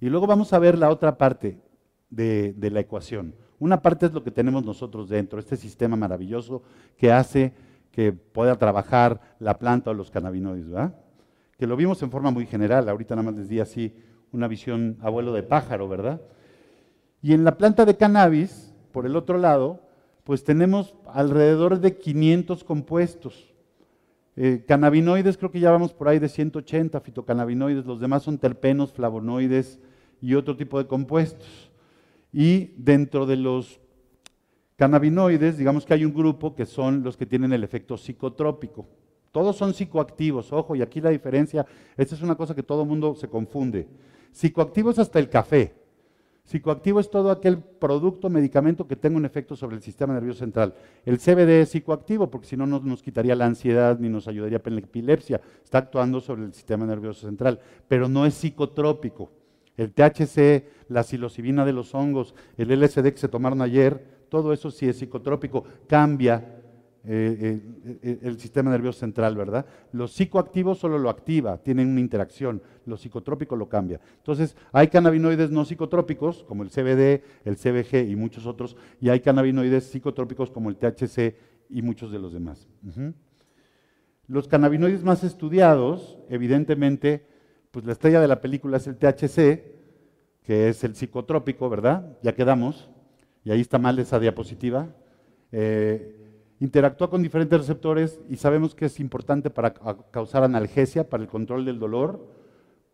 Y 0.01 0.09
luego 0.09 0.27
vamos 0.27 0.53
a 0.53 0.59
ver 0.59 0.79
la 0.79 0.91
otra 0.91 1.19
parte 1.19 1.59
de, 2.11 2.53
de 2.53 2.71
la 2.71 2.81
ecuación. 2.81 3.35
Una 3.59 3.81
parte 3.81 4.07
es 4.07 4.13
lo 4.13 4.23
que 4.23 4.31
tenemos 4.31 4.65
nosotros 4.65 5.09
dentro, 5.09 5.39
este 5.39 5.57
sistema 5.57 5.97
maravilloso 5.97 6.63
que 6.97 7.11
hace 7.11 7.53
que 7.93 8.13
pueda 8.13 8.57
trabajar 8.57 9.21
la 9.39 9.59
planta 9.59 9.91
o 9.91 9.95
los 9.95 10.11
cannabinoides, 10.11 10.69
¿verdad? 10.69 10.95
Que 11.59 11.67
lo 11.67 11.77
vimos 11.77 12.03
en 12.03 12.11
forma 12.11 12.31
muy 12.31 12.47
general, 12.47 12.89
ahorita 12.89 13.15
nada 13.15 13.31
más 13.31 13.39
les 13.39 13.49
di 13.49 13.61
así 13.61 13.95
una 14.33 14.49
visión 14.49 14.97
abuelo 15.03 15.33
de 15.33 15.43
pájaro, 15.43 15.89
¿verdad? 15.89 16.21
Y 17.21 17.35
en 17.35 17.45
la 17.45 17.57
planta 17.57 17.85
de 17.85 17.97
cannabis, 17.97 18.75
por 18.91 19.07
el 19.07 19.15
otro 19.15 19.39
lado, 19.39 19.81
pues 20.25 20.43
tenemos 20.43 20.95
alrededor 21.07 21.81
de 21.81 21.97
500 21.97 22.65
compuestos. 22.65 23.53
Eh, 24.37 24.65
cannabinoides, 24.67 25.37
creo 25.37 25.51
que 25.51 25.61
ya 25.61 25.71
vamos 25.71 25.93
por 25.93 26.09
ahí 26.09 26.19
de 26.19 26.31
180 26.31 27.01
fitocannabinoides, 27.01 27.85
los 27.85 28.01
demás 28.01 28.23
son 28.23 28.39
terpenos, 28.39 28.93
flavonoides 28.93 29.79
y 30.23 30.35
otro 30.35 30.57
tipo 30.57 30.79
de 30.79 30.87
compuestos. 30.87 31.71
Y 32.33 32.73
dentro 32.79 33.27
de 33.27 33.37
los 33.37 33.81
Cannabinoides, 34.83 35.59
digamos 35.59 35.87
que 35.87 35.95
hay 35.95 36.05
un 36.05 36.13
grupo 36.13 36.57
que 36.57 36.67
son 36.67 37.05
los 37.05 37.17
que 37.17 37.25
tienen 37.25 37.53
el 37.53 37.63
efecto 37.63 37.97
psicotrópico. 37.97 38.85
Todos 39.31 39.55
son 39.55 39.75
psicoactivos, 39.75 40.53
ojo, 40.53 40.75
y 40.75 40.83
aquí 40.83 41.01
la 41.01 41.11
diferencia, 41.11 41.65
esta 41.97 42.17
es 42.17 42.23
una 42.23 42.35
cosa 42.35 42.53
que 42.53 42.65
todo 42.65 42.85
mundo 42.85 43.15
se 43.15 43.29
confunde. 43.29 43.87
Psicoactivo 44.33 44.91
es 44.91 44.99
hasta 44.99 45.21
el 45.21 45.29
café. 45.29 45.73
Psicoactivo 46.43 46.99
es 46.99 47.09
todo 47.09 47.31
aquel 47.31 47.59
producto, 47.59 48.29
medicamento 48.29 48.89
que 48.89 48.97
tenga 48.97 49.19
un 49.19 49.25
efecto 49.25 49.55
sobre 49.55 49.77
el 49.77 49.83
sistema 49.83 50.15
nervioso 50.15 50.41
central. 50.41 50.75
El 51.05 51.19
CBD 51.19 51.61
es 51.61 51.69
psicoactivo 51.69 52.29
porque 52.29 52.49
si 52.49 52.57
no 52.57 52.67
nos 52.67 53.05
quitaría 53.05 53.37
la 53.37 53.47
ansiedad 53.47 54.01
ni 54.01 54.09
nos 54.09 54.27
ayudaría 54.27 54.59
con 54.59 54.75
la 54.75 54.81
epilepsia. 54.81 55.41
Está 55.63 55.79
actuando 55.79 56.21
sobre 56.21 56.43
el 56.43 56.53
sistema 56.55 56.87
nervioso 56.87 57.25
central, 57.25 57.61
pero 57.87 58.09
no 58.09 58.27
es 58.27 58.35
psicotrópico. 58.35 59.31
El 59.77 59.93
THC, 59.93 60.65
la 60.89 61.05
psilocibina 61.05 61.65
de 61.65 61.73
los 61.73 61.95
hongos, 61.95 62.35
el 62.57 62.73
LSD 62.73 63.13
que 63.13 63.19
se 63.19 63.29
tomaron 63.29 63.63
ayer, 63.63 64.22
todo 64.33 64.55
eso 64.55 64.71
sí 64.71 64.89
es 64.89 64.97
psicotrópico, 64.97 65.63
cambia 65.87 66.37
eh, 67.05 67.61
eh, 67.85 67.99
eh, 68.03 68.19
el 68.23 68.41
sistema 68.41 68.71
nervioso 68.71 69.01
central, 69.01 69.37
¿verdad? 69.37 69.67
Los 69.93 70.15
psicoactivos 70.15 70.79
solo 70.79 70.97
lo 70.97 71.11
activa, 71.11 71.59
tienen 71.59 71.89
una 71.89 72.01
interacción, 72.01 72.63
lo 72.87 72.97
psicotrópico 72.97 73.57
lo 73.57 73.69
cambia. 73.69 74.01
Entonces, 74.17 74.57
hay 74.73 74.89
cannabinoides 74.89 75.51
no 75.51 75.67
psicotrópicos, 75.67 76.45
como 76.45 76.63
el 76.63 76.71
CBD, 76.71 77.23
el 77.45 77.57
CBG 77.59 78.09
y 78.09 78.17
muchos 78.17 78.47
otros, 78.47 78.75
y 79.03 79.11
hay 79.11 79.21
cannabinoides 79.21 79.85
psicotrópicos 79.85 80.51
como 80.51 80.71
el 80.71 80.77
THC 80.77 81.37
y 81.69 81.83
muchos 81.83 82.11
de 82.11 82.19
los 82.19 82.33
demás. 82.33 82.67
Los 84.29 84.49
cannabinoides 84.49 85.05
más 85.05 85.25
estudiados, 85.25 86.19
evidentemente, 86.31 87.27
pues 87.71 87.85
la 87.85 87.93
estrella 87.93 88.23
de 88.23 88.29
la 88.29 88.41
película 88.41 88.79
es 88.79 88.87
el 88.87 88.97
THC, 88.97 89.61
que 90.43 90.71
es 90.71 90.83
el 90.85 90.95
psicotrópico, 90.95 91.69
¿verdad? 91.69 92.17
Ya 92.23 92.35
quedamos 92.35 92.89
y 93.45 93.51
ahí 93.51 93.61
está 93.61 93.79
mal 93.79 93.99
esa 93.99 94.19
diapositiva, 94.19 94.89
eh, 95.51 96.17
interactúa 96.61 97.11
con 97.11 97.23
diferentes 97.23 97.59
receptores 97.59 98.21
y 98.29 98.37
sabemos 98.37 98.75
que 98.75 98.87
es 98.87 99.01
importante 99.01 99.51
para 99.51 99.75
causar 100.11 100.45
analgesia, 100.45 101.09
para 101.09 101.23
el 101.23 101.29
control 101.29 101.65
del 101.65 101.79
dolor, 101.79 102.25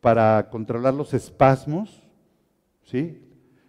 para 0.00 0.48
controlar 0.50 0.94
los 0.94 1.12
espasmos, 1.12 2.02
¿sí? 2.82 3.20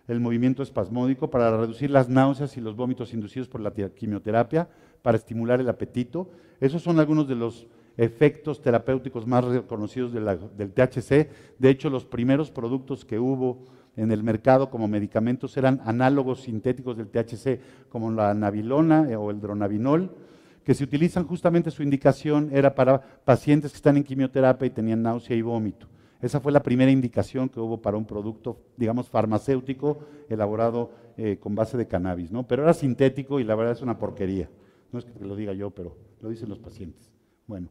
el 0.08 0.20
movimiento 0.20 0.64
espasmódico, 0.64 1.30
para 1.30 1.56
reducir 1.56 1.92
las 1.92 2.10
náuseas 2.10 2.58
y 2.58 2.62
los 2.62 2.76
vómitos 2.76 3.14
inducidos 3.14 3.48
por 3.48 3.62
la 3.62 3.72
quimioterapia, 3.72 4.70
para 5.02 5.18
estimular 5.18 5.60
el 5.60 5.70
apetito. 5.70 6.30
Esos 6.60 6.82
son 6.82 7.00
algunos 7.00 7.28
de 7.28 7.36
los 7.36 7.68
efectos 7.98 8.62
terapéuticos 8.62 9.28
más 9.28 9.44
reconocidos 9.44 10.14
del 10.14 10.74
THC. 10.74 11.30
De 11.60 11.70
hecho, 11.70 11.90
los 11.90 12.06
primeros 12.06 12.50
productos 12.50 13.04
que 13.04 13.20
hubo 13.20 13.66
en 13.96 14.12
el 14.12 14.24
mercado 14.24 14.70
como 14.70 14.88
medicamentos 14.88 15.58
eran 15.58 15.82
análogos 15.84 16.42
sintéticos 16.42 16.98
del 16.98 17.10
THC, 17.10 17.60
como 17.90 18.12
la 18.12 18.34
nabilona 18.34 19.10
eh, 19.10 19.16
o 19.16 19.32
el 19.32 19.42
dronabinol, 19.42 20.16
que 20.64 20.74
se 20.74 20.84
utilizan 20.84 21.26
justamente 21.26 21.72
su 21.72 21.84
indicación 21.84 22.50
era 22.54 22.76
para 22.76 23.02
pacientes 23.02 23.72
que 23.72 23.78
están 23.78 23.98
en 23.98 24.04
quimioterapia 24.04 24.68
y 24.68 24.70
tenían 24.70 25.02
náusea 25.02 25.36
y 25.36 25.42
vómito. 25.42 25.88
Esa 26.22 26.40
fue 26.42 26.52
la 26.52 26.62
primera 26.62 26.92
indicación 26.92 27.48
que 27.48 27.60
hubo 27.60 27.82
para 27.82 27.98
un 27.98 28.06
producto, 28.06 28.60
digamos, 28.76 29.10
farmacéutico 29.10 30.00
elaborado 30.28 30.92
eh, 31.18 31.38
con 31.40 31.56
base 31.56 31.78
de 31.78 31.88
cannabis, 31.88 32.32
¿no? 32.32 32.46
Pero 32.46 32.64
era 32.64 32.74
sintético 32.74 33.40
y 33.40 33.46
la 33.46 33.56
verdad 33.56 33.74
es 33.74 33.82
una 33.82 33.98
porquería. 33.98 34.50
No 34.92 35.00
es 35.00 35.06
que 35.06 35.24
lo 35.24 35.36
diga 35.36 35.54
yo, 35.54 35.70
pero 35.70 35.96
lo 36.22 36.30
dicen 36.30 36.50
los 36.50 36.60
pacientes. 36.60 37.10
Bueno. 37.48 37.70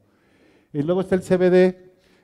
Y 0.72 0.82
luego 0.82 1.02
está 1.02 1.14
el 1.14 1.22
CBD. 1.22 1.76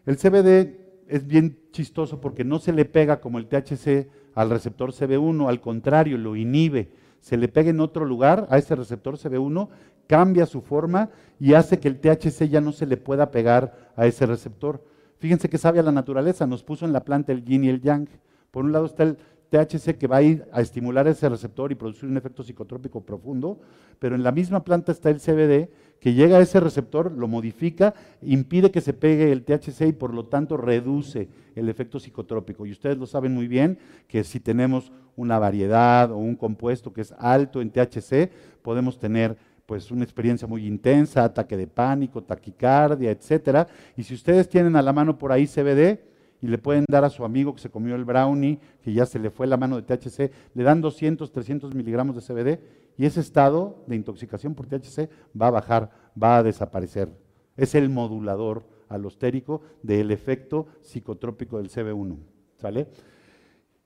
El 0.06 0.16
CBD 0.16 0.83
es 1.08 1.26
bien 1.26 1.58
chistoso 1.72 2.20
porque 2.20 2.44
no 2.44 2.58
se 2.58 2.72
le 2.72 2.84
pega 2.84 3.20
como 3.20 3.38
el 3.38 3.46
THC 3.46 4.08
al 4.34 4.50
receptor 4.50 4.92
CB1, 4.92 5.48
al 5.48 5.60
contrario, 5.60 6.18
lo 6.18 6.36
inhibe. 6.36 6.90
Se 7.20 7.36
le 7.36 7.48
pega 7.48 7.70
en 7.70 7.80
otro 7.80 8.04
lugar 8.04 8.46
a 8.50 8.58
ese 8.58 8.74
receptor 8.74 9.16
CB1, 9.16 9.68
cambia 10.06 10.46
su 10.46 10.60
forma 10.60 11.10
y 11.40 11.54
hace 11.54 11.78
que 11.78 11.88
el 11.88 12.00
THC 12.00 12.48
ya 12.48 12.60
no 12.60 12.72
se 12.72 12.86
le 12.86 12.96
pueda 12.96 13.30
pegar 13.30 13.92
a 13.96 14.06
ese 14.06 14.26
receptor. 14.26 14.84
Fíjense 15.18 15.48
que 15.48 15.58
sabe 15.58 15.80
a 15.80 15.82
la 15.82 15.92
naturaleza, 15.92 16.46
nos 16.46 16.62
puso 16.62 16.84
en 16.84 16.92
la 16.92 17.04
planta 17.04 17.32
el 17.32 17.44
yin 17.44 17.64
y 17.64 17.68
el 17.68 17.80
yang. 17.80 18.08
Por 18.50 18.64
un 18.64 18.72
lado 18.72 18.86
está 18.86 19.04
el 19.04 19.18
THC 19.50 19.96
que 19.96 20.06
va 20.06 20.16
a 20.16 20.22
ir 20.22 20.44
a 20.52 20.60
estimular 20.60 21.06
ese 21.06 21.28
receptor 21.28 21.70
y 21.70 21.74
producir 21.74 22.08
un 22.08 22.16
efecto 22.16 22.42
psicotrópico 22.42 23.00
profundo, 23.00 23.60
pero 23.98 24.14
en 24.14 24.22
la 24.22 24.32
misma 24.32 24.64
planta 24.64 24.92
está 24.92 25.10
el 25.10 25.20
CBD 25.20 25.68
que 26.00 26.12
llega 26.12 26.36
a 26.36 26.40
ese 26.40 26.60
receptor, 26.60 27.12
lo 27.12 27.28
modifica, 27.28 27.94
impide 28.20 28.70
que 28.70 28.80
se 28.80 28.92
pegue 28.92 29.32
el 29.32 29.44
THC 29.44 29.88
y 29.88 29.92
por 29.92 30.12
lo 30.12 30.26
tanto 30.26 30.56
reduce 30.56 31.28
el 31.54 31.68
efecto 31.68 31.98
psicotrópico. 31.98 32.66
Y 32.66 32.72
ustedes 32.72 32.98
lo 32.98 33.06
saben 33.06 33.32
muy 33.32 33.48
bien 33.48 33.78
que 34.06 34.22
si 34.24 34.40
tenemos 34.40 34.92
una 35.16 35.38
variedad 35.38 36.10
o 36.10 36.16
un 36.16 36.36
compuesto 36.36 36.92
que 36.92 37.00
es 37.00 37.12
alto 37.18 37.62
en 37.62 37.70
THC, 37.70 38.30
podemos 38.60 38.98
tener 38.98 39.36
pues 39.66 39.90
una 39.90 40.04
experiencia 40.04 40.46
muy 40.46 40.66
intensa, 40.66 41.24
ataque 41.24 41.56
de 41.56 41.66
pánico, 41.66 42.22
taquicardia, 42.22 43.10
etcétera. 43.10 43.66
Y 43.96 44.02
si 44.02 44.14
ustedes 44.14 44.48
tienen 44.48 44.76
a 44.76 44.82
la 44.82 44.92
mano 44.92 45.16
por 45.16 45.32
ahí 45.32 45.46
CBD, 45.46 46.00
y 46.44 46.46
le 46.46 46.58
pueden 46.58 46.84
dar 46.90 47.04
a 47.04 47.08
su 47.08 47.24
amigo 47.24 47.54
que 47.54 47.62
se 47.62 47.70
comió 47.70 47.94
el 47.94 48.04
brownie, 48.04 48.60
que 48.82 48.92
ya 48.92 49.06
se 49.06 49.18
le 49.18 49.30
fue 49.30 49.46
la 49.46 49.56
mano 49.56 49.80
de 49.80 49.96
THC, 49.96 50.30
le 50.52 50.62
dan 50.62 50.82
200, 50.82 51.32
300 51.32 51.74
miligramos 51.74 52.14
de 52.14 52.20
CBD 52.20 52.60
y 52.98 53.06
ese 53.06 53.20
estado 53.20 53.82
de 53.86 53.96
intoxicación 53.96 54.54
por 54.54 54.66
THC 54.66 55.08
va 55.40 55.46
a 55.46 55.52
bajar, 55.52 55.90
va 56.22 56.36
a 56.36 56.42
desaparecer. 56.42 57.08
Es 57.56 57.74
el 57.74 57.88
modulador 57.88 58.66
alostérico 58.90 59.62
del 59.82 60.10
efecto 60.10 60.66
psicotrópico 60.82 61.56
del 61.56 61.70
CB1. 61.70 62.18
¿Sale? 62.58 62.88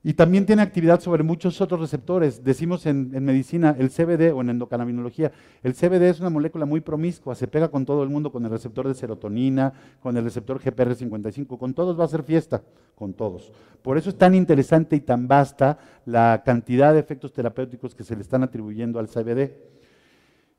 Y 0.01 0.13
también 0.13 0.45
tiene 0.45 0.61
actividad 0.61 1.01
sobre 1.01 1.23
muchos 1.23 1.59
otros 1.59 1.81
receptores. 1.81 2.41
Decimos 2.41 2.85
en, 2.85 3.11
medicina 3.23 3.75
el 3.77 3.89
CBD 3.89 4.31
o 4.33 4.39
en 4.39 4.49
endocannabinología, 4.49 5.33
el 5.61 5.73
CBD 5.73 6.03
es 6.03 6.21
una 6.21 6.29
molécula 6.29 6.65
muy 6.65 6.79
promiscua, 6.79 7.35
se 7.35 7.49
pega 7.49 7.67
con 7.67 7.85
todo 7.85 8.01
el 8.03 8.09
mundo, 8.09 8.31
con 8.31 8.45
el 8.45 8.51
receptor 8.51 8.87
de 8.87 8.93
serotonina, 8.93 9.73
con 9.99 10.15
el 10.15 10.23
receptor 10.23 10.61
GPR55, 10.61 11.57
con 11.57 11.73
todos 11.73 11.99
va 11.99 12.05
a 12.05 12.07
ser 12.07 12.23
fiesta, 12.23 12.63
con 12.95 13.13
todos. 13.13 13.51
Por 13.81 13.97
eso 13.97 14.09
es 14.09 14.17
tan 14.17 14.35
interesante 14.35 14.95
y 14.95 15.01
tan 15.01 15.27
vasta 15.27 15.77
la 16.05 16.43
cantidad 16.45 16.93
de 16.93 16.99
efectos 16.99 17.33
terapéuticos 17.33 17.93
que 17.93 18.05
se 18.05 18.15
le 18.15 18.21
están 18.21 18.43
atribuyendo 18.43 18.99
al 18.99 19.09
CBD. 19.09 19.51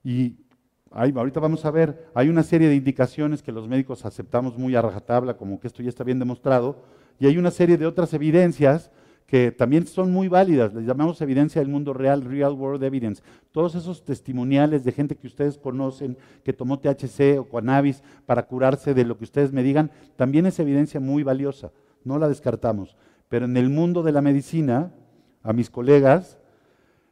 Y 0.05 0.37
ahorita 0.90 1.40
vamos 1.40 1.64
a 1.64 1.70
ver, 1.70 2.11
hay 2.14 2.29
una 2.29 2.42
serie 2.42 2.68
de 2.68 2.74
indicaciones 2.74 3.42
que 3.42 3.53
los 3.53 3.68
médicos 3.68 4.05
aceptamos 4.05 4.59
muy 4.59 4.76
a 4.76 4.83
rajatabla, 4.83 5.38
como 5.38 5.59
que 5.61 5.66
esto 5.66 5.83
ya 5.83 5.88
está 5.88 6.05
bien 6.05 6.18
demostrado, 6.18 6.83
y 7.18 7.26
hay 7.26 7.38
una 7.38 7.50
serie 7.50 7.79
de 7.79 7.87
otras 7.87 8.12
evidencias 8.12 8.90
que 9.31 9.53
también 9.53 9.87
son 9.87 10.11
muy 10.11 10.27
válidas, 10.27 10.75
les 10.75 10.85
llamamos 10.85 11.21
evidencia 11.21 11.61
del 11.61 11.71
mundo 11.71 11.93
real, 11.93 12.25
real 12.25 12.53
world 12.53 12.83
evidence. 12.83 13.23
Todos 13.53 13.77
esos 13.77 14.05
testimoniales 14.05 14.83
de 14.83 14.90
gente 14.90 15.14
que 15.14 15.29
ustedes 15.29 15.57
conocen, 15.57 16.19
que 16.43 16.53
tomó 16.53 16.81
THC 16.81 17.38
o 17.38 17.49
cannabis 17.49 18.03
para 18.27 18.49
curarse 18.49 18.93
de 18.93 19.05
lo 19.05 19.16
que 19.16 19.23
ustedes 19.23 19.53
me 19.53 19.62
digan, 19.62 19.93
también 20.16 20.47
es 20.47 20.59
evidencia 20.59 20.99
muy 20.99 21.23
valiosa. 21.23 21.71
no 22.03 22.19
la 22.19 22.29
descartamos. 22.29 22.97
Pero 23.29 23.45
en 23.45 23.57
el 23.57 23.71
mundo 23.71 24.03
de 24.03 24.11
la 24.11 24.21
medicina, 24.21 24.90
a 25.45 25.53
mis 25.53 25.71
colegas 25.71 26.40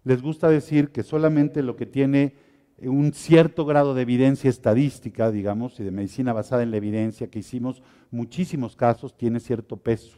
les 0.02 0.20
gusta 0.20 0.48
decir 0.48 0.88
que 0.90 1.04
solamente 1.04 1.62
lo 1.62 1.76
que 1.76 1.86
tiene 1.86 2.34
un 2.82 3.12
cierto 3.12 3.64
grado 3.64 3.94
de 3.94 4.02
evidencia 4.02 4.50
estadística, 4.50 5.30
digamos, 5.30 5.78
y 5.78 5.84
de 5.84 5.92
medicina 5.92 6.32
basada 6.32 6.64
en 6.64 6.72
la 6.72 6.78
evidencia, 6.78 7.28
que 7.28 7.38
hicimos 7.38 7.80
muchísimos 8.10 8.74
casos, 8.74 9.16
tiene 9.16 9.38
cierto 9.38 9.76
peso. 9.76 10.17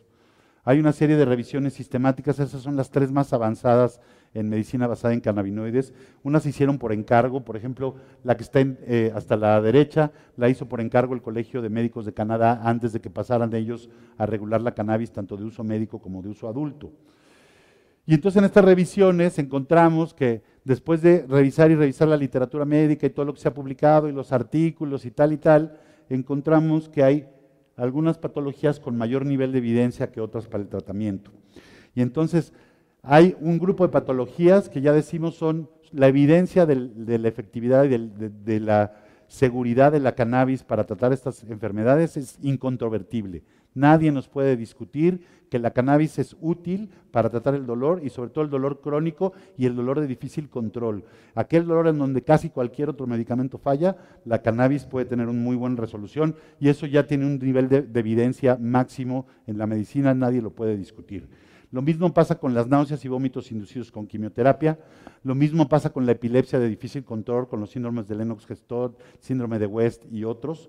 Hay 0.64 0.79
una 0.79 0.92
serie 0.92 1.16
de 1.16 1.25
revisiones 1.25 1.73
sistemáticas, 1.73 2.38
esas 2.38 2.61
son 2.61 2.77
las 2.77 2.90
tres 2.90 3.11
más 3.11 3.33
avanzadas 3.33 4.01
en 4.35 4.49
medicina 4.49 4.87
basada 4.87 5.14
en 5.14 5.20
cannabinoides. 5.20 5.94
Unas 6.23 6.42
se 6.42 6.51
hicieron 6.51 6.79
por 6.79 6.92
encargo, 6.92 7.44
por 7.44 7.57
ejemplo, 7.57 7.94
la 8.25 8.37
que 8.37 8.42
está 8.42 8.61
eh, 8.61 9.11
hasta 9.14 9.37
la 9.37 9.61
derecha 9.61 10.12
la 10.37 10.49
hizo 10.49 10.68
por 10.68 10.81
encargo 10.81 11.14
el 11.14 11.23
Colegio 11.23 11.62
de 11.62 11.70
Médicos 11.70 12.05
de 12.05 12.12
Canadá 12.12 12.61
antes 12.62 12.92
de 12.92 13.01
que 13.01 13.11
pasaran 13.11 13.55
ellos 13.55 13.88
a 14.18 14.27
regular 14.27 14.61
la 14.61 14.75
cannabis 14.75 15.12
tanto 15.12 15.37
de 15.37 15.44
uso 15.44 15.64
médico 15.64 16.01
como 16.01 16.23
de 16.23 16.29
uso 16.29 16.46
adulto. 16.46 16.92
Y 18.07 18.14
entonces 18.14 18.38
en 18.38 18.44
estas 18.44 18.64
revisiones 18.64 19.38
encontramos 19.38 20.14
que 20.14 20.42
después 20.64 21.01
de 21.01 21.25
revisar 21.29 21.70
y 21.70 21.75
revisar 21.75 22.09
la 22.09 22.16
literatura 22.16 22.64
médica 22.64 23.07
y 23.07 23.11
todo 23.11 23.25
lo 23.25 23.35
que 23.35 23.40
se 23.40 23.49
ha 23.49 23.55
publicado 23.55 24.09
y 24.09 24.12
los 24.12 24.33
artículos 24.33 25.05
y 25.07 25.11
tal 25.11 25.33
y 25.33 25.38
tal, 25.38 25.79
encontramos 26.09 26.88
que 26.88 27.03
hay 27.03 27.29
algunas 27.81 28.19
patologías 28.19 28.79
con 28.79 28.97
mayor 28.97 29.25
nivel 29.25 29.53
de 29.53 29.59
evidencia 29.59 30.12
que 30.12 30.21
otras 30.21 30.47
para 30.47 30.62
el 30.62 30.69
tratamiento. 30.69 31.31
Y 31.95 32.03
entonces 32.03 32.53
hay 33.03 33.37
un 33.40 33.59
grupo 33.59 33.87
de 33.87 33.93
patologías 33.93 34.69
que 34.69 34.83
ya 34.83 34.93
decimos 34.93 35.35
son 35.35 35.71
la 35.93 36.07
evidencia 36.07 36.66
de 36.66 37.19
la 37.19 37.29
efectividad 37.29 37.85
y 37.85 37.88
de, 37.88 38.61
la 38.61 38.95
seguridad 39.27 39.93
de 39.93 40.01
la 40.01 40.14
cannabis 40.14 40.62
para 40.62 40.85
tratar 40.85 41.12
estas 41.12 41.43
enfermedades 41.45 42.16
es 42.16 42.38
incontrovertible. 42.43 43.43
Nadie 43.75 44.11
nos 44.13 44.29
puede 44.29 44.57
discutir 44.57 45.25
que 45.51 45.59
la 45.59 45.73
cannabis 45.73 46.19
es 46.19 46.37
útil 46.41 46.91
para 47.11 47.29
tratar 47.29 47.55
el 47.55 47.67
dolor 47.67 48.01
y 48.05 48.11
sobre 48.11 48.31
todo 48.31 48.45
el 48.45 48.51
dolor 48.51 48.81
crónico 48.81 49.33
y 49.59 49.67
el 49.67 49.75
dolor 49.75 50.01
de 50.01 50.07
difícil 50.07 50.49
control. 50.49 51.05
Aquel 51.35 51.67
dolor 51.67 51.89
en 51.89 51.99
donde 51.99 52.23
casi 52.23 52.51
cualquier 52.51 52.89
otro 52.89 53.07
medicamento 53.07 53.59
falla, 53.59 53.97
la 54.25 54.43
cannabis 54.43 54.85
puede 54.85 55.07
tener 55.07 55.29
una 55.29 55.41
muy 55.41 55.57
buena 55.57 55.77
resolución 55.77 56.37
y 56.61 56.69
eso 56.69 56.87
ya 56.87 57.07
tiene 57.07 57.27
un 57.27 57.39
nivel 57.39 57.69
de 57.69 58.01
evidencia 58.01 58.57
máximo 58.61 59.27
en 59.47 59.59
la 59.59 59.67
medicina, 59.67 60.15
nadie 60.15 60.41
lo 60.41 60.53
puede 60.53 60.77
discutir. 60.77 61.29
Lo 61.73 61.83
mismo 61.83 62.13
pasa 62.13 62.37
con 62.37 62.53
las 62.53 62.67
náuseas 62.67 63.05
y 63.05 63.09
vómitos 63.09 63.53
inducidos 63.53 63.93
con 63.93 64.07
quimioterapia. 64.07 64.81
Lo 65.23 65.37
mismo 65.37 65.69
pasa 65.69 65.91
con 65.91 66.05
la 66.05 66.13
epilepsia 66.13 66.59
de 66.59 66.69
difícil 66.69 67.05
control, 67.05 67.49
con 67.49 67.61
los 67.61 67.71
síndromes 67.71 68.09
de 68.09 68.17
Lennox-Gastaut, 68.17 68.99
síndrome 69.21 69.59
de 69.61 69.67
West 69.67 70.05
y 70.11 70.25
otros. 70.25 70.69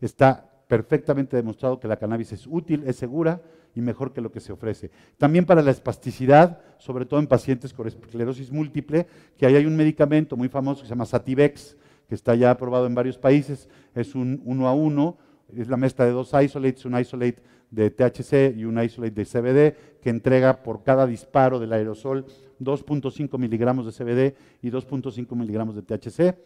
Está 0.00 0.49
perfectamente 0.70 1.36
demostrado 1.36 1.80
que 1.80 1.88
la 1.88 1.96
cannabis 1.96 2.30
es 2.30 2.46
útil, 2.46 2.84
es 2.86 2.94
segura 2.94 3.42
y 3.74 3.80
mejor 3.80 4.12
que 4.12 4.20
lo 4.20 4.30
que 4.30 4.38
se 4.38 4.52
ofrece. 4.52 4.92
También 5.18 5.44
para 5.44 5.62
la 5.62 5.72
espasticidad, 5.72 6.60
sobre 6.78 7.06
todo 7.06 7.18
en 7.18 7.26
pacientes 7.26 7.74
con 7.74 7.88
esclerosis 7.88 8.52
múltiple, 8.52 9.08
que 9.36 9.46
ahí 9.46 9.56
hay 9.56 9.66
un 9.66 9.74
medicamento 9.74 10.36
muy 10.36 10.48
famoso 10.48 10.82
que 10.82 10.86
se 10.86 10.90
llama 10.90 11.06
Sativex, 11.06 11.76
que 12.08 12.14
está 12.14 12.36
ya 12.36 12.52
aprobado 12.52 12.86
en 12.86 12.94
varios 12.94 13.18
países, 13.18 13.68
es 13.96 14.14
un 14.14 14.42
uno 14.44 14.68
a 14.68 14.72
uno, 14.72 15.18
es 15.56 15.66
la 15.66 15.76
mezcla 15.76 16.04
de 16.04 16.12
dos 16.12 16.32
isolates, 16.40 16.84
un 16.84 16.96
isolate 16.96 17.42
de 17.72 17.90
THC 17.90 18.56
y 18.56 18.64
un 18.64 18.80
isolate 18.80 19.12
de 19.12 19.24
CBD, 19.24 20.00
que 20.00 20.10
entrega 20.10 20.62
por 20.62 20.84
cada 20.84 21.04
disparo 21.04 21.58
del 21.58 21.72
aerosol 21.72 22.26
2.5 22.60 23.36
miligramos 23.38 23.86
de 23.86 23.92
CBD 23.92 24.36
y 24.62 24.70
2.5 24.70 25.34
miligramos 25.34 25.74
de 25.74 25.82
THC. 25.82 26.36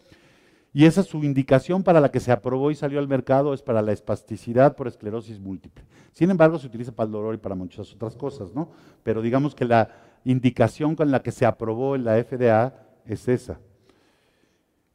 Y 0.77 0.87
esa 0.87 1.03
es 1.03 1.07
su 1.07 1.23
indicación 1.23 1.85
para 1.85 2.01
la 2.01 2.11
que 2.11 2.19
se 2.19 2.33
aprobó 2.33 2.73
y 2.73 2.75
salió 2.75 2.99
al 2.99 3.07
mercado, 3.07 3.55
es 3.55 3.63
para 3.63 3.81
la 3.81 3.93
espasticidad 3.93 4.75
por 4.75 4.89
esclerosis 4.89 5.39
múltiple. 5.39 5.85
Sin 6.13 6.33
embargo, 6.33 6.59
se 6.59 6.67
utiliza 6.67 6.91
para 6.91 7.07
el 7.07 7.13
dolor 7.13 7.35
y 7.37 7.39
para 7.39 7.55
muchas 7.55 7.93
otras 7.95 8.17
cosas, 8.17 8.53
¿no? 8.53 8.73
Pero 9.05 9.23
digamos 9.23 9.55
que 9.55 9.65
la 9.65 9.91
indicación 10.25 10.97
con 10.97 11.13
la 11.13 11.23
que 11.23 11.31
se 11.31 11.47
aprobó 11.47 11.95
en 11.95 12.05
la 12.05 12.23
FDA 12.23 12.75
es 13.07 13.29
esa. 13.29 13.61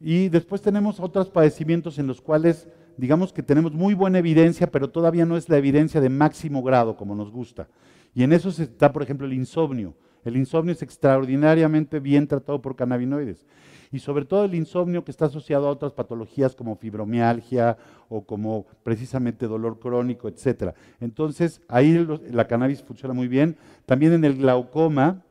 Y 0.02 0.28
después 0.28 0.62
tenemos 0.62 1.00
otros 1.00 1.30
padecimientos 1.30 1.98
en 1.98 2.08
los 2.08 2.20
cuales 2.20 2.68
digamos 2.98 3.32
que 3.32 3.42
tenemos 3.42 3.72
muy 3.72 3.94
buena 3.94 4.20
evidencia, 4.20 4.70
pero 4.70 4.90
todavía 4.90 5.26
no 5.26 5.38
es 5.38 5.48
la 5.48 5.58
evidencia 5.58 6.02
de 6.02 6.10
máximo 6.10 6.62
grado 6.62 6.98
como 6.98 7.16
nos 7.16 7.32
gusta. 7.32 7.70
Y 8.14 8.24
en 8.24 8.34
eso 8.34 8.50
está, 8.50 8.92
por 8.92 9.02
ejemplo, 9.02 9.26
el 9.26 9.34
insomnio. 9.34 9.96
El 10.26 10.36
insomnio 10.36 10.74
es 10.74 10.82
extraordinariamente 10.82 12.02
bien 12.02 12.28
tratado 12.28 12.62
por 12.62 12.76
cannabinoides. 12.76 13.46
Y 13.92 14.00
sobre 14.00 14.26
todo 14.26 14.46
el 14.46 14.54
insomnio 14.54 15.04
que 15.04 15.12
está 15.12 15.26
asociado 15.26 15.68
a 15.68 15.72
otras 15.72 15.94
patologías 15.94 16.56
como 16.56 16.76
fibromialgia 16.76 17.78
o 18.08 18.24
como 18.24 18.68
precisamente 18.84 19.48
dolor 19.48 19.80
crónico, 19.80 20.28
etc. 20.28 20.76
Entonces, 21.00 21.62
ahí 21.68 22.08
la 22.32 22.48
cannabis 22.48 22.84
funciona 22.84 23.14
muy 23.14 23.28
bien. 23.28 23.58
También 23.86 24.14
en 24.14 24.26
el 24.26 24.38
glaucoma 24.38 25.24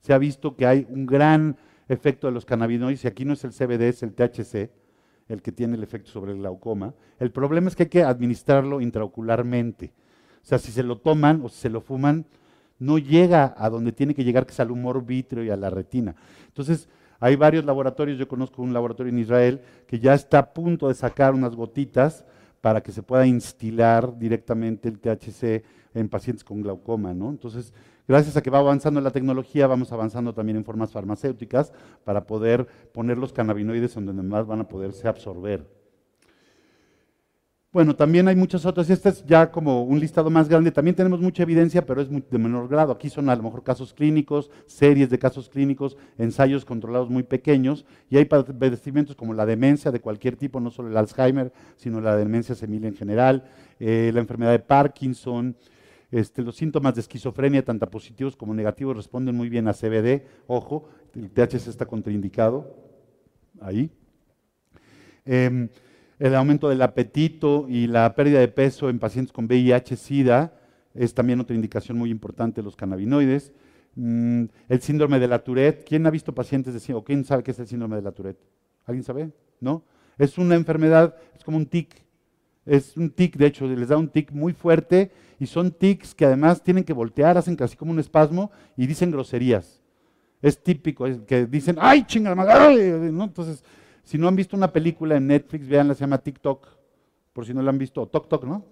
se 0.00 0.12
ha 0.12 0.18
visto 0.18 0.56
que 0.56 0.66
hay 0.66 0.86
un 0.90 1.06
gran 1.06 1.56
efecto 1.88 2.26
de 2.26 2.32
los 2.32 2.44
cannabinoides, 2.44 3.04
y 3.04 3.08
aquí 3.08 3.24
no 3.24 3.32
es 3.32 3.44
el 3.44 3.52
CBD, 3.52 3.82
es 3.88 4.02
el 4.02 4.14
THC, 4.14 4.70
el 5.28 5.42
que 5.42 5.52
tiene 5.52 5.76
el 5.76 5.82
efecto 5.82 6.10
sobre 6.10 6.32
el 6.32 6.38
glaucoma. 6.38 6.94
El 7.18 7.30
problema 7.30 7.68
es 7.68 7.76
que 7.76 7.84
hay 7.84 7.88
que 7.88 8.02
administrarlo 8.02 8.80
intraocularmente. 8.80 9.92
O 10.42 10.44
sea, 10.44 10.58
si 10.58 10.72
se 10.72 10.82
lo 10.82 10.98
toman 10.98 11.40
o 11.44 11.48
si 11.48 11.60
se 11.60 11.70
lo 11.70 11.80
fuman, 11.80 12.26
no 12.78 12.98
llega 12.98 13.54
a 13.56 13.70
donde 13.70 13.92
tiene 13.92 14.14
que 14.14 14.24
llegar, 14.24 14.44
que 14.44 14.52
es 14.52 14.60
al 14.60 14.72
humor 14.72 15.04
vítreo 15.04 15.44
y 15.44 15.50
a 15.50 15.56
la 15.56 15.70
retina. 15.70 16.16
Entonces, 16.48 16.88
hay 17.22 17.36
varios 17.36 17.64
laboratorios, 17.64 18.18
yo 18.18 18.26
conozco 18.26 18.62
un 18.62 18.72
laboratorio 18.72 19.12
en 19.12 19.20
Israel 19.20 19.60
que 19.86 20.00
ya 20.00 20.12
está 20.12 20.40
a 20.40 20.52
punto 20.52 20.88
de 20.88 20.94
sacar 20.94 21.34
unas 21.34 21.54
gotitas 21.54 22.24
para 22.60 22.82
que 22.82 22.90
se 22.90 23.04
pueda 23.04 23.24
instilar 23.24 24.18
directamente 24.18 24.88
el 24.88 24.98
THC 24.98 25.62
en 25.94 26.08
pacientes 26.08 26.42
con 26.42 26.62
glaucoma, 26.62 27.14
¿no? 27.14 27.30
Entonces, 27.30 27.72
gracias 28.08 28.36
a 28.36 28.42
que 28.42 28.50
va 28.50 28.58
avanzando 28.58 29.00
la 29.00 29.12
tecnología, 29.12 29.68
vamos 29.68 29.92
avanzando 29.92 30.34
también 30.34 30.56
en 30.56 30.64
formas 30.64 30.90
farmacéuticas 30.90 31.72
para 32.02 32.26
poder 32.26 32.66
poner 32.92 33.18
los 33.18 33.32
cannabinoides 33.32 33.94
donde 33.94 34.20
más 34.24 34.44
van 34.44 34.58
a 34.58 34.68
poderse 34.68 35.06
absorber. 35.06 35.81
Bueno, 37.72 37.96
también 37.96 38.28
hay 38.28 38.36
muchas 38.36 38.66
otras, 38.66 38.90
este 38.90 39.08
es 39.08 39.24
ya 39.24 39.50
como 39.50 39.82
un 39.82 39.98
listado 39.98 40.28
más 40.28 40.46
grande, 40.46 40.70
también 40.70 40.94
tenemos 40.94 41.20
mucha 41.20 41.42
evidencia, 41.42 41.86
pero 41.86 42.02
es 42.02 42.08
de 42.10 42.38
menor 42.38 42.68
grado. 42.68 42.92
Aquí 42.92 43.08
son 43.08 43.30
a 43.30 43.34
lo 43.34 43.42
mejor 43.42 43.62
casos 43.62 43.94
clínicos, 43.94 44.50
series 44.66 45.08
de 45.08 45.18
casos 45.18 45.48
clínicos, 45.48 45.96
ensayos 46.18 46.66
controlados 46.66 47.08
muy 47.08 47.22
pequeños, 47.22 47.86
y 48.10 48.18
hay 48.18 48.26
padecimientos 48.26 49.16
como 49.16 49.32
la 49.32 49.46
demencia 49.46 49.90
de 49.90 50.02
cualquier 50.02 50.36
tipo, 50.36 50.60
no 50.60 50.70
solo 50.70 50.90
el 50.90 50.96
Alzheimer, 50.98 51.50
sino 51.76 52.02
la 52.02 52.14
demencia 52.14 52.54
senil 52.54 52.84
en 52.84 52.94
general, 52.94 53.44
eh, 53.80 54.10
la 54.12 54.20
enfermedad 54.20 54.52
de 54.52 54.58
Parkinson, 54.58 55.56
este, 56.10 56.42
los 56.42 56.56
síntomas 56.56 56.94
de 56.94 57.00
esquizofrenia, 57.00 57.64
tanto 57.64 57.88
positivos 57.88 58.36
como 58.36 58.52
negativos, 58.52 58.94
responden 58.94 59.34
muy 59.34 59.48
bien 59.48 59.66
a 59.66 59.72
CBD. 59.72 60.26
Ojo, 60.46 60.90
el 61.14 61.30
THC 61.30 61.68
está 61.68 61.86
contraindicado. 61.86 62.76
Ahí. 63.62 63.90
Em, 65.24 65.70
el 66.22 66.36
aumento 66.36 66.68
del 66.68 66.80
apetito 66.82 67.66
y 67.68 67.88
la 67.88 68.14
pérdida 68.14 68.38
de 68.38 68.46
peso 68.46 68.88
en 68.88 69.00
pacientes 69.00 69.32
con 69.32 69.48
VIH-Sida 69.48 70.52
es 70.94 71.14
también 71.14 71.40
otra 71.40 71.56
indicación 71.56 71.98
muy 71.98 72.10
importante 72.10 72.60
de 72.60 72.64
los 72.64 72.76
cannabinoides. 72.76 73.52
Mm, 73.96 74.44
el 74.68 74.80
síndrome 74.80 75.18
de 75.18 75.26
la 75.26 75.40
Tourette. 75.40 75.84
¿Quién 75.84 76.06
ha 76.06 76.10
visto 76.10 76.32
pacientes 76.32 76.74
de 76.74 76.94
o 76.94 77.02
quién 77.02 77.24
sabe 77.24 77.42
qué 77.42 77.50
es 77.50 77.58
el 77.58 77.66
síndrome 77.66 77.96
de 77.96 78.02
la 78.02 78.12
Tourette? 78.12 78.38
¿Alguien 78.84 79.02
sabe? 79.02 79.32
¿No? 79.58 79.82
Es 80.16 80.38
una 80.38 80.54
enfermedad, 80.54 81.16
es 81.34 81.42
como 81.42 81.56
un 81.56 81.66
tic. 81.66 82.04
Es 82.64 82.96
un 82.96 83.10
tic, 83.10 83.36
de 83.36 83.46
hecho, 83.46 83.66
les 83.66 83.88
da 83.88 83.96
un 83.96 84.08
tic 84.08 84.30
muy 84.30 84.52
fuerte 84.52 85.10
y 85.40 85.46
son 85.46 85.72
tics 85.72 86.14
que 86.14 86.24
además 86.24 86.62
tienen 86.62 86.84
que 86.84 86.92
voltear, 86.92 87.36
hacen 87.36 87.56
casi 87.56 87.76
como 87.76 87.90
un 87.90 87.98
espasmo 87.98 88.52
y 88.76 88.86
dicen 88.86 89.10
groserías. 89.10 89.82
Es 90.40 90.62
típico, 90.62 91.04
es 91.04 91.18
que 91.22 91.46
dicen, 91.46 91.78
¡ay, 91.80 92.04
chingada 92.04 92.36
madre! 92.36 93.10
¿no? 93.10 93.24
Entonces, 93.24 93.64
si 94.02 94.18
no 94.18 94.28
han 94.28 94.36
visto 94.36 94.56
una 94.56 94.72
película 94.72 95.16
en 95.16 95.26
Netflix, 95.26 95.66
veanla, 95.68 95.94
se 95.94 96.00
llama 96.00 96.18
TikTok, 96.18 96.66
por 97.32 97.46
si 97.46 97.54
no 97.54 97.62
la 97.62 97.70
han 97.70 97.78
visto, 97.78 98.06
Tok 98.06 98.28
Tok, 98.28 98.44
¿no? 98.44 98.64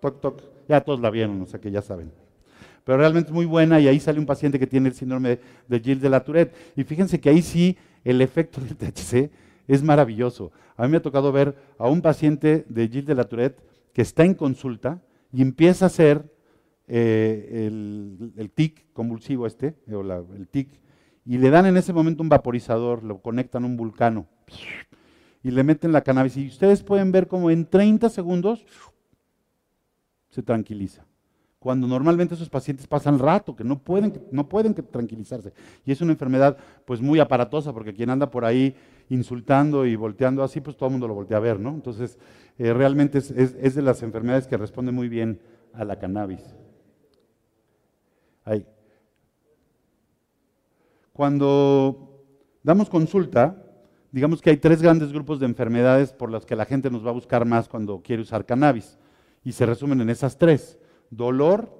Tok 0.00 0.20
Tok, 0.20 0.42
ya 0.68 0.80
todos 0.80 1.00
la 1.00 1.10
vieron, 1.10 1.40
o 1.40 1.46
sea 1.46 1.60
que 1.60 1.70
ya 1.70 1.82
saben. 1.82 2.10
Pero 2.84 2.98
realmente 2.98 3.30
es 3.30 3.34
muy 3.34 3.46
buena 3.46 3.80
y 3.80 3.88
ahí 3.88 3.98
sale 3.98 4.20
un 4.20 4.26
paciente 4.26 4.60
que 4.60 4.66
tiene 4.66 4.88
el 4.88 4.94
síndrome 4.94 5.40
de, 5.66 5.80
Gilles 5.80 6.00
de 6.00 6.08
la 6.08 6.20
Tourette. 6.20 6.54
Y 6.76 6.84
fíjense 6.84 7.18
que 7.18 7.28
ahí 7.28 7.42
sí 7.42 7.76
el 8.04 8.20
efecto 8.20 8.60
del 8.60 8.76
THC 8.76 9.28
es 9.66 9.82
maravilloso. 9.82 10.52
A 10.76 10.84
mí 10.84 10.92
me 10.92 10.98
ha 10.98 11.02
tocado 11.02 11.32
ver 11.32 11.56
a 11.78 11.88
un 11.88 12.00
paciente 12.00 12.64
de 12.68 12.86
Gilles 12.86 13.06
de 13.06 13.16
la 13.16 13.24
Tourette 13.24 13.60
que 13.92 14.02
está 14.02 14.24
en 14.24 14.34
consulta 14.34 15.02
y 15.32 15.42
empieza 15.42 15.86
a 15.86 15.88
hacer 15.88 16.30
eh, 16.86 17.66
el, 17.66 18.50
tic 18.54 18.86
convulsivo 18.92 19.48
este, 19.48 19.74
o 19.92 20.02
el 20.36 20.46
tic, 20.46 20.68
y 21.26 21.38
le 21.38 21.50
dan 21.50 21.66
en 21.66 21.76
ese 21.76 21.92
momento 21.92 22.22
un 22.22 22.28
vaporizador, 22.28 23.02
lo 23.02 23.20
conectan 23.20 23.64
a 23.64 23.66
un 23.66 23.76
vulcano 23.76 24.26
y 25.42 25.50
le 25.50 25.64
meten 25.64 25.92
la 25.92 26.02
cannabis. 26.02 26.36
Y 26.36 26.46
ustedes 26.46 26.82
pueden 26.82 27.10
ver 27.12 27.26
como 27.26 27.50
en 27.50 27.66
30 27.66 28.08
segundos 28.08 28.64
se 30.30 30.42
tranquiliza. 30.42 31.04
Cuando 31.58 31.88
normalmente 31.88 32.34
esos 32.34 32.48
pacientes 32.48 32.86
pasan 32.86 33.18
rato, 33.18 33.56
que 33.56 33.64
no 33.64 33.78
pueden, 33.78 34.22
no 34.30 34.48
pueden 34.48 34.74
tranquilizarse. 34.74 35.52
Y 35.84 35.90
es 35.90 36.00
una 36.00 36.12
enfermedad 36.12 36.56
pues 36.84 37.00
muy 37.00 37.18
aparatosa, 37.18 37.72
porque 37.72 37.92
quien 37.92 38.10
anda 38.10 38.30
por 38.30 38.44
ahí 38.44 38.76
insultando 39.08 39.84
y 39.84 39.96
volteando 39.96 40.44
así, 40.44 40.60
pues 40.60 40.76
todo 40.76 40.88
el 40.88 40.92
mundo 40.92 41.08
lo 41.08 41.14
voltea 41.14 41.38
a 41.38 41.40
ver, 41.40 41.58
¿no? 41.58 41.70
Entonces, 41.70 42.18
eh, 42.58 42.72
realmente 42.72 43.18
es, 43.18 43.74
de 43.74 43.82
las 43.82 44.02
enfermedades 44.04 44.46
que 44.46 44.56
responde 44.56 44.92
muy 44.92 45.08
bien 45.08 45.40
a 45.72 45.84
la 45.84 45.98
cannabis. 45.98 46.42
Ahí. 48.44 48.64
Cuando 51.16 52.26
damos 52.62 52.90
consulta, 52.90 53.56
digamos 54.12 54.42
que 54.42 54.50
hay 54.50 54.58
tres 54.58 54.82
grandes 54.82 55.14
grupos 55.14 55.40
de 55.40 55.46
enfermedades 55.46 56.12
por 56.12 56.30
las 56.30 56.44
que 56.44 56.54
la 56.54 56.66
gente 56.66 56.90
nos 56.90 57.06
va 57.06 57.08
a 57.08 57.14
buscar 57.14 57.46
más 57.46 57.70
cuando 57.70 58.02
quiere 58.02 58.20
usar 58.20 58.44
cannabis. 58.44 58.98
Y 59.42 59.52
se 59.52 59.64
resumen 59.64 60.02
en 60.02 60.10
esas 60.10 60.36
tres. 60.36 60.78
Dolor, 61.08 61.70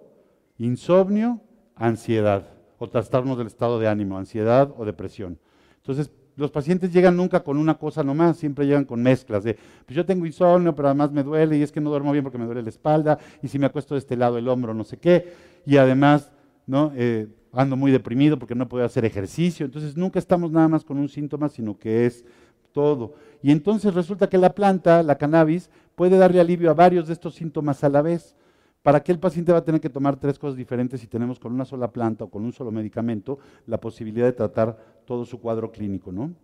insomnio, 0.56 1.42
ansiedad 1.74 2.48
o 2.78 2.88
trastornos 2.88 3.36
del 3.36 3.48
estado 3.48 3.78
de 3.78 3.88
ánimo, 3.88 4.16
ansiedad 4.16 4.72
o 4.74 4.86
depresión. 4.86 5.38
Entonces, 5.76 6.10
los 6.36 6.50
pacientes 6.50 6.90
llegan 6.90 7.14
nunca 7.14 7.44
con 7.44 7.58
una 7.58 7.74
cosa 7.74 8.02
nomás, 8.02 8.38
siempre 8.38 8.64
llegan 8.64 8.86
con 8.86 9.02
mezclas 9.02 9.44
de, 9.44 9.52
pues 9.84 9.94
yo 9.94 10.06
tengo 10.06 10.24
insomnio, 10.24 10.74
pero 10.74 10.88
además 10.88 11.12
me 11.12 11.22
duele 11.22 11.58
y 11.58 11.62
es 11.62 11.70
que 11.70 11.82
no 11.82 11.90
duermo 11.90 12.12
bien 12.12 12.24
porque 12.24 12.38
me 12.38 12.46
duele 12.46 12.62
la 12.62 12.70
espalda 12.70 13.18
y 13.42 13.48
si 13.48 13.58
me 13.58 13.66
acuesto 13.66 13.94
de 13.96 13.98
este 13.98 14.16
lado 14.16 14.38
el 14.38 14.48
hombro, 14.48 14.72
no 14.72 14.84
sé 14.84 14.96
qué, 14.96 15.30
y 15.66 15.76
además, 15.76 16.32
¿no? 16.66 16.92
Eh, 16.96 17.28
ando 17.52 17.76
muy 17.76 17.90
deprimido 17.90 18.38
porque 18.38 18.54
no 18.54 18.68
puedo 18.68 18.84
hacer 18.84 19.04
ejercicio. 19.04 19.66
Entonces, 19.66 19.96
nunca 19.96 20.18
estamos 20.18 20.50
nada 20.50 20.68
más 20.68 20.84
con 20.84 20.98
un 20.98 21.08
síntoma, 21.08 21.48
sino 21.48 21.78
que 21.78 22.06
es 22.06 22.24
todo. 22.72 23.14
Y 23.42 23.50
entonces 23.52 23.94
resulta 23.94 24.28
que 24.28 24.36
la 24.36 24.54
planta, 24.54 25.02
la 25.02 25.16
cannabis, 25.16 25.70
puede 25.94 26.18
darle 26.18 26.40
alivio 26.40 26.70
a 26.70 26.74
varios 26.74 27.06
de 27.06 27.14
estos 27.14 27.34
síntomas 27.34 27.82
a 27.82 27.88
la 27.88 28.02
vez. 28.02 28.36
¿Para 28.82 29.02
qué 29.02 29.10
el 29.10 29.18
paciente 29.18 29.50
va 29.50 29.58
a 29.58 29.64
tener 29.64 29.80
que 29.80 29.90
tomar 29.90 30.16
tres 30.16 30.38
cosas 30.38 30.56
diferentes 30.56 31.00
si 31.00 31.06
tenemos 31.06 31.40
con 31.40 31.52
una 31.52 31.64
sola 31.64 31.90
planta 31.90 32.24
o 32.24 32.30
con 32.30 32.44
un 32.44 32.52
solo 32.52 32.70
medicamento 32.70 33.38
la 33.66 33.80
posibilidad 33.80 34.26
de 34.26 34.32
tratar 34.32 34.78
todo 35.06 35.24
su 35.24 35.40
cuadro 35.40 35.72
clínico, 35.72 36.12
¿no? 36.12 36.34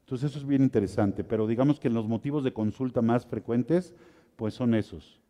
Entonces 0.00 0.30
eso 0.30 0.38
es 0.38 0.46
bien 0.46 0.62
interesante, 0.62 1.22
pero 1.22 1.46
digamos 1.46 1.78
que 1.78 1.88
los 1.90 2.08
motivos 2.08 2.42
de 2.44 2.52
consulta 2.52 3.00
más 3.00 3.26
frecuentes, 3.26 3.94
pues 4.36 4.54
son 4.54 4.74
esos. 4.74 5.20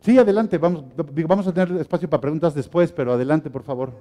Sí, 0.00 0.18
adelante, 0.18 0.58
vamos, 0.58 0.84
vamos 1.26 1.46
a 1.46 1.52
tener 1.52 1.80
espacio 1.80 2.08
para 2.08 2.20
preguntas 2.20 2.54
después, 2.54 2.92
pero 2.92 3.12
adelante, 3.12 3.50
por 3.50 3.62
favor. 3.62 3.92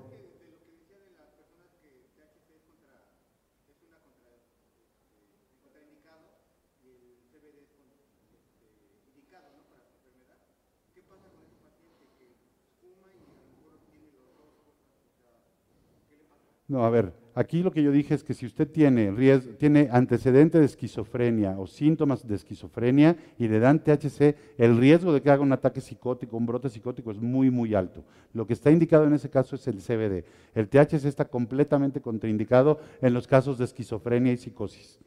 No, 16.70 16.86
a 16.86 16.90
ver, 16.92 17.14
aquí 17.40 17.64
lo 17.64 17.72
que 17.72 17.82
yo 17.82 17.92
dije 17.92 18.14
es 18.14 18.24
que 18.26 18.34
si 18.34 18.46
usted 18.46 18.70
tiene, 18.70 19.14
tiene 19.58 19.88
antecedente 19.94 20.60
de 20.60 20.66
esquizofrenia 20.66 21.58
o 21.58 21.68
síntomas 21.68 22.28
de 22.28 22.36
esquizofrenia 22.36 23.16
y 23.38 23.48
le 23.48 23.60
dan 23.60 23.80
THC, 23.80 24.36
el 24.58 24.78
riesgo 24.78 25.14
de 25.14 25.22
que 25.22 25.32
haga 25.32 25.42
un 25.42 25.54
ataque 25.54 25.80
psicótico, 25.80 26.36
un 26.36 26.46
brote 26.46 26.70
psicótico 26.70 27.12
es 27.12 27.18
muy, 27.18 27.50
muy 27.50 27.76
alto. 27.76 28.04
Lo 28.34 28.46
que 28.46 28.52
está 28.52 28.72
indicado 28.72 29.06
en 29.06 29.14
ese 29.14 29.30
caso 29.30 29.56
es 29.56 29.66
el 29.70 29.78
CBD. 29.78 30.26
El 30.54 30.68
THC 30.68 31.06
está 31.06 31.24
completamente 31.24 32.02
contraindicado 32.02 32.82
en 33.02 33.14
los 33.14 33.26
casos 33.26 33.58
de 33.58 33.64
esquizofrenia 33.64 34.34
y 34.34 34.38
psicosis. 34.38 35.00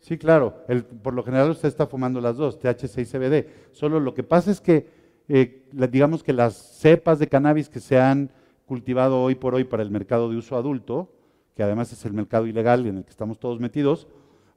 Sí, 0.00 0.16
claro, 0.16 0.64
por 1.02 1.12
lo 1.12 1.22
general 1.22 1.50
usted 1.50 1.68
está 1.68 1.86
fumando 1.86 2.18
las 2.22 2.38
dos, 2.38 2.58
THC 2.58 3.00
y 3.00 3.04
CBD. 3.04 3.46
Solo 3.72 4.00
lo 4.00 4.14
que 4.14 4.22
pasa 4.22 4.50
es 4.50 4.62
que, 4.62 4.88
eh, 5.28 5.66
digamos 5.70 6.22
que 6.22 6.32
las 6.32 6.56
cepas 6.56 7.18
de 7.18 7.26
cannabis 7.26 7.68
que 7.68 7.80
se 7.80 7.98
han 7.98 8.30
cultivado 8.68 9.20
hoy 9.20 9.34
por 9.34 9.54
hoy 9.54 9.64
para 9.64 9.82
el 9.82 9.90
mercado 9.90 10.30
de 10.30 10.36
uso 10.36 10.56
adulto, 10.56 11.10
que 11.56 11.64
además 11.64 11.92
es 11.92 12.04
el 12.04 12.12
mercado 12.12 12.46
ilegal 12.46 12.86
en 12.86 12.98
el 12.98 13.04
que 13.04 13.10
estamos 13.10 13.40
todos 13.40 13.58
metidos, 13.58 14.06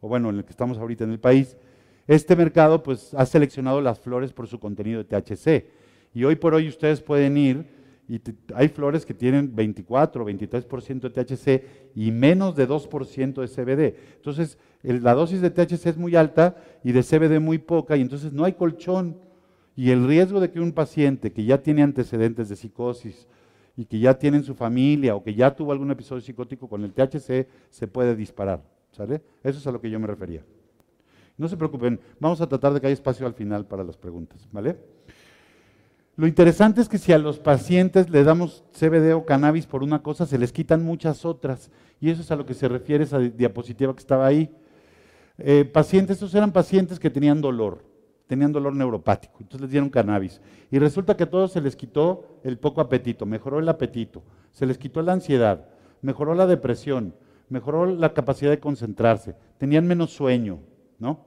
o 0.01 0.07
bueno, 0.07 0.29
en 0.29 0.37
el 0.37 0.43
que 0.43 0.51
estamos 0.51 0.77
ahorita 0.77 1.05
en 1.05 1.11
el 1.11 1.19
país, 1.19 1.57
este 2.07 2.35
mercado 2.35 2.83
pues 2.83 3.13
ha 3.13 3.25
seleccionado 3.25 3.81
las 3.81 3.99
flores 3.99 4.33
por 4.33 4.47
su 4.47 4.59
contenido 4.59 5.03
de 5.03 5.05
THC. 5.05 5.65
Y 6.13 6.25
hoy 6.25 6.35
por 6.35 6.53
hoy 6.53 6.67
ustedes 6.67 7.01
pueden 7.01 7.37
ir 7.37 7.65
y 8.09 8.19
hay 8.53 8.67
flores 8.67 9.05
que 9.05 9.13
tienen 9.13 9.55
24 9.55 10.23
o 10.23 10.27
23% 10.27 10.99
de 10.99 11.09
THC 11.09 11.63
y 11.95 12.11
menos 12.11 12.55
de 12.55 12.67
2% 12.67 13.41
de 13.41 13.47
CBD. 13.47 13.95
Entonces, 14.17 14.57
la 14.83 15.13
dosis 15.13 15.39
de 15.39 15.49
THC 15.49 15.85
es 15.85 15.97
muy 15.97 16.17
alta 16.17 16.57
y 16.83 16.91
de 16.91 17.03
CBD 17.03 17.39
muy 17.39 17.59
poca 17.59 17.95
y 17.95 18.01
entonces 18.01 18.33
no 18.33 18.43
hay 18.43 18.53
colchón. 18.53 19.17
Y 19.77 19.91
el 19.91 20.05
riesgo 20.05 20.41
de 20.41 20.51
que 20.51 20.59
un 20.59 20.73
paciente 20.73 21.31
que 21.31 21.45
ya 21.45 21.61
tiene 21.61 21.83
antecedentes 21.83 22.49
de 22.49 22.57
psicosis 22.57 23.27
y 23.81 23.85
que 23.85 23.97
ya 23.97 24.13
tienen 24.13 24.43
su 24.43 24.53
familia 24.53 25.15
o 25.15 25.23
que 25.23 25.33
ya 25.33 25.55
tuvo 25.55 25.71
algún 25.71 25.89
episodio 25.89 26.21
psicótico 26.21 26.69
con 26.69 26.83
el 26.83 26.93
THC, 26.93 27.47
se 27.71 27.87
puede 27.87 28.15
disparar. 28.15 28.61
¿Sale? 28.91 29.23
Eso 29.43 29.57
es 29.57 29.65
a 29.65 29.71
lo 29.71 29.81
que 29.81 29.89
yo 29.89 29.99
me 29.99 30.05
refería. 30.05 30.43
No 31.35 31.47
se 31.47 31.57
preocupen, 31.57 31.99
vamos 32.19 32.41
a 32.41 32.47
tratar 32.47 32.73
de 32.73 32.79
que 32.79 32.85
haya 32.85 32.93
espacio 32.93 33.25
al 33.25 33.33
final 33.33 33.65
para 33.65 33.83
las 33.83 33.97
preguntas, 33.97 34.47
¿vale? 34.51 34.77
Lo 36.15 36.27
interesante 36.27 36.79
es 36.79 36.89
que 36.89 36.99
si 36.99 37.11
a 37.11 37.17
los 37.17 37.39
pacientes 37.39 38.11
le 38.11 38.23
damos 38.23 38.63
CBD 38.71 39.15
o 39.15 39.25
cannabis 39.25 39.65
por 39.65 39.81
una 39.81 40.03
cosa, 40.03 40.27
se 40.27 40.37
les 40.37 40.51
quitan 40.51 40.83
muchas 40.83 41.25
otras. 41.25 41.71
Y 41.99 42.11
eso 42.11 42.21
es 42.21 42.29
a 42.29 42.35
lo 42.35 42.45
que 42.45 42.53
se 42.53 42.67
refiere 42.67 43.05
esa 43.05 43.17
diapositiva 43.17 43.95
que 43.95 44.01
estaba 44.01 44.27
ahí. 44.27 44.51
Eh, 45.39 45.65
pacientes, 45.65 46.17
estos 46.17 46.35
eran 46.35 46.51
pacientes 46.51 46.99
que 46.99 47.09
tenían 47.09 47.41
dolor 47.41 47.83
tenían 48.31 48.53
dolor 48.53 48.73
neuropático, 48.73 49.39
entonces 49.41 49.59
les 49.59 49.71
dieron 49.71 49.89
cannabis. 49.89 50.39
Y 50.71 50.79
resulta 50.79 51.17
que 51.17 51.23
a 51.23 51.29
todos 51.29 51.51
se 51.51 51.59
les 51.59 51.75
quitó 51.75 52.39
el 52.45 52.57
poco 52.57 52.79
apetito, 52.79 53.25
mejoró 53.25 53.59
el 53.59 53.67
apetito, 53.67 54.23
se 54.53 54.65
les 54.65 54.77
quitó 54.77 55.01
la 55.01 55.11
ansiedad, 55.11 55.65
mejoró 56.01 56.33
la 56.33 56.47
depresión, 56.47 57.13
mejoró 57.49 57.85
la 57.85 58.13
capacidad 58.13 58.49
de 58.49 58.61
concentrarse, 58.61 59.35
tenían 59.57 59.85
menos 59.85 60.13
sueño, 60.13 60.59
¿no? 60.97 61.25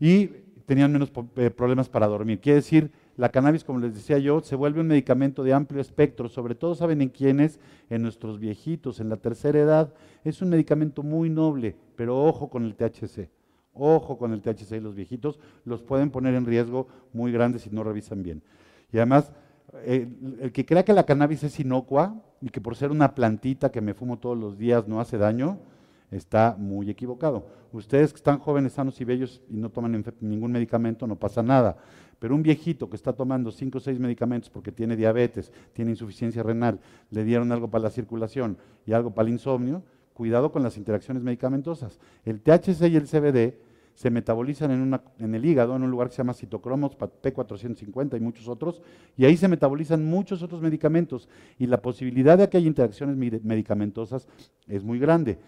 Y 0.00 0.28
tenían 0.64 0.90
menos 0.90 1.12
eh, 1.36 1.50
problemas 1.50 1.90
para 1.90 2.06
dormir. 2.06 2.40
Quiere 2.40 2.60
decir, 2.60 2.90
la 3.18 3.28
cannabis, 3.28 3.62
como 3.62 3.80
les 3.80 3.92
decía 3.92 4.16
yo, 4.16 4.40
se 4.40 4.56
vuelve 4.56 4.80
un 4.80 4.86
medicamento 4.86 5.44
de 5.44 5.52
amplio 5.52 5.82
espectro, 5.82 6.30
sobre 6.30 6.54
todo 6.54 6.74
saben 6.74 7.02
en 7.02 7.10
quiénes, 7.10 7.60
en 7.90 8.00
nuestros 8.00 8.38
viejitos, 8.38 9.00
en 9.00 9.10
la 9.10 9.18
tercera 9.18 9.58
edad. 9.60 9.92
Es 10.24 10.40
un 10.40 10.48
medicamento 10.48 11.02
muy 11.02 11.28
noble, 11.28 11.76
pero 11.94 12.24
ojo 12.24 12.48
con 12.48 12.64
el 12.64 12.74
THC. 12.74 13.28
Ojo 13.74 14.18
con 14.18 14.32
el 14.32 14.42
THC 14.42 14.72
y 14.72 14.80
los 14.80 14.94
viejitos, 14.94 15.38
los 15.64 15.82
pueden 15.82 16.10
poner 16.10 16.34
en 16.34 16.46
riesgo 16.46 16.88
muy 17.12 17.32
grandes 17.32 17.62
si 17.62 17.70
no 17.70 17.82
revisan 17.82 18.22
bien. 18.22 18.42
Y 18.92 18.98
además, 18.98 19.32
el, 19.86 20.52
que 20.52 20.66
crea 20.66 20.84
que 20.84 20.92
la 20.92 21.04
cannabis 21.04 21.42
es 21.44 21.58
inocua 21.58 22.14
y 22.40 22.50
que 22.50 22.60
por 22.60 22.76
ser 22.76 22.90
una 22.90 23.14
plantita 23.14 23.70
que 23.70 23.80
me 23.80 23.94
fumo 23.94 24.18
todos 24.18 24.36
los 24.36 24.58
días 24.58 24.86
no 24.86 25.00
hace 25.00 25.16
daño, 25.16 25.58
está 26.10 26.56
muy 26.58 26.90
equivocado. 26.90 27.46
Ustedes 27.72 28.12
que 28.12 28.18
están 28.18 28.38
jóvenes, 28.38 28.74
sanos 28.74 29.00
y 29.00 29.04
bellos 29.04 29.40
y 29.48 29.56
no 29.56 29.70
toman 29.70 30.04
ningún 30.20 30.52
medicamento, 30.52 31.06
no 31.06 31.16
pasa 31.16 31.42
nada. 31.42 31.78
Pero 32.18 32.34
un 32.34 32.42
viejito 32.42 32.88
que 32.90 32.96
está 32.96 33.14
tomando 33.14 33.50
cinco 33.50 33.78
o 33.78 33.80
seis 33.80 33.98
medicamentos 33.98 34.50
porque 34.50 34.70
tiene 34.70 34.94
diabetes, 34.94 35.50
tiene 35.72 35.92
insuficiencia 35.92 36.42
renal, 36.42 36.78
le 37.10 37.24
dieron 37.24 37.50
algo 37.50 37.68
para 37.68 37.84
la 37.84 37.90
circulación 37.90 38.58
y 38.86 38.92
algo 38.92 39.14
para 39.14 39.26
el 39.26 39.32
insomnio, 39.32 39.82
cuidado 40.14 40.52
con 40.52 40.62
las 40.62 40.76
interacciones 40.76 41.22
medicamentosas. 41.22 41.98
El 42.24 42.40
THC 42.40 42.88
y 42.88 42.96
el 42.96 43.06
CBD 43.08 43.54
se 43.94 44.10
metabolizan 44.10 44.70
en, 44.70 45.00
en, 45.18 45.34
el 45.34 45.44
hígado, 45.44 45.76
en 45.76 45.82
un 45.82 45.90
lugar 45.90 46.08
que 46.08 46.14
se 46.14 46.18
llama 46.18 46.34
citocromos, 46.34 46.96
P450 46.96 48.16
y 48.16 48.20
muchos 48.20 48.48
otros, 48.48 48.82
y 49.16 49.24
ahí 49.24 49.36
se 49.36 49.48
metabolizan 49.48 50.04
muchos 50.04 50.42
otros 50.42 50.62
medicamentos, 50.62 51.28
y 51.58 51.66
la 51.66 51.82
posibilidad 51.82 52.38
de 52.38 52.48
que 52.48 52.56
haya 52.56 52.66
interacciones 52.66 53.16
medicamentosas 53.16 54.26
es 54.66 54.82
muy 54.82 54.98
grande. 54.98 55.38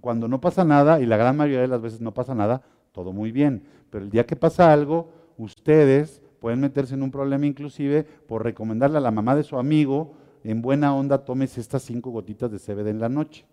Cuando 0.00 0.28
no 0.28 0.40
pasa 0.40 0.64
nada, 0.64 1.00
y 1.00 1.06
la 1.06 1.16
gran 1.16 1.36
mayoría 1.36 1.62
de 1.62 1.68
las 1.68 1.80
veces 1.80 2.00
no 2.00 2.12
pasa 2.12 2.34
nada, 2.34 2.62
todo 2.92 3.12
muy 3.12 3.32
bien, 3.32 3.62
pero 3.90 4.04
el 4.04 4.10
día 4.10 4.26
que 4.26 4.36
pasa 4.36 4.72
algo, 4.72 5.10
ustedes 5.38 6.22
pueden 6.40 6.60
meterse 6.60 6.94
en 6.94 7.02
un 7.02 7.10
problema 7.10 7.46
inclusive 7.46 8.04
por 8.04 8.44
recomendarle 8.44 8.98
a 8.98 9.00
la 9.00 9.10
mamá 9.10 9.34
de 9.34 9.42
su 9.42 9.58
amigo, 9.58 10.14
en 10.44 10.62
buena 10.62 10.94
onda, 10.94 11.24
tomes 11.24 11.58
estas 11.58 11.82
cinco 11.82 12.10
gotitas 12.10 12.50
de 12.52 12.58
CBD 12.58 12.88
en 12.88 13.00
la 13.00 13.08
noche. 13.08 13.46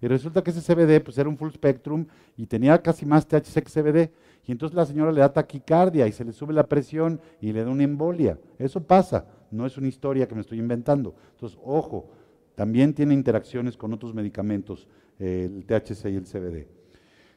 Y 0.00 0.08
resulta 0.08 0.42
que 0.42 0.50
ese 0.50 0.60
CBD 0.60 1.02
pues, 1.02 1.16
era 1.18 1.28
un 1.28 1.36
full 1.36 1.50
spectrum 1.50 2.06
y 2.36 2.46
tenía 2.46 2.80
casi 2.82 3.06
más 3.06 3.26
THC 3.26 3.62
que 3.62 3.70
CBD. 3.70 4.10
Y 4.46 4.52
entonces 4.52 4.76
la 4.76 4.84
señora 4.84 5.12
le 5.12 5.20
da 5.20 5.32
taquicardia 5.32 6.06
y 6.06 6.12
se 6.12 6.24
le 6.24 6.32
sube 6.32 6.52
la 6.52 6.66
presión 6.66 7.20
y 7.40 7.52
le 7.52 7.64
da 7.64 7.70
una 7.70 7.84
embolia. 7.84 8.38
Eso 8.58 8.82
pasa, 8.82 9.26
no 9.50 9.66
es 9.66 9.78
una 9.78 9.88
historia 9.88 10.28
que 10.28 10.34
me 10.34 10.42
estoy 10.42 10.58
inventando. 10.58 11.14
Entonces, 11.32 11.58
ojo, 11.64 12.10
también 12.54 12.94
tiene 12.94 13.14
interacciones 13.14 13.76
con 13.76 13.92
otros 13.92 14.14
medicamentos, 14.14 14.86
eh, 15.18 15.48
el 15.50 15.64
THC 15.64 16.06
y 16.10 16.16
el 16.16 16.26
CBD. 16.26 16.68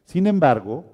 Sin 0.04 0.28
embargo, 0.28 0.86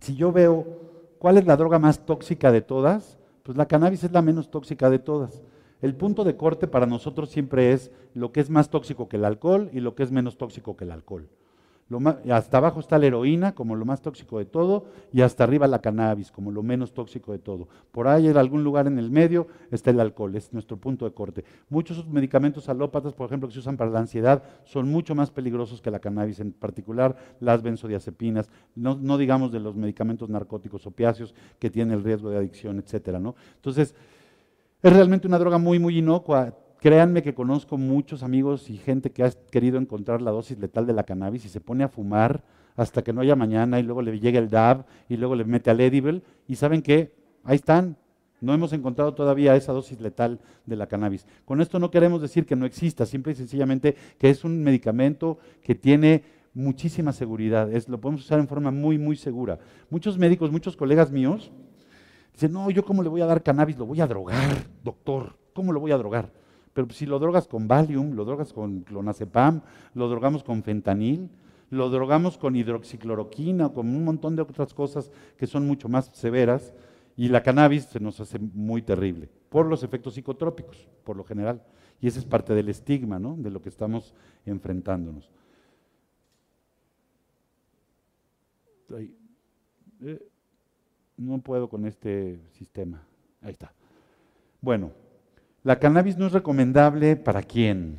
si 0.00 0.14
yo 0.14 0.32
veo 0.32 1.16
cuál 1.18 1.38
es 1.38 1.46
la 1.46 1.56
droga 1.56 1.78
más 1.78 2.04
tóxica 2.04 2.52
de 2.52 2.60
todas, 2.60 3.18
pues 3.42 3.56
la 3.56 3.66
cannabis 3.66 4.04
es 4.04 4.12
la 4.12 4.22
menos 4.22 4.50
tóxica 4.50 4.90
de 4.90 4.98
todas. 4.98 5.42
El 5.82 5.96
punto 5.96 6.22
de 6.22 6.36
corte 6.36 6.68
para 6.68 6.86
nosotros 6.86 7.28
siempre 7.28 7.72
es 7.72 7.90
lo 8.14 8.30
que 8.30 8.38
es 8.38 8.48
más 8.48 8.70
tóxico 8.70 9.08
que 9.08 9.16
el 9.16 9.24
alcohol 9.24 9.68
y 9.72 9.80
lo 9.80 9.96
que 9.96 10.04
es 10.04 10.12
menos 10.12 10.38
tóxico 10.38 10.76
que 10.76 10.84
el 10.84 10.92
alcohol. 10.92 11.28
hasta 12.30 12.58
abajo 12.58 12.78
está 12.78 12.98
la 12.98 13.06
heroína 13.06 13.56
como 13.56 13.74
lo 13.74 13.84
más 13.84 14.00
tóxico 14.00 14.38
de 14.38 14.44
todo 14.44 14.84
y 15.12 15.22
hasta 15.22 15.42
arriba 15.42 15.66
la 15.66 15.80
cannabis 15.80 16.30
como 16.30 16.52
lo 16.52 16.62
menos 16.62 16.92
tóxico 16.92 17.32
de 17.32 17.40
todo. 17.40 17.66
Por 17.90 18.06
ahí 18.06 18.28
en 18.28 18.36
algún 18.36 18.62
lugar 18.62 18.86
en 18.86 18.96
el 18.96 19.10
medio 19.10 19.48
está 19.72 19.90
el 19.90 19.98
alcohol, 19.98 20.36
es 20.36 20.52
nuestro 20.52 20.76
punto 20.76 21.04
de 21.04 21.14
corte. 21.14 21.44
Muchos 21.68 22.06
medicamentos 22.06 22.68
alópatas, 22.68 23.12
por 23.12 23.26
ejemplo, 23.26 23.48
que 23.48 23.54
se 23.54 23.58
usan 23.58 23.76
para 23.76 23.90
la 23.90 23.98
ansiedad, 23.98 24.44
son 24.64 24.88
mucho 24.88 25.16
más 25.16 25.32
peligrosos 25.32 25.82
que 25.82 25.90
la 25.90 25.98
cannabis, 25.98 26.38
en 26.38 26.52
particular 26.52 27.16
las 27.40 27.60
benzodiazepinas, 27.60 28.48
no, 28.76 28.94
no 28.94 29.18
digamos 29.18 29.50
de 29.50 29.58
los 29.58 29.74
medicamentos 29.74 30.30
narcóticos 30.30 30.86
opiáceos 30.86 31.34
que 31.58 31.70
tienen 31.70 31.98
el 31.98 32.04
riesgo 32.04 32.30
de 32.30 32.38
adicción, 32.38 32.78
etcétera, 32.78 33.18
¿no? 33.18 33.34
Entonces, 33.56 33.96
es 34.82 34.92
realmente 34.92 35.26
una 35.26 35.38
droga 35.38 35.58
muy, 35.58 35.78
muy 35.78 35.98
inocua 35.98 36.54
Créanme 36.82 37.22
que 37.22 37.32
conozco 37.32 37.78
muchos 37.78 38.24
amigos 38.24 38.68
y 38.68 38.76
gente 38.76 39.12
que 39.12 39.22
ha 39.22 39.30
querido 39.30 39.78
encontrar 39.78 40.20
la 40.20 40.32
dosis 40.32 40.58
letal 40.58 40.84
de 40.84 40.92
la 40.92 41.04
cannabis 41.04 41.44
y 41.44 41.48
se 41.48 41.60
pone 41.60 41.84
a 41.84 41.88
fumar 41.88 42.42
hasta 42.74 43.02
que 43.02 43.12
no 43.12 43.20
haya 43.20 43.36
mañana 43.36 43.78
y 43.78 43.84
luego 43.84 44.02
le 44.02 44.18
llega 44.18 44.40
el 44.40 44.50
DAB 44.50 44.84
y 45.08 45.16
luego 45.16 45.36
le 45.36 45.44
mete 45.44 45.70
al 45.70 45.80
Edible 45.80 46.22
y 46.48 46.56
saben 46.56 46.82
que 46.82 47.12
ahí 47.44 47.54
están. 47.54 47.96
No 48.40 48.52
hemos 48.52 48.72
encontrado 48.72 49.14
todavía 49.14 49.54
esa 49.54 49.72
dosis 49.72 50.00
letal 50.00 50.40
de 50.66 50.74
la 50.74 50.88
cannabis. 50.88 51.24
Con 51.44 51.60
esto 51.60 51.78
no 51.78 51.92
queremos 51.92 52.20
decir 52.20 52.46
que 52.46 52.56
no 52.56 52.66
exista, 52.66 53.06
simple 53.06 53.30
y 53.30 53.36
sencillamente 53.36 53.94
que 54.18 54.30
es 54.30 54.42
un 54.42 54.64
medicamento 54.64 55.38
que 55.62 55.76
tiene 55.76 56.24
muchísima 56.52 57.12
seguridad, 57.12 57.72
es, 57.72 57.88
lo 57.88 58.00
podemos 58.00 58.22
usar 58.22 58.40
en 58.40 58.48
forma 58.48 58.72
muy, 58.72 58.98
muy 58.98 59.14
segura. 59.14 59.60
Muchos 59.88 60.18
médicos, 60.18 60.50
muchos 60.50 60.76
colegas 60.76 61.12
míos 61.12 61.52
dicen, 62.32 62.52
no, 62.52 62.70
yo 62.70 62.84
cómo 62.84 63.02
le 63.02 63.08
voy 63.08 63.20
a 63.20 63.26
dar 63.26 63.42
cannabis, 63.42 63.78
lo 63.78 63.86
voy 63.86 64.00
a 64.00 64.06
drogar, 64.06 64.66
doctor, 64.82 65.36
¿cómo 65.52 65.72
lo 65.72 65.80
voy 65.80 65.92
a 65.92 65.98
drogar? 65.98 66.32
Pero 66.72 66.88
si 66.90 67.06
lo 67.06 67.18
drogas 67.18 67.46
con 67.46 67.68
Valium, 67.68 68.14
lo 68.14 68.24
drogas 68.24 68.52
con 68.52 68.80
clonazepam, 68.80 69.60
lo 69.94 70.08
drogamos 70.08 70.42
con 70.42 70.62
fentanil, 70.62 71.28
lo 71.70 71.90
drogamos 71.90 72.38
con 72.38 72.56
hidroxicloroquina, 72.56 73.70
con 73.70 73.88
un 73.88 74.04
montón 74.04 74.36
de 74.36 74.42
otras 74.42 74.72
cosas 74.74 75.10
que 75.36 75.46
son 75.46 75.66
mucho 75.66 75.88
más 75.88 76.06
severas, 76.14 76.72
y 77.16 77.28
la 77.28 77.42
cannabis 77.42 77.84
se 77.84 78.00
nos 78.00 78.20
hace 78.20 78.38
muy 78.38 78.82
terrible 78.82 79.28
por 79.48 79.66
los 79.66 79.82
efectos 79.82 80.14
psicotrópicos, 80.14 80.88
por 81.04 81.16
lo 81.16 81.24
general. 81.24 81.62
Y 82.00 82.08
ese 82.08 82.18
es 82.18 82.24
parte 82.24 82.54
del 82.54 82.68
estigma, 82.68 83.18
¿no? 83.18 83.36
De 83.36 83.50
lo 83.50 83.60
que 83.60 83.68
estamos 83.68 84.14
enfrentándonos. 84.46 85.30
Eh, 90.00 90.31
no 91.26 91.38
puedo 91.38 91.68
con 91.68 91.86
este 91.86 92.40
sistema. 92.52 93.02
Ahí 93.40 93.52
está. 93.52 93.72
Bueno, 94.60 94.90
la 95.64 95.78
cannabis 95.78 96.16
no 96.18 96.26
es 96.26 96.32
recomendable 96.32 97.16
para 97.16 97.42
quién. 97.42 97.98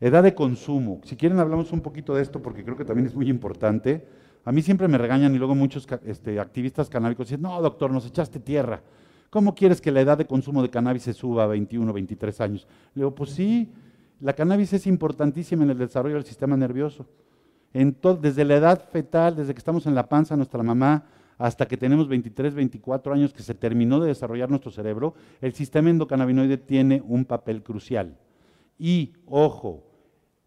Edad 0.00 0.22
de 0.22 0.34
consumo. 0.34 1.00
Si 1.04 1.16
quieren 1.16 1.38
hablamos 1.38 1.72
un 1.72 1.80
poquito 1.80 2.14
de 2.14 2.22
esto 2.22 2.42
porque 2.42 2.64
creo 2.64 2.76
que 2.76 2.84
también 2.84 3.06
es 3.06 3.14
muy 3.14 3.28
importante. 3.28 4.06
A 4.44 4.52
mí 4.52 4.62
siempre 4.62 4.88
me 4.88 4.98
regañan 4.98 5.34
y 5.34 5.38
luego 5.38 5.54
muchos 5.54 5.86
este, 6.04 6.38
activistas 6.38 6.88
canábicos 6.88 7.28
dicen, 7.28 7.42
no, 7.42 7.60
doctor, 7.60 7.90
nos 7.90 8.06
echaste 8.06 8.40
tierra. 8.40 8.82
¿Cómo 9.30 9.54
quieres 9.54 9.80
que 9.80 9.90
la 9.90 10.00
edad 10.00 10.16
de 10.16 10.26
consumo 10.26 10.62
de 10.62 10.70
cannabis 10.70 11.02
se 11.02 11.12
suba 11.12 11.44
a 11.44 11.46
21, 11.48 11.92
23 11.92 12.40
años? 12.40 12.66
Le 12.94 13.00
digo, 13.00 13.14
pues 13.14 13.30
sí, 13.30 13.72
la 14.20 14.34
cannabis 14.34 14.72
es 14.72 14.86
importantísima 14.86 15.64
en 15.64 15.70
el 15.70 15.78
desarrollo 15.78 16.14
del 16.14 16.24
sistema 16.24 16.56
nervioso. 16.56 17.06
desde 17.72 18.44
la 18.44 18.56
edad 18.56 18.88
fetal, 18.90 19.36
desde 19.36 19.52
que 19.52 19.58
estamos 19.58 19.86
en 19.86 19.94
la 19.94 20.08
panza 20.08 20.36
nuestra 20.36 20.62
mamá, 20.62 21.04
hasta 21.38 21.66
que 21.66 21.76
tenemos 21.76 22.08
23, 22.08 22.54
24 22.54 23.12
años 23.12 23.32
que 23.32 23.42
se 23.42 23.54
terminó 23.54 24.00
de 24.00 24.08
desarrollar 24.08 24.48
nuestro 24.48 24.70
cerebro, 24.70 25.14
el 25.40 25.52
sistema 25.52 25.90
endocannabinoide 25.90 26.56
tiene 26.56 27.02
un 27.06 27.24
papel 27.24 27.62
crucial. 27.62 28.18
Y, 28.78 29.14
ojo, 29.26 29.84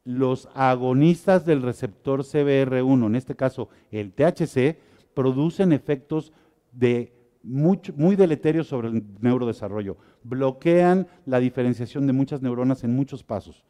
los 0.03 0.49
agonistas 0.55 1.45
del 1.45 1.61
receptor 1.61 2.21
CBR1, 2.21 3.05
en 3.05 3.15
este 3.15 3.35
caso 3.35 3.69
el 3.91 4.13
THC, 4.13 4.77
producen 5.13 5.73
efectos 5.73 6.33
de 6.71 7.13
muy 7.43 8.15
deleterios 8.15 8.67
sobre 8.67 8.89
el 8.89 9.03
neurodesarrollo. 9.21 9.97
Bloquean 10.23 11.07
la 11.25 11.39
diferenciación 11.39 12.05
de 12.07 12.13
muchas 12.13 12.41
neuronas 12.41 12.83
en 12.83 12.95
muchos 12.95 13.23
pasos. 13.23 13.63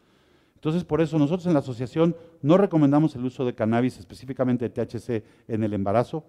Entonces, 0.55 0.83
por 0.83 1.01
eso 1.01 1.17
nosotros 1.17 1.45
en 1.45 1.53
la 1.53 1.59
asociación 1.59 2.15
no 2.41 2.57
recomendamos 2.57 3.15
el 3.15 3.23
uso 3.23 3.45
de 3.45 3.55
cannabis, 3.55 3.97
específicamente 3.97 4.67
de 4.67 4.85
THC, 4.85 5.23
en 5.47 5.63
el 5.63 5.73
embarazo, 5.73 6.25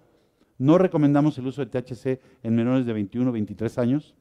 no 0.61 0.77
recomendamos 0.77 1.35
el 1.39 1.47
uso 1.47 1.65
de 1.65 1.81
THC 1.81 2.21
en 2.43 2.55
menores 2.55 2.85
de 2.85 2.93
21 2.93 3.27
o 3.27 3.33
23 3.33 3.79
años. 3.79 4.13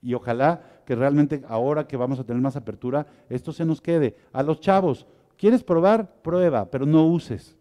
Y 0.00 0.14
ojalá 0.14 0.62
que 0.86 0.94
realmente 0.94 1.42
ahora 1.46 1.86
que 1.86 1.98
vamos 1.98 2.18
a 2.18 2.24
tener 2.24 2.40
más 2.40 2.56
apertura, 2.56 3.06
esto 3.28 3.52
se 3.52 3.66
nos 3.66 3.82
quede. 3.82 4.16
A 4.32 4.42
los 4.42 4.60
chavos, 4.60 5.06
¿quieres 5.36 5.62
probar? 5.62 6.22
Prueba, 6.22 6.70
pero 6.70 6.86
no 6.86 7.06
uses. 7.06 7.54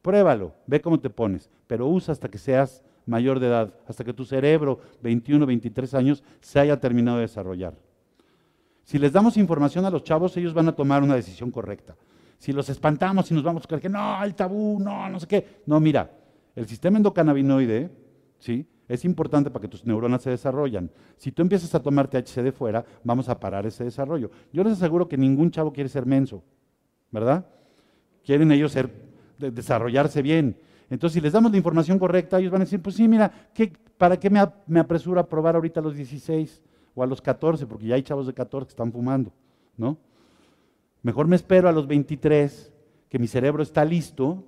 Pruébalo, 0.00 0.54
ve 0.66 0.80
cómo 0.80 0.98
te 0.98 1.10
pones, 1.10 1.50
pero 1.66 1.86
usa 1.86 2.12
hasta 2.12 2.30
que 2.30 2.38
seas 2.38 2.82
mayor 3.04 3.38
de 3.38 3.48
edad, 3.48 3.74
hasta 3.86 4.02
que 4.02 4.14
tu 4.14 4.24
cerebro, 4.24 4.80
21 5.02 5.44
o 5.44 5.46
23 5.46 5.92
años, 5.92 6.24
se 6.40 6.58
haya 6.58 6.80
terminado 6.80 7.18
de 7.18 7.24
desarrollar. 7.24 7.74
Si 8.84 8.96
les 8.98 9.12
damos 9.12 9.36
información 9.36 9.84
a 9.84 9.90
los 9.90 10.04
chavos, 10.04 10.34
ellos 10.38 10.54
van 10.54 10.68
a 10.68 10.74
tomar 10.74 11.02
una 11.02 11.16
decisión 11.16 11.50
correcta. 11.50 11.96
Si 12.38 12.50
los 12.50 12.70
espantamos 12.70 13.30
y 13.30 13.34
nos 13.34 13.42
vamos 13.42 13.64
a 13.64 13.66
creer 13.66 13.82
que 13.82 13.88
no, 13.90 14.24
el 14.24 14.34
tabú, 14.34 14.80
no, 14.80 15.10
no 15.10 15.20
sé 15.20 15.26
qué. 15.26 15.62
No, 15.66 15.80
mira, 15.80 16.10
el 16.58 16.66
sistema 16.66 16.96
endocannabinoide, 16.96 17.88
¿sí? 18.38 18.66
Es 18.88 19.04
importante 19.04 19.48
para 19.48 19.62
que 19.62 19.68
tus 19.68 19.86
neuronas 19.86 20.22
se 20.22 20.30
desarrollen. 20.30 20.90
Si 21.16 21.30
tú 21.30 21.42
empiezas 21.42 21.72
a 21.74 21.80
tomar 21.80 22.08
THC 22.08 22.42
de 22.42 22.50
fuera, 22.50 22.84
vamos 23.04 23.28
a 23.28 23.38
parar 23.38 23.64
ese 23.64 23.84
desarrollo. 23.84 24.30
Yo 24.52 24.64
les 24.64 24.72
aseguro 24.72 25.06
que 25.06 25.16
ningún 25.16 25.52
chavo 25.52 25.72
quiere 25.72 25.88
ser 25.88 26.04
menso, 26.04 26.42
¿verdad? 27.12 27.46
Quieren 28.24 28.50
ellos 28.50 28.76
desarrollarse 29.38 30.20
bien. 30.20 30.56
Entonces, 30.90 31.14
si 31.14 31.20
les 31.20 31.32
damos 31.32 31.52
la 31.52 31.58
información 31.58 31.96
correcta, 31.96 32.40
ellos 32.40 32.50
van 32.50 32.62
a 32.62 32.64
decir, 32.64 32.82
pues 32.82 32.96
sí, 32.96 33.06
mira, 33.06 33.30
¿para 33.96 34.18
qué 34.18 34.28
me, 34.28 34.40
me 34.66 34.80
apresuro 34.80 35.20
a 35.20 35.28
probar 35.28 35.54
ahorita 35.54 35.78
a 35.78 35.82
los 35.82 35.94
16 35.94 36.60
o 36.96 37.04
a 37.04 37.06
los 37.06 37.22
14? 37.22 37.66
Porque 37.66 37.86
ya 37.86 37.94
hay 37.94 38.02
chavos 38.02 38.26
de 38.26 38.34
14 38.34 38.66
que 38.66 38.72
están 38.72 38.90
fumando, 38.90 39.32
¿no? 39.76 39.96
Mejor 41.02 41.28
me 41.28 41.36
espero 41.36 41.68
a 41.68 41.72
los 41.72 41.86
23, 41.86 42.72
que 43.08 43.18
mi 43.20 43.28
cerebro 43.28 43.62
está 43.62 43.84
listo, 43.84 44.44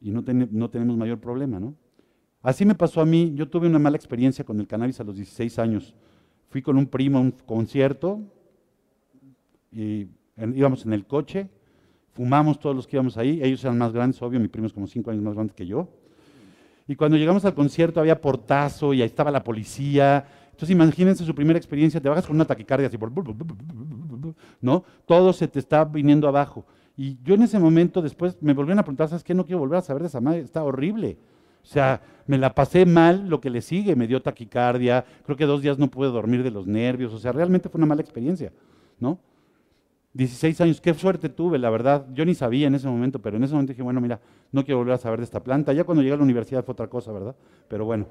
y 0.00 0.10
no, 0.10 0.22
tenemos 0.24 0.96
mayor 0.96 1.18
problema, 1.18 1.58
¿no? 1.58 1.74
Así 2.42 2.64
me 2.64 2.74
pasó 2.74 3.00
a 3.00 3.06
mí, 3.06 3.32
yo 3.34 3.48
tuve 3.48 3.66
una 3.66 3.78
mala 3.78 3.96
experiencia 3.96 4.44
con 4.44 4.60
el 4.60 4.66
cannabis 4.66 5.00
a 5.00 5.04
los 5.04 5.16
16 5.16 5.58
años. 5.58 5.94
Fui 6.48 6.62
con 6.62 6.76
un 6.76 6.86
primo 6.86 7.18
a 7.18 7.20
un 7.20 7.32
concierto 7.32 8.20
y 9.72 10.06
íbamos 10.36 10.86
en 10.86 10.92
el 10.92 11.06
coche, 11.06 11.48
fumamos 12.12 12.60
todos 12.60 12.76
los 12.76 12.86
que 12.86 12.96
íbamos 12.96 13.16
ahí, 13.16 13.40
ellos 13.42 13.64
eran 13.64 13.78
más 13.78 13.92
grandes, 13.92 14.22
obvio, 14.22 14.38
mi 14.38 14.48
primo 14.48 14.66
es 14.66 14.72
como 14.72 14.86
5 14.86 15.10
años 15.10 15.22
más 15.22 15.34
grande 15.34 15.54
que 15.54 15.66
yo. 15.66 15.88
Y 16.86 16.94
cuando 16.94 17.16
llegamos 17.16 17.44
al 17.44 17.54
concierto 17.54 17.98
había 17.98 18.20
portazo 18.20 18.94
y 18.94 19.02
ahí 19.02 19.06
estaba 19.06 19.32
la 19.32 19.42
policía. 19.42 20.24
Entonces 20.52 20.70
imagínense 20.70 21.24
su 21.24 21.34
primera 21.34 21.58
experiencia, 21.58 22.00
te 22.00 22.08
bajas 22.08 22.26
con 22.26 22.36
una 22.36 22.44
taquicardia 22.44 22.86
así, 22.86 22.96
¿no? 24.60 24.84
Todo 25.04 25.32
se 25.32 25.48
te 25.48 25.58
está 25.58 25.84
viniendo 25.84 26.28
abajo. 26.28 26.64
Y 26.96 27.18
yo 27.22 27.34
en 27.34 27.42
ese 27.42 27.58
momento 27.58 28.00
después 28.00 28.38
me 28.40 28.54
volvieron 28.54 28.78
a 28.78 28.82
preguntar, 28.82 29.08
¿sabes 29.08 29.22
qué? 29.22 29.34
No 29.34 29.44
quiero 29.44 29.58
volver 29.58 29.78
a 29.78 29.82
saber 29.82 30.02
de 30.02 30.08
esa 30.08 30.20
madre, 30.20 30.40
está 30.40 30.64
horrible. 30.64 31.18
O 31.62 31.66
sea, 31.66 32.00
me 32.26 32.38
la 32.38 32.54
pasé 32.54 32.86
mal 32.86 33.28
lo 33.28 33.40
que 33.40 33.50
le 33.50 33.60
sigue, 33.60 33.96
me 33.96 34.06
dio 34.06 34.22
taquicardia, 34.22 35.04
creo 35.24 35.36
que 35.36 35.46
dos 35.46 35.62
días 35.62 35.78
no 35.78 35.90
pude 35.90 36.08
dormir 36.08 36.42
de 36.42 36.50
los 36.50 36.66
nervios, 36.66 37.12
o 37.12 37.18
sea, 37.18 37.32
realmente 37.32 37.68
fue 37.68 37.78
una 37.78 37.86
mala 37.86 38.02
experiencia, 38.02 38.52
¿no? 39.00 39.18
16 40.16 40.60
años, 40.62 40.80
qué 40.80 40.94
suerte 40.94 41.28
tuve, 41.28 41.58
la 41.58 41.68
verdad. 41.68 42.06
Yo 42.14 42.24
ni 42.24 42.34
sabía 42.34 42.68
en 42.68 42.74
ese 42.74 42.88
momento, 42.88 43.20
pero 43.20 43.36
en 43.36 43.44
ese 43.44 43.52
momento 43.52 43.72
dije, 43.72 43.82
bueno, 43.82 44.00
mira, 44.00 44.18
no 44.50 44.64
quiero 44.64 44.78
volver 44.78 44.94
a 44.94 44.98
saber 44.98 45.18
de 45.18 45.24
esta 45.24 45.42
planta. 45.42 45.74
Ya 45.74 45.84
cuando 45.84 46.02
llegué 46.02 46.14
a 46.14 46.16
la 46.16 46.22
universidad 46.22 46.64
fue 46.64 46.72
otra 46.72 46.88
cosa, 46.88 47.12
¿verdad? 47.12 47.36
Pero 47.68 47.84
bueno. 47.84 48.06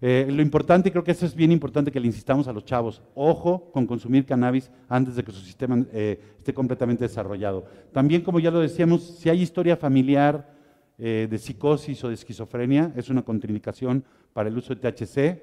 Eh, 0.00 0.28
lo 0.30 0.42
importante, 0.42 0.92
creo 0.92 1.02
que 1.02 1.10
eso 1.10 1.26
es 1.26 1.34
bien 1.34 1.50
importante 1.50 1.90
que 1.90 1.98
le 1.98 2.06
insistamos 2.06 2.46
a 2.46 2.52
los 2.52 2.64
chavos, 2.64 3.00
ojo 3.14 3.70
con 3.72 3.86
consumir 3.86 4.26
cannabis 4.26 4.70
antes 4.88 5.16
de 5.16 5.24
que 5.24 5.32
su 5.32 5.40
sistema 5.40 5.84
eh, 5.92 6.20
esté 6.36 6.52
completamente 6.52 7.04
desarrollado. 7.04 7.64
También, 7.92 8.20
como 8.20 8.38
ya 8.38 8.50
lo 8.50 8.60
decíamos, 8.60 9.02
si 9.02 9.28
hay 9.28 9.40
historia 9.40 9.76
familiar 9.76 10.52
eh, 10.98 11.26
de 11.28 11.38
psicosis 11.38 12.04
o 12.04 12.08
de 12.08 12.14
esquizofrenia, 12.14 12.92
es 12.96 13.08
una 13.08 13.22
contraindicación 13.22 14.04
para 14.32 14.48
el 14.48 14.56
uso 14.58 14.74
de 14.74 14.92
THC. 14.92 15.42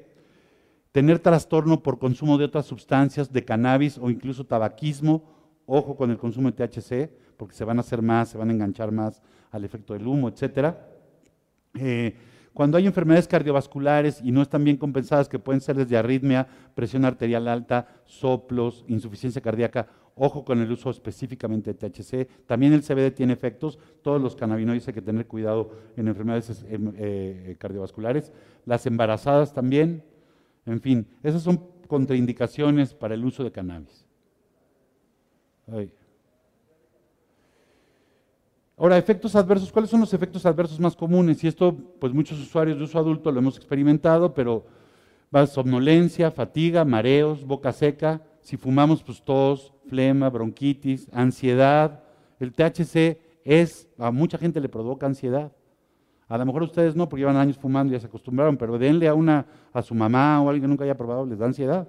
Tener 0.91 1.19
trastorno 1.19 1.81
por 1.81 1.97
consumo 1.97 2.37
de 2.37 2.45
otras 2.45 2.65
sustancias, 2.65 3.33
de 3.33 3.43
cannabis 3.43 3.97
o 3.97 4.09
incluso 4.09 4.45
tabaquismo, 4.45 5.23
ojo 5.73 5.95
con 5.95 6.11
el 6.11 6.17
consumo 6.17 6.51
de 6.51 6.67
THC, 6.67 7.09
porque 7.37 7.55
se 7.55 7.63
van 7.63 7.77
a 7.77 7.81
hacer 7.81 8.01
más, 8.01 8.29
se 8.29 8.37
van 8.37 8.49
a 8.49 8.53
enganchar 8.53 8.91
más 8.91 9.21
al 9.51 9.63
efecto 9.63 9.93
del 9.93 10.05
humo, 10.05 10.27
etcétera. 10.29 10.87
Cuando 12.53 12.77
hay 12.77 12.85
enfermedades 12.85 13.27
cardiovasculares 13.27 14.21
y 14.21 14.31
no 14.31 14.41
están 14.41 14.63
bien 14.65 14.75
compensadas, 14.75 15.29
que 15.29 15.39
pueden 15.39 15.61
ser 15.61 15.77
desde 15.77 15.95
arritmia, 15.95 16.45
presión 16.75 17.05
arterial 17.05 17.47
alta, 17.47 17.87
soplos, 18.05 18.83
insuficiencia 18.87 19.41
cardíaca, 19.41 19.87
ojo 20.15 20.43
con 20.43 20.59
el 20.59 20.69
uso 20.69 20.89
específicamente 20.89 21.73
de 21.73 21.89
THC. 21.89 22.27
También 22.45 22.73
el 22.73 22.81
CBD 22.81 23.11
tiene 23.15 23.31
efectos, 23.31 23.79
todos 24.01 24.21
los 24.21 24.35
cannabinoides 24.35 24.89
hay 24.89 24.93
que 24.93 25.01
tener 25.01 25.25
cuidado 25.25 25.71
en 25.95 26.09
enfermedades 26.09 26.65
em, 26.69 26.91
eh, 26.97 27.55
cardiovasculares. 27.57 28.33
Las 28.65 28.85
embarazadas 28.85 29.53
también, 29.53 30.03
en 30.65 30.81
fin, 30.81 31.07
esas 31.23 31.43
son 31.43 31.65
contraindicaciones 31.87 32.93
para 32.93 33.15
el 33.15 33.23
uso 33.23 33.45
de 33.45 33.51
cannabis. 33.51 34.10
Ahora, 38.77 38.97
efectos 38.97 39.35
adversos, 39.35 39.71
¿cuáles 39.71 39.91
son 39.91 39.99
los 39.99 40.13
efectos 40.13 40.45
adversos 40.45 40.79
más 40.79 40.95
comunes? 40.95 41.43
Y 41.43 41.47
esto, 41.47 41.75
pues 41.99 42.13
muchos 42.13 42.39
usuarios 42.39 42.77
de 42.77 42.83
uso 42.83 42.97
adulto 42.97 43.31
lo 43.31 43.39
hemos 43.39 43.57
experimentado, 43.57 44.33
pero 44.33 44.65
va 45.33 45.45
somnolencia, 45.45 46.31
fatiga, 46.31 46.83
mareos, 46.83 47.45
boca 47.45 47.71
seca, 47.71 48.21
si 48.41 48.57
fumamos, 48.57 49.03
pues 49.03 49.21
tos, 49.21 49.71
flema, 49.87 50.29
bronquitis, 50.29 51.07
ansiedad. 51.13 52.03
El 52.39 52.53
THC 52.53 53.19
es, 53.45 53.87
a 53.97 54.11
mucha 54.11 54.37
gente 54.37 54.59
le 54.59 54.67
provoca 54.67 55.05
ansiedad. 55.05 55.51
A 56.27 56.37
lo 56.37 56.45
mejor 56.45 56.63
ustedes 56.63 56.95
no, 56.95 57.07
porque 57.07 57.21
llevan 57.21 57.35
años 57.35 57.57
fumando 57.57 57.91
y 57.91 57.97
ya 57.97 57.99
se 57.99 58.07
acostumbraron, 58.07 58.57
pero 58.57 58.77
denle 58.77 59.07
a 59.07 59.13
una, 59.13 59.45
a 59.73 59.81
su 59.81 59.93
mamá 59.93 60.41
o 60.41 60.47
a 60.47 60.51
alguien 60.51 60.63
que 60.63 60.67
nunca 60.69 60.85
haya 60.85 60.97
probado, 60.97 61.25
les 61.25 61.37
da 61.37 61.45
ansiedad. 61.45 61.87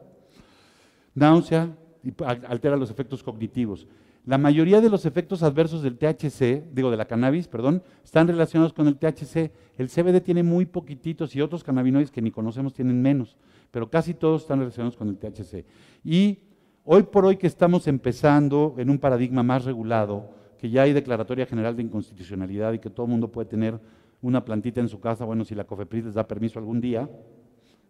Náusea, 1.14 1.70
y 2.02 2.12
altera 2.24 2.76
los 2.76 2.90
efectos 2.90 3.22
cognitivos. 3.22 3.86
La 4.24 4.38
mayoría 4.38 4.80
de 4.80 4.88
los 4.88 5.04
efectos 5.04 5.42
adversos 5.42 5.82
del 5.82 5.98
THC, 5.98 6.62
digo 6.72 6.92
de 6.92 6.96
la 6.96 7.06
cannabis, 7.06 7.48
perdón, 7.48 7.82
están 8.04 8.28
relacionados 8.28 8.72
con 8.72 8.86
el 8.86 8.96
THC. 8.96 9.50
El 9.76 9.88
CBD 9.88 10.20
tiene 10.20 10.44
muy 10.44 10.64
poquititos 10.64 11.34
y 11.34 11.40
otros 11.40 11.64
cannabinoides 11.64 12.12
que 12.12 12.22
ni 12.22 12.30
conocemos 12.30 12.72
tienen 12.72 13.02
menos, 13.02 13.36
pero 13.72 13.90
casi 13.90 14.14
todos 14.14 14.42
están 14.42 14.60
relacionados 14.60 14.96
con 14.96 15.08
el 15.08 15.16
THC. 15.16 15.64
Y 16.04 16.38
hoy 16.84 17.02
por 17.02 17.24
hoy 17.24 17.36
que 17.36 17.48
estamos 17.48 17.88
empezando 17.88 18.76
en 18.78 18.90
un 18.90 18.98
paradigma 18.98 19.42
más 19.42 19.64
regulado, 19.64 20.30
que 20.56 20.70
ya 20.70 20.82
hay 20.82 20.92
declaratoria 20.92 21.44
general 21.44 21.74
de 21.74 21.82
inconstitucionalidad 21.82 22.72
y 22.74 22.78
que 22.78 22.90
todo 22.90 23.06
el 23.06 23.10
mundo 23.10 23.26
puede 23.26 23.48
tener 23.48 23.80
una 24.20 24.44
plantita 24.44 24.80
en 24.80 24.88
su 24.88 25.00
casa, 25.00 25.24
bueno, 25.24 25.44
si 25.44 25.56
la 25.56 25.64
COFEPRIS 25.64 26.04
les 26.04 26.14
da 26.14 26.28
permiso 26.28 26.60
algún 26.60 26.80
día, 26.80 27.10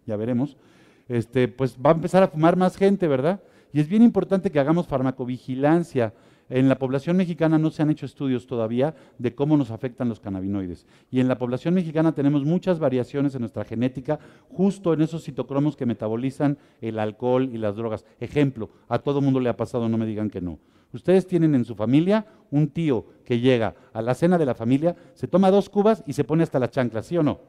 ya 0.07 0.17
veremos, 0.17 0.57
este, 1.09 1.49
pues 1.49 1.77
va 1.77 1.91
a 1.91 1.95
empezar 1.95 2.23
a 2.23 2.29
fumar 2.29 2.57
más 2.57 2.79
gente, 2.79 3.07
¿verdad? 3.07 3.43
Y 3.73 3.81
es 3.81 3.89
bien 3.89 4.03
importante 4.03 4.51
que 4.51 4.61
hagamos 4.61 4.87
farmacovigilancia. 4.87 6.13
En 6.49 6.69
la 6.69 6.79
población 6.79 7.17
mexicana 7.17 7.59
no 7.59 7.71
se 7.71 7.83
han 7.83 7.91
hecho 7.91 8.05
estudios 8.05 8.47
todavía 8.47 8.95
de 9.19 9.35
cómo 9.35 9.57
nos 9.57 9.71
afectan 9.71 10.11
los 10.11 10.21
cannabinoides. 10.21 10.87
Y 11.11 11.21
en 11.21 11.29
la 11.29 11.39
población 11.39 11.73
mexicana 11.73 12.13
tenemos 12.13 12.45
muchas 12.45 12.79
variaciones 12.79 13.35
en 13.35 13.41
nuestra 13.41 13.65
genética, 13.65 14.19
justo 14.51 14.93
en 14.93 15.01
esos 15.01 15.25
citocromos 15.25 15.77
que 15.77 15.87
metabolizan 15.87 16.59
el 16.83 16.99
alcohol 16.99 17.49
y 17.51 17.57
las 17.57 17.77
drogas. 17.77 18.05
Ejemplo, 18.21 18.69
a 18.89 18.99
todo 18.99 19.23
mundo 19.23 19.41
le 19.41 19.49
ha 19.49 19.57
pasado, 19.57 19.89
no 19.89 19.97
me 19.97 20.05
digan 20.05 20.29
que 20.29 20.43
no. 20.43 20.59
Ustedes 20.93 21.27
tienen 21.27 21.55
en 21.55 21.65
su 21.65 21.75
familia 21.75 22.27
un 22.51 22.69
tío 22.69 23.07
que 23.25 23.41
llega 23.41 23.75
a 23.95 24.03
la 24.03 24.15
cena 24.15 24.37
de 24.37 24.45
la 24.45 24.55
familia, 24.55 24.95
se 25.15 25.27
toma 25.27 25.51
dos 25.51 25.71
cubas 25.71 26.05
y 26.07 26.13
se 26.13 26.25
pone 26.25 26.43
hasta 26.43 26.59
la 26.59 26.69
chancla, 26.69 27.03
¿sí 27.03 27.17
o 27.17 27.23
no? 27.23 27.41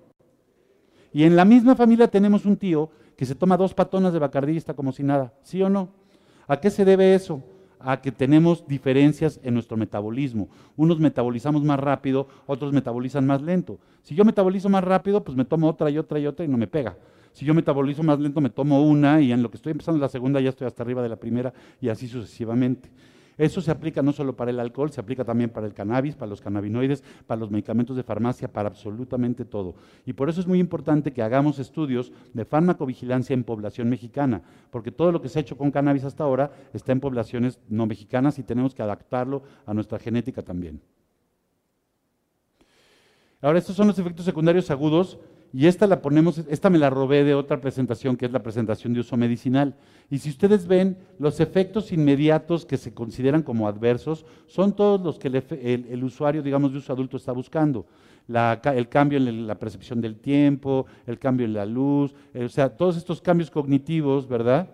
Y 1.12 1.24
en 1.24 1.36
la 1.36 1.44
misma 1.44 1.76
familia 1.76 2.08
tenemos 2.08 2.46
un 2.46 2.56
tío 2.56 2.90
que 3.18 3.26
se 3.26 3.36
toma 3.36 3.58
dos 3.58 3.74
patonas 3.74 4.14
de 4.14 4.20
bacardista 4.20 4.74
como 4.74 4.94
si 4.94 5.04
nada, 5.04 5.34
¿sí 5.42 5.62
o 5.62 5.70
no? 5.70 6.03
¿A 6.48 6.58
qué 6.60 6.70
se 6.70 6.86
debe 6.86 7.16
eso? 7.16 7.44
A 7.80 8.02
que 8.02 8.12
tenemos 8.12 8.68
diferencias 8.68 9.40
en 9.44 9.54
nuestro 9.54 9.78
metabolismo. 9.78 10.50
Unos 10.78 11.00
metabolizamos 11.00 11.64
más 11.64 11.80
rápido, 11.80 12.28
otros 12.46 12.74
metabolizan 12.74 13.26
más 13.26 13.42
lento. 13.42 13.80
Si 14.04 14.16
yo 14.16 14.26
metabolizo 14.26 14.70
más 14.70 14.84
rápido, 14.84 15.24
pues 15.24 15.38
me 15.38 15.46
tomo 15.46 15.68
otra 15.68 15.90
y 15.90 15.98
otra 15.98 16.20
y 16.20 16.28
otra 16.28 16.46
y 16.46 16.48
no 16.48 16.58
me 16.58 16.68
pega. 16.68 16.98
Si 17.34 17.46
yo 17.46 17.54
metabolizo 17.54 18.04
más 18.04 18.20
lento, 18.20 18.42
me 18.42 18.50
tomo 18.50 18.84
una 18.84 19.20
y 19.20 19.32
en 19.32 19.42
lo 19.42 19.50
que 19.50 19.58
estoy 19.58 19.72
empezando 19.72 20.00
la 20.00 20.10
segunda 20.10 20.40
ya 20.40 20.50
estoy 20.50 20.68
hasta 20.68 20.84
arriba 20.84 21.02
de 21.02 21.10
la 21.10 21.16
primera 21.16 21.54
y 21.82 21.90
así 21.90 22.08
sucesivamente. 22.08 22.90
Eso 23.38 23.62
se 23.62 23.72
aplica 23.72 24.02
no 24.02 24.12
solo 24.12 24.36
para 24.36 24.52
el 24.52 24.60
alcohol, 24.60 24.92
se 24.92 25.02
aplica 25.02 25.24
también 25.24 25.50
para 25.50 25.66
el 25.66 25.74
cannabis, 25.74 26.16
para 26.16 26.30
los 26.30 26.42
cannabinoides, 26.42 27.04
para 27.26 27.40
los 27.40 27.50
medicamentos 27.52 27.96
de 27.96 28.04
farmacia, 28.04 28.52
para 28.52 28.70
absolutamente 28.70 29.46
todo. 29.46 29.76
Y 30.06 30.14
por 30.14 30.30
eso 30.30 30.40
es 30.40 30.48
muy 30.48 30.60
importante 30.60 31.14
que 31.14 31.22
hagamos 31.22 31.60
estudios 31.60 32.12
de 32.34 32.46
farmacovigilancia 32.46 33.34
en 33.34 33.44
población 33.44 33.90
mexicana, 33.90 34.42
porque 34.70 34.92
todo 34.92 35.12
lo 35.12 35.22
que 35.22 35.30
se 35.30 35.40
ha 35.40 35.42
hecho 35.42 35.58
con 35.58 35.72
cannabis 35.72 36.04
hasta 36.04 36.24
ahora 36.24 36.52
está 36.74 36.92
en 36.92 37.00
poblaciones 37.00 37.60
no 37.70 37.86
mexicanas 37.86 38.40
y 38.40 38.44
tenemos 38.44 38.76
que 38.76 38.84
adaptarlo 38.84 39.44
a 39.66 39.74
nuestra 39.74 40.00
genética 40.00 40.42
también. 40.42 40.82
Ahora, 43.42 43.60
estos 43.60 43.76
son 43.76 43.88
los 43.88 44.00
efectos 44.00 44.24
secundarios 44.24 44.72
agudos 44.72 45.20
y 45.56 45.68
esta 45.68 45.86
la 45.86 46.02
ponemos, 46.02 46.40
esta 46.50 46.72
me 46.72 46.80
la 46.80 46.90
robé 46.90 47.24
de 47.24 47.36
otra 47.36 47.62
presentación 47.62 48.18
que 48.18 48.26
es 48.26 48.32
la 48.32 48.42
presentación 48.42 48.92
de 48.92 49.02
uso 49.02 49.16
medicinal. 49.16 49.76
Y 50.10 50.18
si 50.18 50.32
ustedes 50.32 50.66
ven, 50.66 50.98
los 51.20 51.40
efectos 51.40 51.92
inmediatos 51.92 52.66
que 52.66 52.76
se 52.76 52.92
consideran 52.92 53.44
como 53.44 53.68
adversos 53.68 54.26
son 54.48 54.76
todos 54.76 55.00
los 55.02 55.20
que 55.20 55.28
el, 55.28 56.04
usuario, 56.04 56.42
digamos, 56.42 56.72
de 56.72 56.80
uso 56.80 56.92
adulto 56.92 57.18
está 57.18 57.32
buscando. 57.34 57.86
el 58.28 58.90
cambio 58.90 59.20
en 59.20 59.46
la 59.46 59.60
percepción 59.60 60.02
del 60.02 60.16
tiempo, 60.16 60.88
el 61.06 61.20
cambio 61.20 61.46
en 61.46 61.54
la 61.54 61.68
luz, 61.68 62.16
o 62.34 62.50
sea, 62.50 62.76
todos 62.76 62.98
estos 62.98 63.22
cambios 63.22 63.52
cognitivos, 63.52 64.28
¿verdad? 64.28 64.68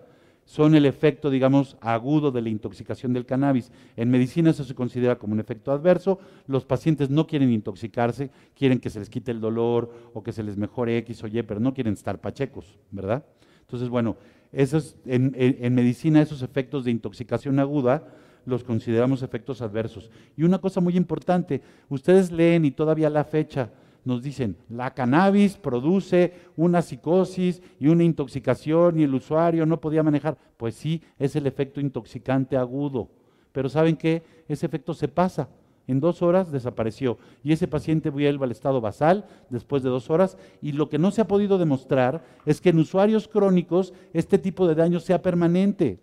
Son 0.50 0.74
el 0.74 0.84
efecto, 0.84 1.30
digamos, 1.30 1.76
agudo 1.80 2.32
de 2.32 2.42
la 2.42 2.48
intoxicación 2.48 3.12
del 3.12 3.24
cannabis. 3.24 3.70
En 3.94 4.10
medicina 4.10 4.50
eso 4.50 4.64
se 4.64 4.74
considera 4.74 5.16
como 5.16 5.32
un 5.32 5.38
efecto 5.38 5.70
adverso. 5.70 6.18
Los 6.48 6.64
pacientes 6.64 7.08
no 7.08 7.28
quieren 7.28 7.52
intoxicarse, 7.52 8.32
quieren 8.56 8.80
que 8.80 8.90
se 8.90 8.98
les 8.98 9.08
quite 9.08 9.30
el 9.30 9.40
dolor 9.40 10.10
o 10.12 10.24
que 10.24 10.32
se 10.32 10.42
les 10.42 10.56
mejore 10.56 10.98
X 10.98 11.22
o 11.22 11.28
Y, 11.28 11.40
pero 11.44 11.60
no 11.60 11.72
quieren 11.72 11.92
estar 11.92 12.20
pachecos, 12.20 12.80
¿verdad? 12.90 13.24
Entonces, 13.60 13.88
bueno, 13.88 14.16
esos, 14.50 14.96
en, 15.06 15.36
en 15.36 15.72
medicina 15.72 16.20
esos 16.20 16.42
efectos 16.42 16.84
de 16.84 16.90
intoxicación 16.90 17.60
aguda 17.60 18.08
los 18.44 18.64
consideramos 18.64 19.22
efectos 19.22 19.62
adversos. 19.62 20.10
Y 20.36 20.42
una 20.42 20.58
cosa 20.58 20.80
muy 20.80 20.96
importante, 20.96 21.62
ustedes 21.88 22.32
leen 22.32 22.64
y 22.64 22.72
todavía 22.72 23.08
la 23.08 23.22
fecha, 23.22 23.70
nos 24.04 24.22
dicen, 24.22 24.56
la 24.68 24.94
cannabis 24.94 25.56
produce 25.56 26.32
una 26.56 26.82
psicosis 26.82 27.62
y 27.78 27.88
una 27.88 28.04
intoxicación 28.04 28.98
y 28.98 29.04
el 29.04 29.14
usuario 29.14 29.66
no 29.66 29.80
podía 29.80 30.02
manejar. 30.02 30.38
Pues 30.56 30.74
sí, 30.74 31.02
es 31.18 31.36
el 31.36 31.46
efecto 31.46 31.80
intoxicante 31.80 32.56
agudo. 32.56 33.08
Pero 33.52 33.68
¿saben 33.68 33.96
qué? 33.96 34.22
Ese 34.48 34.66
efecto 34.66 34.94
se 34.94 35.08
pasa. 35.08 35.48
En 35.86 35.98
dos 35.98 36.22
horas 36.22 36.52
desapareció 36.52 37.18
y 37.42 37.52
ese 37.52 37.66
paciente 37.66 38.10
vuelve 38.10 38.44
al 38.44 38.52
estado 38.52 38.80
basal 38.80 39.26
después 39.48 39.82
de 39.82 39.88
dos 39.88 40.08
horas 40.08 40.36
y 40.62 40.70
lo 40.70 40.88
que 40.88 40.98
no 40.98 41.10
se 41.10 41.20
ha 41.20 41.26
podido 41.26 41.58
demostrar 41.58 42.22
es 42.46 42.60
que 42.60 42.68
en 42.68 42.78
usuarios 42.78 43.26
crónicos 43.26 43.92
este 44.12 44.38
tipo 44.38 44.68
de 44.68 44.76
daño 44.76 45.00
sea 45.00 45.20
permanente. 45.20 45.98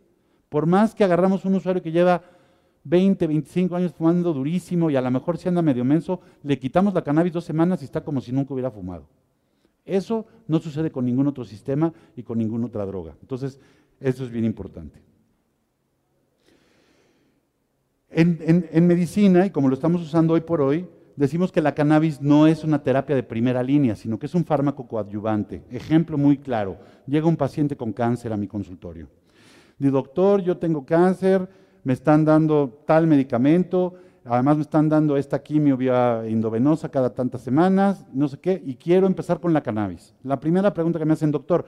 Por 0.49 0.65
más 0.65 0.93
que 0.93 1.05
agarramos 1.05 1.45
un 1.45 1.55
usuario 1.55 1.81
que 1.81 1.93
lleva 1.93 2.21
20, 2.87 3.27
25 3.27 3.75
años 3.75 3.93
fumando 3.93 4.33
durísimo 4.33 4.89
y 4.89 4.95
a 4.95 5.01
lo 5.01 5.11
mejor 5.11 5.37
si 5.37 5.49
anda 5.49 5.61
medio 5.61 5.83
menso, 5.83 6.21
le 6.43 6.57
quitamos 6.57 6.93
la 6.93 7.03
cannabis 7.03 7.33
dos 7.33 7.43
semanas 7.43 7.81
y 7.81 7.85
está 7.85 8.01
como 8.01 8.21
si 8.21 8.31
nunca 8.31 8.53
hubiera 8.53 8.71
fumado. 8.71 9.07
Eso 9.85 10.25
no 10.47 10.59
sucede 10.59 10.91
con 10.91 11.05
ningún 11.05 11.27
otro 11.27 11.43
sistema 11.43 11.93
y 12.15 12.23
con 12.23 12.37
ninguna 12.37 12.67
otra 12.67 12.85
droga. 12.85 13.15
Entonces, 13.21 13.59
eso 13.99 14.23
es 14.23 14.31
bien 14.31 14.45
importante. 14.45 15.01
En, 18.09 18.87
medicina, 18.87 19.45
y 19.45 19.49
como 19.51 19.67
lo 19.67 19.75
estamos 19.75 20.01
usando 20.01 20.33
hoy 20.33 20.41
por 20.41 20.61
hoy, 20.61 20.87
decimos 21.15 21.51
que 21.51 21.61
la 21.61 21.75
cannabis 21.75 22.21
no 22.21 22.47
es 22.47 22.63
una 22.63 22.81
terapia 22.81 23.15
de 23.15 23.23
primera 23.23 23.61
línea, 23.61 23.95
sino 23.95 24.17
que 24.17 24.27
es 24.27 24.35
un 24.35 24.45
fármaco 24.45 24.87
coadyuvante. 24.87 25.63
Ejemplo 25.69 26.17
muy 26.17 26.37
claro, 26.37 26.77
llega 27.05 27.27
un 27.27 27.37
paciente 27.37 27.75
con 27.75 27.91
cáncer 27.91 28.31
a 28.31 28.37
mi 28.37 28.47
consultorio. 28.47 29.09
Dice, 29.77 29.91
doctor, 29.91 30.41
yo 30.41 30.57
tengo 30.57 30.85
cáncer, 30.85 31.47
me 31.87 31.93
están 31.93 32.25
dando 32.25 32.83
tal 32.85 33.07
medicamento, 33.07 33.93
además 34.25 34.57
me 34.57 34.63
están 34.63 34.89
dando 34.89 35.15
esta 35.15 35.41
quimio 35.41 35.77
vía 35.77 36.21
endovenosa 36.25 36.89
cada 36.89 37.11
tantas 37.13 37.39
semanas, 37.39 38.05
no 38.11 38.27
sé 38.27 38.39
qué, 38.41 38.61
y 38.65 38.75
quiero 38.75 39.07
empezar 39.07 39.39
con 39.39 39.53
la 39.53 39.63
cannabis. 39.63 40.13
La 40.21 40.37
primera 40.37 40.73
pregunta 40.73 40.99
que 40.99 41.05
me 41.05 41.13
hacen, 41.13 41.31
doctor, 41.31 41.65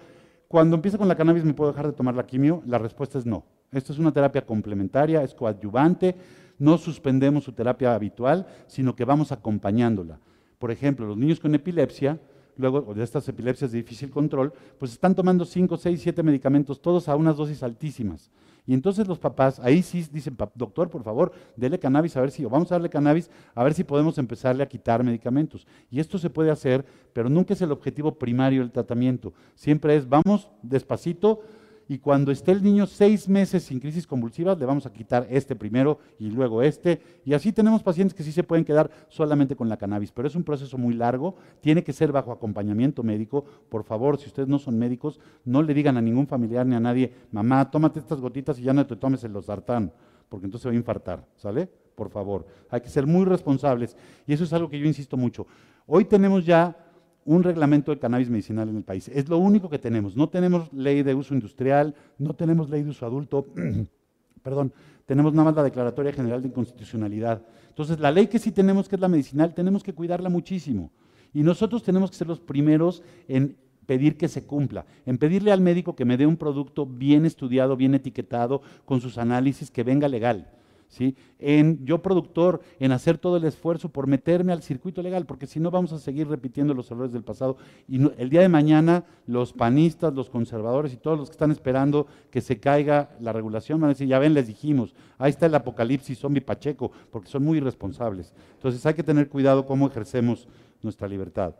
cuando 0.50 0.76
empiece 0.76 0.98
con 0.98 1.08
la 1.08 1.16
cannabis 1.16 1.46
me 1.46 1.54
puedo 1.54 1.72
dejar 1.72 1.88
de 1.88 1.94
tomar 1.94 2.16
la 2.16 2.26
quimio? 2.26 2.62
La 2.66 2.78
respuesta 2.78 3.18
es 3.18 3.26
no. 3.26 3.46
Esto 3.72 3.94
es 3.94 4.00
una 4.00 4.12
terapia 4.12 4.46
complementaria, 4.46 5.24
es 5.24 5.34
coadyuvante, 5.34 6.18
no 6.58 6.78
suspendemos 6.78 7.46
su 7.46 7.54
terapia 7.54 7.96
habitual, 7.96 8.46
sino 8.68 8.98
que 8.98 9.06
vamos 9.06 9.32
acompañándola. 9.32 10.20
Por 10.58 10.70
ejemplo, 10.70 11.08
los 11.08 11.16
niños 11.16 11.40
con 11.40 11.56
epilepsia, 11.56 12.20
luego 12.58 12.94
de 12.94 13.06
estas 13.06 13.26
epilepsias 13.30 13.72
de 13.72 13.78
difícil 13.78 14.10
control, 14.10 14.52
pues 14.78 14.92
están 14.92 15.16
tomando 15.16 15.46
5, 15.46 15.78
6, 15.78 16.02
7 16.02 16.24
medicamentos, 16.24 16.82
todos 16.82 17.08
a 17.08 17.16
unas 17.16 17.38
dosis 17.38 17.64
altísimas. 17.64 18.30
Y 18.66 18.74
entonces 18.74 19.08
los 19.08 19.20
papás, 19.20 19.60
ahí 19.60 19.82
sí 19.82 20.06
dicen, 20.12 20.38
doctor, 20.56 20.90
por 20.90 21.04
favor, 21.04 21.32
dele 21.56 21.80
cannabis 21.80 22.16
a 22.18 22.22
ver 22.22 22.32
si, 22.32 22.46
o 22.46 22.50
vamos 22.50 22.72
a 22.72 22.76
darle 22.76 22.90
cannabis 22.90 23.30
a 23.56 23.64
ver 23.64 23.74
si 23.74 23.84
podemos 23.84 24.18
empezarle 24.18 24.64
a 24.64 24.68
quitar 24.68 25.04
medicamentos. 25.04 25.66
Y 25.90 26.00
esto 26.00 26.18
se 26.18 26.30
puede 26.30 26.52
hacer, 26.52 26.86
pero 27.14 27.30
nunca 27.30 27.54
es 27.54 27.62
el 27.62 27.72
objetivo 27.72 28.16
primario 28.18 28.62
del 28.62 28.72
tratamiento. 28.72 29.34
Siempre 29.56 29.96
es, 29.96 30.08
vamos 30.08 30.50
despacito, 30.62 31.42
y 31.90 31.98
cuando 31.98 32.32
esté 32.32 32.52
el 32.52 32.62
niño 32.62 32.86
seis 32.86 33.28
meses 33.28 33.64
sin 33.64 33.80
crisis 33.80 34.06
convulsivas, 34.06 34.60
le 34.60 34.66
vamos 34.68 34.86
a 34.86 34.94
quitar 34.94 35.26
este 35.28 35.56
primero 35.56 35.98
y 36.20 36.30
luego 36.30 36.62
este. 36.62 37.02
Y 37.26 37.34
así 37.34 37.52
tenemos 37.52 37.82
pacientes 37.82 38.14
que 38.14 38.22
sí 38.22 38.32
se 38.32 38.44
pueden 38.44 38.64
quedar 38.64 38.92
solamente 39.08 39.56
con 39.56 39.68
la 39.68 39.76
cannabis, 39.76 40.12
pero 40.12 40.28
es 40.28 40.36
un 40.36 40.44
proceso 40.44 40.78
muy 40.78 40.94
largo, 40.94 41.36
tiene 41.62 41.84
que 41.84 41.92
ser 41.92 42.12
bajo 42.12 42.32
acompañamiento 42.32 43.02
médico. 43.02 43.44
Por 43.70 43.84
favor, 43.84 44.20
si 44.20 44.28
ustedes 44.28 44.48
no 44.48 44.60
son 44.60 44.78
médicos, 44.78 45.20
no 45.44 45.64
le 45.64 45.74
digan 45.74 45.98
a 45.98 46.02
ningún 46.02 46.28
familiar 46.28 46.64
ni 46.64 46.76
a 46.76 46.80
nadie, 46.80 47.12
mamá, 47.32 47.72
tómate 47.72 47.98
estas 47.98 48.22
gotitas 48.22 48.60
y 48.60 48.64
ya 48.64 48.74
no 48.74 48.86
te 48.86 48.96
tomes 48.96 49.24
el 49.24 49.34
losartán, 49.34 49.92
porque 50.30 50.46
entonces 50.46 50.62
se 50.62 50.70
va 50.70 50.74
a 50.74 50.78
infartar, 50.78 51.26
¿sale? 51.38 51.68
Por 51.96 52.12
favor, 52.12 52.46
hay 52.70 52.82
que 52.82 52.90
ser 52.90 53.08
muy 53.08 53.26
responsables. 53.26 53.98
Y 54.28 54.34
eso 54.34 54.44
es 54.44 54.54
algo 54.54 54.70
que 54.70 54.78
yo 54.78 54.86
insisto 54.86 55.18
mucho. 55.18 55.48
Hoy 55.88 56.06
tenemos 56.06 56.46
ya 56.46 56.78
un 57.26 57.44
reglamento 57.44 57.92
de 57.92 58.00
cannabis 58.00 58.30
medicinal 58.30 58.70
en 58.70 58.78
el 58.78 58.84
país. 58.84 59.08
Es 59.10 59.30
lo 59.30 59.38
único 59.38 59.70
que 59.70 59.80
tenemos. 59.80 60.16
No 60.16 60.30
tenemos 60.30 60.72
ley 60.74 61.04
de 61.04 61.14
uso 61.14 61.34
industrial, 61.34 61.96
no 62.18 62.34
tenemos 62.34 62.70
ley 62.70 62.84
de 62.84 62.90
uso 62.90 63.06
adulto. 63.06 63.48
perdón, 64.42 64.74
tenemos 65.06 65.34
nada 65.34 65.46
más 65.46 65.56
la 65.56 65.64
Declaratoria 65.64 66.14
General 66.14 66.42
de 66.42 66.48
Inconstitucionalidad. 66.48 67.42
Entonces, 67.70 68.00
la 68.00 68.12
ley 68.12 68.28
que 68.28 68.40
sí 68.40 68.52
tenemos, 68.52 68.88
que 68.88 68.96
es 68.96 69.02
la 69.02 69.08
medicinal, 69.08 69.54
tenemos 69.54 69.84
que 69.84 69.94
cuidarla 69.94 70.30
muchísimo. 70.30 70.92
Y 71.34 71.44
nosotros 71.44 71.84
tenemos 71.84 72.12
que 72.12 72.18
ser 72.18 72.28
los 72.28 72.40
primeros 72.40 73.04
en 73.28 73.56
pedir 73.86 74.18
que 74.18 74.28
se 74.28 74.46
cumpla, 74.46 74.86
en 75.06 75.18
pedirle 75.18 75.52
al 75.52 75.62
médico 75.62 75.96
que 75.96 76.06
me 76.06 76.18
dé 76.18 76.28
un 76.28 76.38
producto 76.38 76.86
bien 76.86 77.26
estudiado, 77.26 77.76
bien 77.76 77.96
etiquetado, 77.96 78.62
con 78.86 79.02
sus 79.02 79.18
análisis, 79.18 79.72
que 79.72 79.84
venga 79.84 80.08
legal. 80.08 80.52
¿Sí? 80.90 81.16
En 81.38 81.86
yo 81.86 82.02
productor, 82.02 82.62
en 82.80 82.92
hacer 82.92 83.20
todo 83.20 83.38
el 83.38 83.44
esfuerzo 83.44 83.90
por 83.90 84.08
meterme 84.08 84.52
al 84.52 84.64
circuito 84.64 85.04
legal, 85.04 85.28
porque 85.28 85.46
si 85.46 85.60
no 85.60 85.70
vamos 85.70 85.94
a 85.94 86.00
seguir 86.00 86.28
repitiendo 86.28 86.74
los 86.74 86.90
errores 86.90 87.14
del 87.14 87.24
pasado. 87.24 87.58
Y 87.88 88.02
el 88.20 88.30
día 88.32 88.42
de 88.42 88.50
mañana 88.50 89.06
los 89.28 89.54
panistas, 89.54 90.16
los 90.16 90.32
conservadores 90.32 90.92
y 90.92 90.98
todos 90.98 91.18
los 91.18 91.30
que 91.30 91.34
están 91.34 91.52
esperando 91.52 92.08
que 92.32 92.42
se 92.42 92.60
caiga 92.60 93.12
la 93.22 93.32
regulación 93.32 93.80
van 93.80 93.92
a 93.92 93.94
decir, 93.94 94.08
ya 94.08 94.18
ven, 94.18 94.34
les 94.34 94.48
dijimos, 94.48 94.96
ahí 95.20 95.30
está 95.30 95.46
el 95.46 95.54
apocalipsis 95.54 96.18
zombie 96.18 96.42
Pacheco, 96.42 96.92
porque 97.12 97.30
son 97.30 97.44
muy 97.44 97.60
irresponsables. 97.60 98.34
Entonces 98.56 98.84
hay 98.88 98.96
que 98.96 99.04
tener 99.04 99.30
cuidado 99.30 99.68
cómo 99.68 99.88
ejercemos 99.88 100.48
nuestra 100.82 101.08
libertad. 101.08 101.54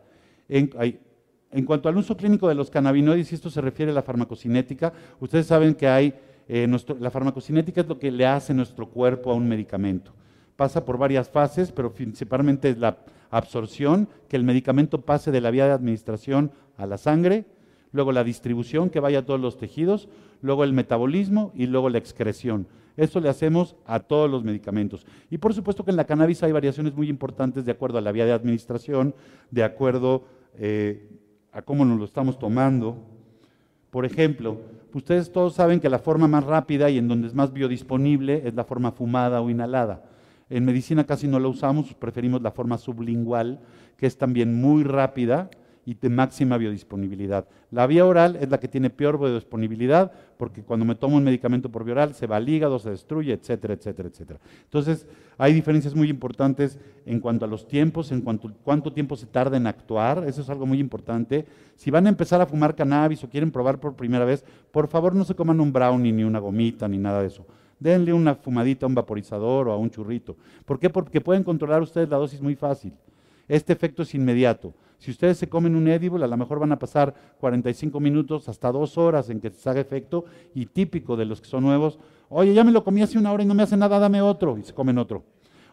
En, 0.48 1.64
cuanto 1.64 1.88
al 1.88 1.96
uso 1.96 2.16
clínico 2.16 2.48
de 2.48 2.56
los 2.56 2.70
cannabinoides, 2.70 3.30
y 3.30 3.34
esto 3.36 3.50
se 3.50 3.60
refiere 3.60 3.92
a 3.92 3.94
la 3.94 4.02
farmacocinética, 4.02 4.92
ustedes 5.20 5.46
saben 5.46 5.74
que 5.74 5.86
hay 5.86 6.14
eh, 6.52 6.66
la 6.98 7.12
farmacocinética 7.12 7.80
es 7.80 7.86
lo 7.86 8.00
que 8.00 8.10
le 8.10 8.26
hace 8.26 8.52
nuestro 8.52 8.88
cuerpo 8.88 9.30
a 9.30 9.34
un 9.34 9.48
medicamento. 9.48 10.12
Pasa 10.56 10.84
por 10.84 10.98
varias 10.98 11.30
fases, 11.30 11.70
pero 11.70 11.94
principalmente 11.94 12.70
es 12.70 12.78
la 12.78 12.98
absorción, 13.30 14.08
que 14.28 14.34
el 14.34 14.42
medicamento 14.42 15.00
pase 15.00 15.30
de 15.30 15.40
la 15.40 15.52
vía 15.52 15.66
de 15.66 15.72
administración 15.72 16.50
a 16.76 16.86
la 16.86 16.98
sangre, 16.98 17.44
luego 17.92 18.10
la 18.10 18.24
distribución, 18.24 18.90
que 18.90 18.98
vaya 18.98 19.20
a 19.20 19.24
todos 19.24 19.38
los 19.38 19.58
tejidos, 19.58 20.08
luego 20.42 20.64
el 20.64 20.72
metabolismo 20.72 21.52
y 21.54 21.66
luego 21.66 21.88
la 21.88 21.98
excreción. 21.98 22.66
Eso 22.96 23.20
le 23.20 23.28
hacemos 23.28 23.76
a 23.86 24.00
todos 24.00 24.28
los 24.28 24.42
medicamentos. 24.42 25.06
Y 25.30 25.38
por 25.38 25.54
supuesto 25.54 25.84
que 25.84 25.92
en 25.92 25.96
la 25.96 26.04
cannabis 26.04 26.42
hay 26.42 26.50
variaciones 26.50 26.96
muy 26.96 27.08
importantes 27.08 27.64
de 27.64 27.70
acuerdo 27.70 27.98
a 27.98 28.00
la 28.00 28.10
vía 28.10 28.26
de 28.26 28.32
administración, 28.32 29.14
de 29.52 29.62
acuerdo 29.62 30.24
eh, 30.58 31.08
a 31.52 31.62
cómo 31.62 31.84
nos 31.84 31.96
lo 31.96 32.04
estamos 32.04 32.40
tomando. 32.40 32.96
Por 33.92 34.04
ejemplo, 34.04 34.58
ustedes 34.98 35.32
todos 35.32 35.54
saben 35.54 35.80
que 35.80 35.88
la 35.88 35.98
forma 35.98 36.28
más 36.28 36.44
rápida 36.44 36.90
y 36.90 36.98
en 36.98 37.08
donde 37.08 37.28
es 37.28 37.34
más 37.34 37.52
biodisponible 37.52 38.42
es 38.46 38.54
la 38.54 38.64
forma 38.64 38.92
fumada 38.92 39.40
o 39.40 39.50
inhalada. 39.50 40.04
En 40.48 40.64
medicina 40.64 41.04
casi 41.04 41.28
no 41.28 41.38
la 41.38 41.48
usamos, 41.48 41.94
preferimos 41.94 42.42
la 42.42 42.50
forma 42.50 42.76
sublingual, 42.76 43.60
que 43.96 44.06
es 44.06 44.18
también 44.18 44.60
muy 44.60 44.82
rápida 44.82 45.50
y 45.90 45.94
de 45.94 46.08
máxima 46.08 46.56
biodisponibilidad. 46.56 47.48
La 47.72 47.84
vía 47.88 48.06
oral 48.06 48.36
es 48.36 48.48
la 48.48 48.60
que 48.60 48.68
tiene 48.68 48.90
peor 48.90 49.18
biodisponibilidad 49.18 50.12
porque 50.38 50.62
cuando 50.62 50.86
me 50.86 50.94
tomo 50.94 51.16
un 51.16 51.24
medicamento 51.24 51.68
por 51.68 51.82
vía 51.82 51.94
oral 51.94 52.14
se 52.14 52.28
va 52.28 52.36
al 52.36 52.48
hígado, 52.48 52.78
se 52.78 52.90
destruye, 52.90 53.32
etcétera, 53.32 53.74
etcétera, 53.74 54.08
etcétera. 54.08 54.38
Entonces, 54.62 55.08
hay 55.36 55.52
diferencias 55.52 55.96
muy 55.96 56.08
importantes 56.08 56.78
en 57.06 57.18
cuanto 57.18 57.44
a 57.44 57.48
los 57.48 57.66
tiempos, 57.66 58.12
en 58.12 58.20
cuanto 58.20 58.46
a 58.46 58.52
cuánto 58.62 58.92
tiempo 58.92 59.16
se 59.16 59.26
tarda 59.26 59.56
en 59.56 59.66
actuar, 59.66 60.22
eso 60.28 60.42
es 60.42 60.48
algo 60.48 60.64
muy 60.64 60.78
importante. 60.78 61.44
Si 61.74 61.90
van 61.90 62.06
a 62.06 62.10
empezar 62.10 62.40
a 62.40 62.46
fumar 62.46 62.76
cannabis 62.76 63.24
o 63.24 63.28
quieren 63.28 63.50
probar 63.50 63.80
por 63.80 63.96
primera 63.96 64.24
vez, 64.24 64.44
por 64.70 64.86
favor 64.86 65.16
no 65.16 65.24
se 65.24 65.34
coman 65.34 65.60
un 65.60 65.72
brownie 65.72 66.12
ni 66.12 66.22
una 66.22 66.38
gomita 66.38 66.86
ni 66.86 66.98
nada 66.98 67.20
de 67.20 67.26
eso 67.26 67.44
denle 67.80 68.12
una 68.12 68.34
fumadita 68.34 68.84
a 68.84 68.88
un 68.88 68.94
vaporizador 68.94 69.68
o 69.68 69.72
a 69.72 69.78
un 69.78 69.88
churrito. 69.88 70.36
¿Por 70.66 70.78
qué? 70.78 70.90
Porque 70.90 71.22
pueden 71.22 71.42
controlar 71.42 71.80
ustedes 71.80 72.10
la 72.10 72.18
dosis 72.18 72.42
muy 72.42 72.54
fácil. 72.54 72.92
Este 73.48 73.72
efecto 73.72 74.02
es 74.02 74.14
inmediato. 74.14 74.72
Si 75.00 75.10
ustedes 75.10 75.38
se 75.38 75.48
comen 75.48 75.74
un 75.76 75.88
edible, 75.88 76.22
a 76.26 76.28
lo 76.28 76.36
mejor 76.36 76.58
van 76.60 76.72
a 76.72 76.78
pasar 76.78 77.14
45 77.40 77.98
minutos 78.00 78.50
hasta 78.50 78.70
dos 78.70 78.98
horas 78.98 79.30
en 79.30 79.40
que 79.40 79.48
se 79.50 79.68
haga 79.68 79.80
efecto 79.80 80.26
y 80.54 80.66
típico 80.66 81.16
de 81.16 81.24
los 81.24 81.40
que 81.40 81.48
son 81.48 81.64
nuevos, 81.64 81.98
oye, 82.28 82.52
ya 82.52 82.64
me 82.64 82.70
lo 82.70 82.84
comí 82.84 83.00
hace 83.00 83.18
una 83.18 83.32
hora 83.32 83.42
y 83.42 83.46
no 83.46 83.54
me 83.54 83.62
hace 83.62 83.78
nada, 83.78 83.98
dame 83.98 84.20
otro, 84.20 84.58
y 84.58 84.62
se 84.62 84.74
comen 84.74 84.98
otro. 84.98 85.24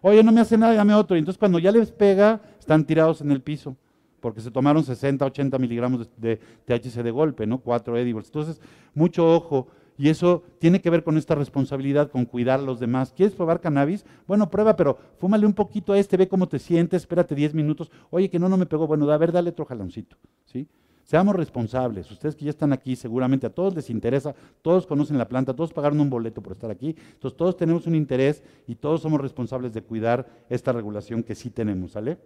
Oye, 0.01 0.23
no 0.23 0.31
me 0.31 0.39
hace 0.39 0.57
nada, 0.57 0.73
dame 0.73 0.93
otro. 0.93 1.17
Y 1.17 1.19
entonces 1.19 1.37
cuando 1.37 1.59
ya 1.59 1.73
les 1.73 1.91
pega, 1.91 2.39
están 2.57 2.85
tirados 2.85 3.19
en 3.19 3.31
el 3.31 3.41
piso, 3.41 3.75
porque 4.21 4.39
se 4.39 4.49
tomaron 4.49 4.85
60, 4.85 5.25
80 5.25 5.59
miligramos 5.59 6.09
de, 6.15 6.39
THC 6.63 7.03
de 7.03 7.11
golpe, 7.11 7.45
¿no? 7.45 7.57
Cuatro 7.57 7.97
edibles. 7.97 8.27
Entonces, 8.27 8.61
mucho 8.93 9.29
ojo 9.29 9.67
y 9.97 10.09
eso 10.09 10.43
tiene 10.59 10.79
que 10.79 10.89
ver 10.89 11.03
con 11.03 11.17
esta 11.17 11.35
responsabilidad, 11.35 12.11
con 12.11 12.25
cuidar 12.25 12.59
a 12.59 12.63
los 12.63 12.79
demás. 12.79 13.13
¿Quieres 13.15 13.35
probar 13.35 13.59
cannabis? 13.59 14.05
Bueno, 14.27 14.49
prueba, 14.49 14.75
pero 14.75 14.97
fúmale 15.17 15.45
un 15.45 15.53
poquito 15.53 15.93
a 15.93 15.99
este, 15.99 16.17
ve 16.17 16.27
cómo 16.27 16.47
te 16.47 16.59
sientes, 16.59 17.01
espérate 17.01 17.33
10 17.33 17.53
minutos. 17.53 17.91
Oye, 18.11 18.29
que 18.29 18.39
no, 18.39 18.47
no 18.47 18.57
me 18.57 18.65
pegó. 18.65 18.85
Bueno, 18.85 19.09
a 19.09 19.17
ver, 19.17 19.31
dale 19.31 19.49
otro 19.49 19.65
jaloncito. 19.65 20.17
¿sí? 20.45 20.67
Seamos 21.03 21.35
responsables. 21.35 22.11
Ustedes 22.11 22.35
que 22.35 22.45
ya 22.45 22.51
están 22.51 22.73
aquí, 22.73 22.95
seguramente 22.95 23.47
a 23.47 23.49
todos 23.49 23.73
les 23.73 23.89
interesa, 23.89 24.35
todos 24.61 24.85
conocen 24.85 25.17
la 25.17 25.27
planta, 25.27 25.55
todos 25.55 25.73
pagaron 25.73 25.99
un 25.99 26.09
boleto 26.09 26.43
por 26.43 26.51
estar 26.51 26.69
aquí. 26.69 26.95
Entonces, 27.13 27.37
todos 27.37 27.55
tenemos 27.55 27.87
un 27.87 27.95
interés 27.95 28.43
y 28.67 28.75
todos 28.75 29.01
somos 29.01 29.21
responsables 29.21 29.73
de 29.73 29.81
cuidar 29.81 30.27
esta 30.49 30.73
regulación 30.73 31.23
que 31.23 31.33
sí 31.33 31.49
tenemos, 31.49 31.93
¿sale? 31.93 32.17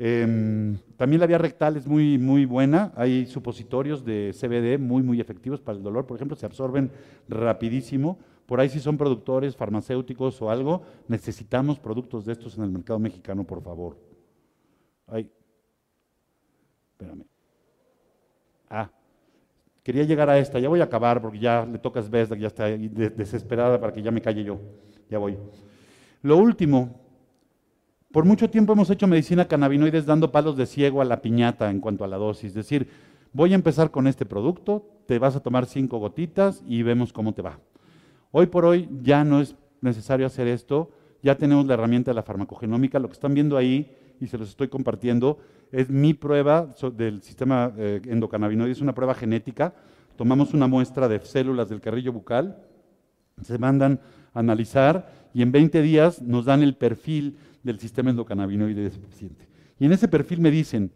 Em, 0.00 0.78
también 0.96 1.18
la 1.18 1.26
vía 1.26 1.38
rectal 1.38 1.76
es 1.76 1.84
muy, 1.88 2.18
muy 2.18 2.44
buena. 2.44 2.92
Hay 2.94 3.26
supositorios 3.26 4.04
de 4.04 4.32
CBD 4.32 4.78
muy, 4.78 5.02
muy 5.02 5.20
efectivos 5.20 5.60
para 5.60 5.76
el 5.76 5.82
dolor. 5.82 6.06
Por 6.06 6.16
ejemplo, 6.16 6.36
se 6.36 6.46
absorben 6.46 6.92
rapidísimo. 7.28 8.16
Por 8.46 8.60
ahí 8.60 8.68
si 8.68 8.78
son 8.78 8.96
productores 8.96 9.56
farmacéuticos 9.56 10.40
o 10.40 10.50
algo, 10.50 10.82
necesitamos 11.08 11.80
productos 11.80 12.24
de 12.24 12.32
estos 12.32 12.56
en 12.56 12.64
el 12.64 12.70
mercado 12.70 13.00
mexicano, 13.00 13.42
por 13.42 13.60
favor. 13.60 13.98
Ay, 15.08 15.28
espérame. 16.92 17.24
Ah, 18.70 18.88
quería 19.82 20.04
llegar 20.04 20.30
a 20.30 20.38
esta. 20.38 20.60
Ya 20.60 20.68
voy 20.68 20.80
a 20.80 20.84
acabar 20.84 21.20
porque 21.20 21.40
ya 21.40 21.66
le 21.66 21.78
tocas 21.78 22.08
Vesda, 22.08 22.36
ya 22.36 22.46
está 22.46 22.68
desesperada 22.68 23.80
para 23.80 23.92
que 23.92 24.00
ya 24.00 24.12
me 24.12 24.22
calle 24.22 24.44
yo. 24.44 24.60
Ya 25.10 25.18
voy. 25.18 25.36
Lo 26.22 26.36
último, 26.36 27.07
por 28.12 28.24
mucho 28.24 28.48
tiempo 28.48 28.72
hemos 28.72 28.90
hecho 28.90 29.06
medicina 29.06 29.48
cannabinoides 29.48 30.06
dando 30.06 30.32
palos 30.32 30.56
de 30.56 30.66
ciego 30.66 31.00
a 31.02 31.04
la 31.04 31.20
piñata 31.20 31.70
en 31.70 31.80
cuanto 31.80 32.04
a 32.04 32.08
la 32.08 32.16
dosis. 32.16 32.46
Es 32.50 32.54
decir, 32.54 32.88
voy 33.32 33.52
a 33.52 33.56
empezar 33.56 33.90
con 33.90 34.06
este 34.06 34.24
producto, 34.24 34.86
te 35.06 35.18
vas 35.18 35.36
a 35.36 35.40
tomar 35.40 35.66
cinco 35.66 35.98
gotitas 35.98 36.62
y 36.66 36.82
vemos 36.82 37.12
cómo 37.12 37.34
te 37.34 37.42
va. 37.42 37.58
Hoy 38.30 38.46
por 38.46 38.64
hoy 38.64 38.88
ya 39.02 39.24
no 39.24 39.40
es 39.40 39.56
necesario 39.80 40.26
hacer 40.26 40.48
esto, 40.48 40.90
ya 41.22 41.36
tenemos 41.36 41.66
la 41.66 41.74
herramienta 41.74 42.10
de 42.10 42.14
la 42.14 42.22
farmacogenómica. 42.22 42.98
Lo 42.98 43.08
que 43.08 43.14
están 43.14 43.34
viendo 43.34 43.56
ahí, 43.56 43.94
y 44.20 44.26
se 44.26 44.38
los 44.38 44.48
estoy 44.48 44.68
compartiendo, 44.68 45.38
es 45.70 45.90
mi 45.90 46.14
prueba 46.14 46.68
del 46.94 47.22
sistema 47.22 47.72
eh, 47.76 48.00
endocannabinoide, 48.06 48.72
es 48.72 48.80
una 48.80 48.94
prueba 48.94 49.14
genética. 49.14 49.74
Tomamos 50.16 50.54
una 50.54 50.66
muestra 50.66 51.08
de 51.08 51.20
células 51.20 51.68
del 51.68 51.80
carrillo 51.80 52.12
bucal, 52.12 52.56
se 53.42 53.58
mandan 53.58 54.00
a 54.34 54.40
analizar 54.40 55.12
y 55.32 55.42
en 55.42 55.52
20 55.52 55.82
días 55.82 56.22
nos 56.22 56.46
dan 56.46 56.62
el 56.62 56.74
perfil 56.74 57.36
del 57.62 57.78
sistema 57.78 58.10
endocannabinoide 58.10 58.82
de 58.82 58.88
ese 58.88 58.98
paciente. 58.98 59.46
Y 59.78 59.86
en 59.86 59.92
ese 59.92 60.08
perfil 60.08 60.40
me 60.40 60.50
dicen, 60.50 60.90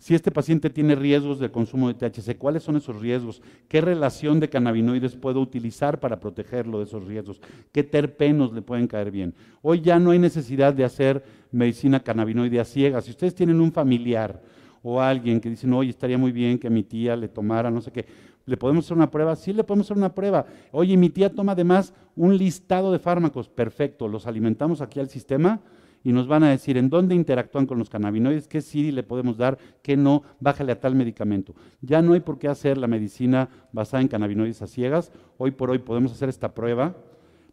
si 0.00 0.14
este 0.14 0.30
paciente 0.30 0.70
tiene 0.70 0.94
riesgos 0.94 1.38
de 1.38 1.50
consumo 1.50 1.92
de 1.92 1.94
THC, 1.94 2.38
¿cuáles 2.38 2.62
son 2.62 2.76
esos 2.76 2.98
riesgos? 2.98 3.42
¿Qué 3.68 3.82
relación 3.82 4.40
de 4.40 4.48
cannabinoides 4.48 5.14
puedo 5.14 5.42
utilizar 5.42 6.00
para 6.00 6.18
protegerlo 6.18 6.78
de 6.78 6.84
esos 6.84 7.04
riesgos? 7.04 7.38
¿Qué 7.70 7.84
terpenos 7.84 8.54
le 8.54 8.62
pueden 8.62 8.86
caer 8.86 9.10
bien? 9.10 9.34
Hoy 9.60 9.82
ya 9.82 9.98
no 9.98 10.12
hay 10.12 10.18
necesidad 10.18 10.72
de 10.72 10.84
hacer 10.84 11.22
medicina 11.52 12.00
cannabinoide 12.00 12.58
a 12.60 12.64
ciegas. 12.64 13.04
Si 13.04 13.10
ustedes 13.10 13.34
tienen 13.34 13.60
un 13.60 13.72
familiar 13.72 14.42
o 14.82 15.02
alguien 15.02 15.38
que 15.38 15.50
dicen, 15.50 15.70
oye, 15.74 15.90
estaría 15.90 16.16
muy 16.16 16.32
bien 16.32 16.58
que 16.58 16.70
mi 16.70 16.82
tía 16.82 17.14
le 17.14 17.28
tomara, 17.28 17.70
no 17.70 17.82
sé 17.82 17.92
qué, 17.92 18.06
¿le 18.46 18.56
podemos 18.56 18.86
hacer 18.86 18.96
una 18.96 19.10
prueba? 19.10 19.36
Sí, 19.36 19.52
le 19.52 19.64
podemos 19.64 19.86
hacer 19.86 19.98
una 19.98 20.14
prueba. 20.14 20.46
Oye, 20.72 20.96
mi 20.96 21.10
tía 21.10 21.30
toma 21.30 21.52
además 21.52 21.92
un 22.16 22.38
listado 22.38 22.90
de 22.90 22.98
fármacos, 22.98 23.50
perfecto, 23.50 24.08
los 24.08 24.26
alimentamos 24.26 24.80
aquí 24.80 24.98
al 24.98 25.10
sistema 25.10 25.60
y 26.02 26.12
nos 26.12 26.26
van 26.26 26.42
a 26.42 26.50
decir 26.50 26.76
en 26.76 26.88
dónde 26.88 27.14
interactúan 27.14 27.66
con 27.66 27.78
los 27.78 27.90
cannabinoides, 27.90 28.48
qué 28.48 28.60
sí 28.60 28.90
le 28.90 29.02
podemos 29.02 29.36
dar, 29.36 29.58
qué 29.82 29.96
no, 29.96 30.22
bájale 30.40 30.72
a 30.72 30.80
tal 30.80 30.94
medicamento. 30.94 31.54
Ya 31.82 32.00
no 32.02 32.14
hay 32.14 32.20
por 32.20 32.38
qué 32.38 32.48
hacer 32.48 32.78
la 32.78 32.86
medicina 32.86 33.48
basada 33.72 34.00
en 34.00 34.08
cannabinoides 34.08 34.62
a 34.62 34.66
ciegas. 34.66 35.12
Hoy 35.38 35.50
por 35.50 35.70
hoy 35.70 35.78
podemos 35.78 36.12
hacer 36.12 36.28
esta 36.28 36.54
prueba. 36.54 36.96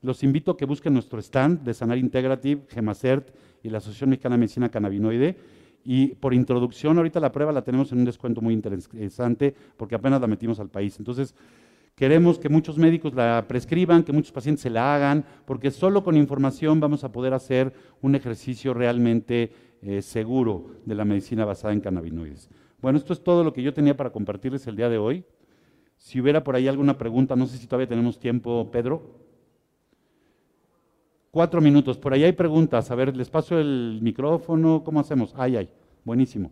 Los 0.01 0.23
invito 0.23 0.51
a 0.51 0.57
que 0.57 0.65
busquen 0.65 0.93
nuestro 0.93 1.19
stand 1.19 1.63
de 1.63 1.73
Sanar 1.73 1.97
Integrative, 1.97 2.63
Gemacert 2.69 3.33
y 3.63 3.69
la 3.69 3.79
Asociación 3.79 4.11
Mexicana 4.11 4.35
de 4.35 4.39
Medicina 4.39 4.69
Cannabinoide. 4.69 5.37
Y 5.83 6.15
por 6.15 6.33
introducción, 6.33 6.97
ahorita 6.97 7.19
la 7.19 7.31
prueba 7.31 7.51
la 7.51 7.63
tenemos 7.63 7.91
en 7.91 7.99
un 7.99 8.05
descuento 8.05 8.41
muy 8.41 8.53
interesante 8.53 9.55
porque 9.77 9.95
apenas 9.95 10.21
la 10.21 10.27
metimos 10.27 10.59
al 10.59 10.69
país. 10.69 10.97
Entonces, 10.99 11.33
Queremos 11.97 12.37
que 12.37 12.47
muchos 12.47 12.77
médicos 12.77 13.15
la 13.15 13.45
prescriban, 13.47 14.03
que 14.03 14.13
muchos 14.13 14.31
pacientes 14.31 14.61
se 14.61 14.69
la 14.69 14.93
hagan, 14.93 15.25
porque 15.45 15.71
solo 15.71 16.03
con 16.03 16.15
información 16.15 16.79
vamos 16.79 17.03
a 17.03 17.11
poder 17.11 17.33
hacer 17.33 17.73
un 18.03 18.13
ejercicio 18.13 18.75
realmente 18.75 19.51
eh, 19.81 20.03
seguro 20.03 20.75
de 20.85 20.93
la 20.93 21.05
medicina 21.05 21.43
basada 21.43 21.73
en 21.73 21.81
cannabinoides. 21.81 22.51
Bueno, 22.83 22.99
esto 22.99 23.13
es 23.13 23.23
todo 23.23 23.43
lo 23.43 23.51
que 23.51 23.63
yo 23.63 23.73
tenía 23.73 23.97
para 23.97 24.11
compartirles 24.11 24.67
el 24.67 24.75
día 24.75 24.89
de 24.89 24.99
hoy. 24.99 25.25
Si 25.95 26.21
hubiera 26.21 26.43
por 26.43 26.55
ahí 26.55 26.67
alguna 26.67 26.99
pregunta, 26.99 27.35
no 27.35 27.47
sé 27.47 27.57
si 27.57 27.65
todavía 27.65 27.87
tenemos 27.87 28.19
tiempo, 28.19 28.69
Pedro. 28.71 29.01
Cuatro 31.31 31.61
minutos, 31.61 31.97
por 31.97 32.13
ahí 32.13 32.23
hay 32.23 32.33
preguntas. 32.33 32.91
A 32.91 32.95
ver, 32.95 33.17
les 33.17 33.31
paso 33.31 33.57
el 33.57 33.97
micrófono, 34.03 34.83
¿cómo 34.83 34.99
hacemos? 34.99 35.33
Ay, 35.35 35.55
ay, 35.55 35.69
buenísimo. 36.05 36.51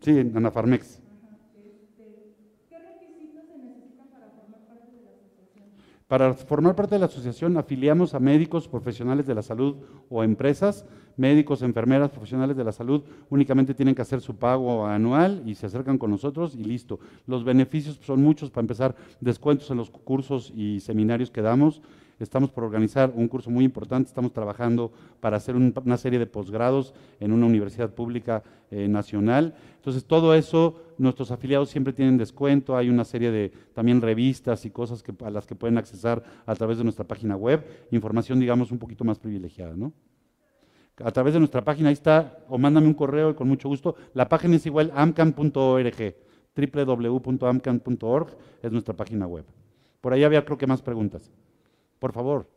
Sí, 0.00 0.18
en 0.18 0.36
Anafarmex. 0.36 1.00
Para 6.08 6.34
formar 6.34 6.74
parte 6.74 6.96
de 6.96 6.98
la 6.98 7.06
asociación 7.06 7.56
afiliamos 7.56 8.14
a 8.14 8.18
médicos, 8.18 8.66
profesionales 8.66 9.28
de 9.28 9.34
la 9.34 9.42
salud 9.42 9.76
o 10.08 10.24
empresas, 10.24 10.84
médicos, 11.16 11.62
enfermeras, 11.62 12.10
profesionales 12.10 12.56
de 12.56 12.64
la 12.64 12.72
salud, 12.72 13.04
únicamente 13.28 13.74
tienen 13.74 13.94
que 13.94 14.02
hacer 14.02 14.20
su 14.20 14.34
pago 14.34 14.86
anual 14.86 15.42
y 15.46 15.54
se 15.54 15.66
acercan 15.66 15.98
con 15.98 16.10
nosotros 16.10 16.56
y 16.56 16.64
listo. 16.64 16.98
Los 17.28 17.44
beneficios 17.44 18.00
son 18.02 18.22
muchos, 18.22 18.50
para 18.50 18.62
empezar, 18.62 18.96
descuentos 19.20 19.70
en 19.70 19.76
los 19.76 19.90
cursos 19.90 20.52
y 20.56 20.80
seminarios 20.80 21.30
que 21.30 21.42
damos, 21.42 21.80
Estamos 22.20 22.50
por 22.50 22.64
organizar 22.64 23.10
un 23.14 23.28
curso 23.28 23.50
muy 23.50 23.64
importante, 23.64 24.08
estamos 24.08 24.32
trabajando 24.34 24.92
para 25.20 25.38
hacer 25.38 25.56
una 25.56 25.96
serie 25.96 26.18
de 26.18 26.26
posgrados 26.26 26.94
en 27.18 27.32
una 27.32 27.46
universidad 27.46 27.94
pública 27.94 28.42
eh, 28.70 28.88
nacional. 28.88 29.54
Entonces, 29.76 30.04
todo 30.04 30.34
eso, 30.34 30.82
nuestros 30.98 31.30
afiliados 31.30 31.70
siempre 31.70 31.94
tienen 31.94 32.18
descuento, 32.18 32.76
hay 32.76 32.90
una 32.90 33.04
serie 33.04 33.30
de 33.30 33.50
también 33.72 34.02
revistas 34.02 34.66
y 34.66 34.70
cosas 34.70 35.02
a 35.24 35.30
las 35.30 35.46
que 35.46 35.54
pueden 35.54 35.78
accesar 35.78 36.22
a 36.44 36.54
través 36.54 36.76
de 36.76 36.84
nuestra 36.84 37.06
página 37.06 37.36
web, 37.36 37.64
información, 37.90 38.38
digamos, 38.38 38.70
un 38.70 38.78
poquito 38.78 39.02
más 39.02 39.18
privilegiada, 39.18 39.74
¿no? 39.74 39.94
A 41.02 41.10
través 41.12 41.32
de 41.32 41.38
nuestra 41.40 41.64
página, 41.64 41.88
ahí 41.88 41.94
está, 41.94 42.44
o 42.50 42.58
mándame 42.58 42.86
un 42.86 42.92
correo 42.92 43.34
con 43.34 43.48
mucho 43.48 43.70
gusto. 43.70 43.96
La 44.12 44.28
página 44.28 44.56
es 44.56 44.66
igual 44.66 44.92
amcan.org, 44.94 46.14
www.amcan.org 46.54 48.28
es 48.62 48.72
nuestra 48.72 48.94
página 48.94 49.26
web. 49.26 49.46
Por 50.02 50.12
ahí 50.12 50.24
había 50.24 50.44
creo 50.44 50.58
que 50.58 50.66
más 50.66 50.82
preguntas. 50.82 51.30
Por 52.00 52.12
favor. 52.12 52.48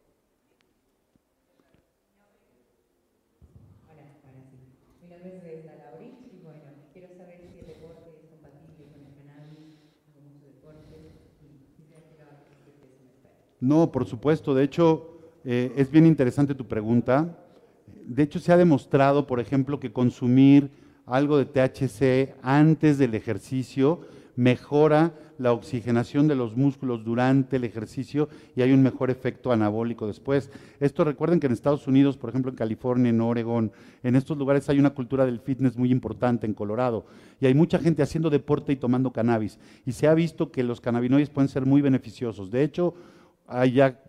Hola, 3.91 4.07
ahora 4.23 4.41
sí. 4.49 4.57
Mi 5.03 5.09
nombre 5.09 5.35
es 5.35 5.43
Brenda 5.43 5.75
Laurich 5.75 6.15
y 6.31 6.39
bueno, 6.41 6.63
quiero 6.93 7.09
saber 7.17 7.41
si 7.51 7.59
el 7.59 7.67
deporte 7.67 8.09
es 8.09 8.23
compatible 8.29 8.87
con 8.87 9.03
el 9.03 9.11
cannabis, 9.19 9.83
hago 10.07 10.21
mucho 10.31 10.47
deporte 10.47 10.95
y 11.43 11.59
quisiera 11.75 12.01
que 12.07 12.15
lo 12.15 13.67
No, 13.67 13.91
por 13.91 14.05
supuesto. 14.05 14.55
De 14.55 14.63
hecho, 14.63 15.09
eh, 15.43 15.73
es 15.75 15.91
bien 15.91 16.05
interesante 16.05 16.55
tu 16.55 16.65
pregunta. 16.65 17.37
De 18.05 18.23
hecho, 18.23 18.39
se 18.39 18.53
ha 18.53 18.57
demostrado, 18.57 19.27
por 19.27 19.41
ejemplo, 19.41 19.77
que 19.77 19.91
consumir 19.91 20.71
algo 21.05 21.37
de 21.37 21.45
THC 21.45 22.33
antes 22.41 22.97
del 22.97 23.13
ejercicio 23.13 24.07
mejora 24.37 25.13
la 25.37 25.51
oxigenación 25.51 26.27
de 26.27 26.35
los 26.35 26.55
músculos 26.55 27.03
durante 27.03 27.57
el 27.57 27.63
ejercicio 27.63 28.29
y 28.55 28.61
hay 28.61 28.71
un 28.71 28.83
mejor 28.83 29.09
efecto 29.09 29.51
anabólico 29.51 30.07
después. 30.07 30.51
Esto 30.79 31.03
recuerden 31.03 31.39
que 31.39 31.47
en 31.47 31.53
Estados 31.53 31.87
Unidos, 31.87 32.17
por 32.17 32.29
ejemplo 32.29 32.51
en 32.51 32.57
California, 32.57 33.09
en 33.09 33.21
Oregon, 33.21 33.71
en 34.03 34.15
estos 34.15 34.37
lugares 34.37 34.69
hay 34.69 34.79
una 34.79 34.91
cultura 34.91 35.25
del 35.25 35.39
fitness 35.39 35.77
muy 35.77 35.91
importante 35.91 36.45
en 36.45 36.53
Colorado 36.53 37.05
y 37.39 37.45
hay 37.45 37.53
mucha 37.53 37.79
gente 37.79 38.03
haciendo 38.03 38.29
deporte 38.29 38.73
y 38.73 38.77
tomando 38.77 39.11
cannabis 39.11 39.59
y 39.85 39.91
se 39.91 40.07
ha 40.07 40.13
visto 40.13 40.51
que 40.51 40.63
los 40.63 40.81
cannabinoides 40.81 41.29
pueden 41.29 41.49
ser 41.49 41.65
muy 41.65 41.81
beneficiosos. 41.81 42.51
De 42.51 42.63
hecho, 42.63 42.93
hay 43.47 43.73
ya 43.73 43.99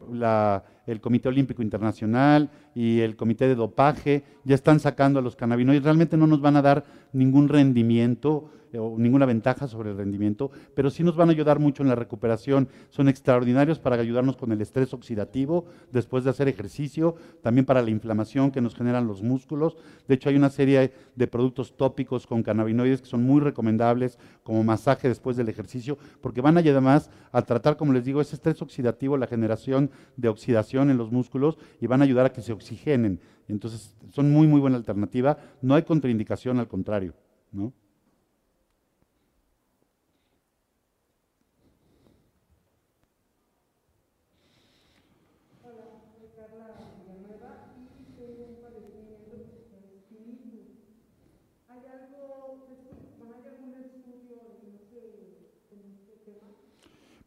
el 0.87 1.01
Comité 1.01 1.29
Olímpico 1.29 1.63
Internacional 1.63 2.51
y 2.75 3.01
el 3.01 3.17
Comité 3.17 3.49
de 3.49 3.55
Dopaje 3.55 4.25
ya 4.45 4.55
están 4.55 4.81
sacando 4.81 5.19
a 5.19 5.23
los 5.23 5.37
cannabinoides. 5.37 5.85
Realmente 5.85 6.17
no 6.17 6.27
nos 6.27 6.41
van 6.41 6.57
a 6.57 6.63
dar 6.63 6.85
ningún 7.13 7.49
rendimiento 7.49 8.51
eh, 8.75 8.79
o 8.79 8.97
ninguna 8.99 9.25
ventaja 9.25 9.69
sobre 9.69 9.93
el 9.93 9.97
rendimiento, 9.97 10.51
pero 10.75 10.91
sí 10.91 11.05
nos 11.05 11.15
van 11.15 11.29
a 11.29 11.33
ayudar 11.33 11.61
mucho 11.61 11.85
en 11.85 11.89
la 11.89 11.95
recuperación. 11.95 12.69
Son 12.91 13.09
extraordinarios 13.09 13.79
para 13.79 13.97
ayudarnos 13.97 14.37
con 14.37 14.51
el 14.51 14.61
estrés 14.61 14.93
oxidativo 14.93 15.67
después 15.93 16.25
de 16.25 16.31
hacer 16.31 16.49
ejercicio, 16.49 17.15
también 17.41 17.67
para 17.67 17.83
la 17.83 17.91
inflamación 17.91 18.51
que 18.51 18.61
nos 18.61 18.75
generan 18.75 19.07
los 19.07 19.23
músculos. 19.23 19.77
De 20.09 20.17
hecho, 20.17 20.29
hay 20.29 20.35
una 20.35 20.51
serie 20.51 20.93
de 21.15 21.27
productos 21.29 21.77
tópicos 21.77 22.27
con 22.27 22.43
cannabinoides 22.43 23.01
que 23.01 23.07
son 23.07 23.23
muy 23.23 23.41
recomendables 23.41 24.19
como 24.43 24.65
masaje 24.65 25.07
después 25.07 25.37
del 25.37 25.49
ejercicio, 25.49 25.97
porque 26.21 26.41
van 26.41 26.59
a 26.59 26.61
además 26.65 27.11
a 27.31 27.43
tratar, 27.43 27.77
como 27.77 27.93
les 27.93 28.05
digo, 28.05 28.21
ese 28.21 28.35
estrés 28.35 28.61
oxidativo, 28.61 29.17
la 29.17 29.27
generación 29.27 29.91
de 30.17 30.29
oxidación 30.29 30.74
en 30.83 30.97
los 30.97 31.13
músculos 31.13 31.59
y 31.81 31.87
van 31.87 32.01
a 32.01 32.05
ayudar 32.05 32.27
a 32.27 32.33
que 32.33 32.43
se 32.43 32.53
oxigenen. 32.53 33.21
Entonces, 33.49 33.95
son 34.11 34.31
muy, 34.33 34.47
muy 34.47 34.61
buena 34.61 34.77
alternativa. 34.77 35.39
No 35.63 35.75
hay 35.75 35.83
contraindicación, 35.83 36.59
al 36.59 36.69
contrario. 36.69 37.15
¿no? 37.53 37.73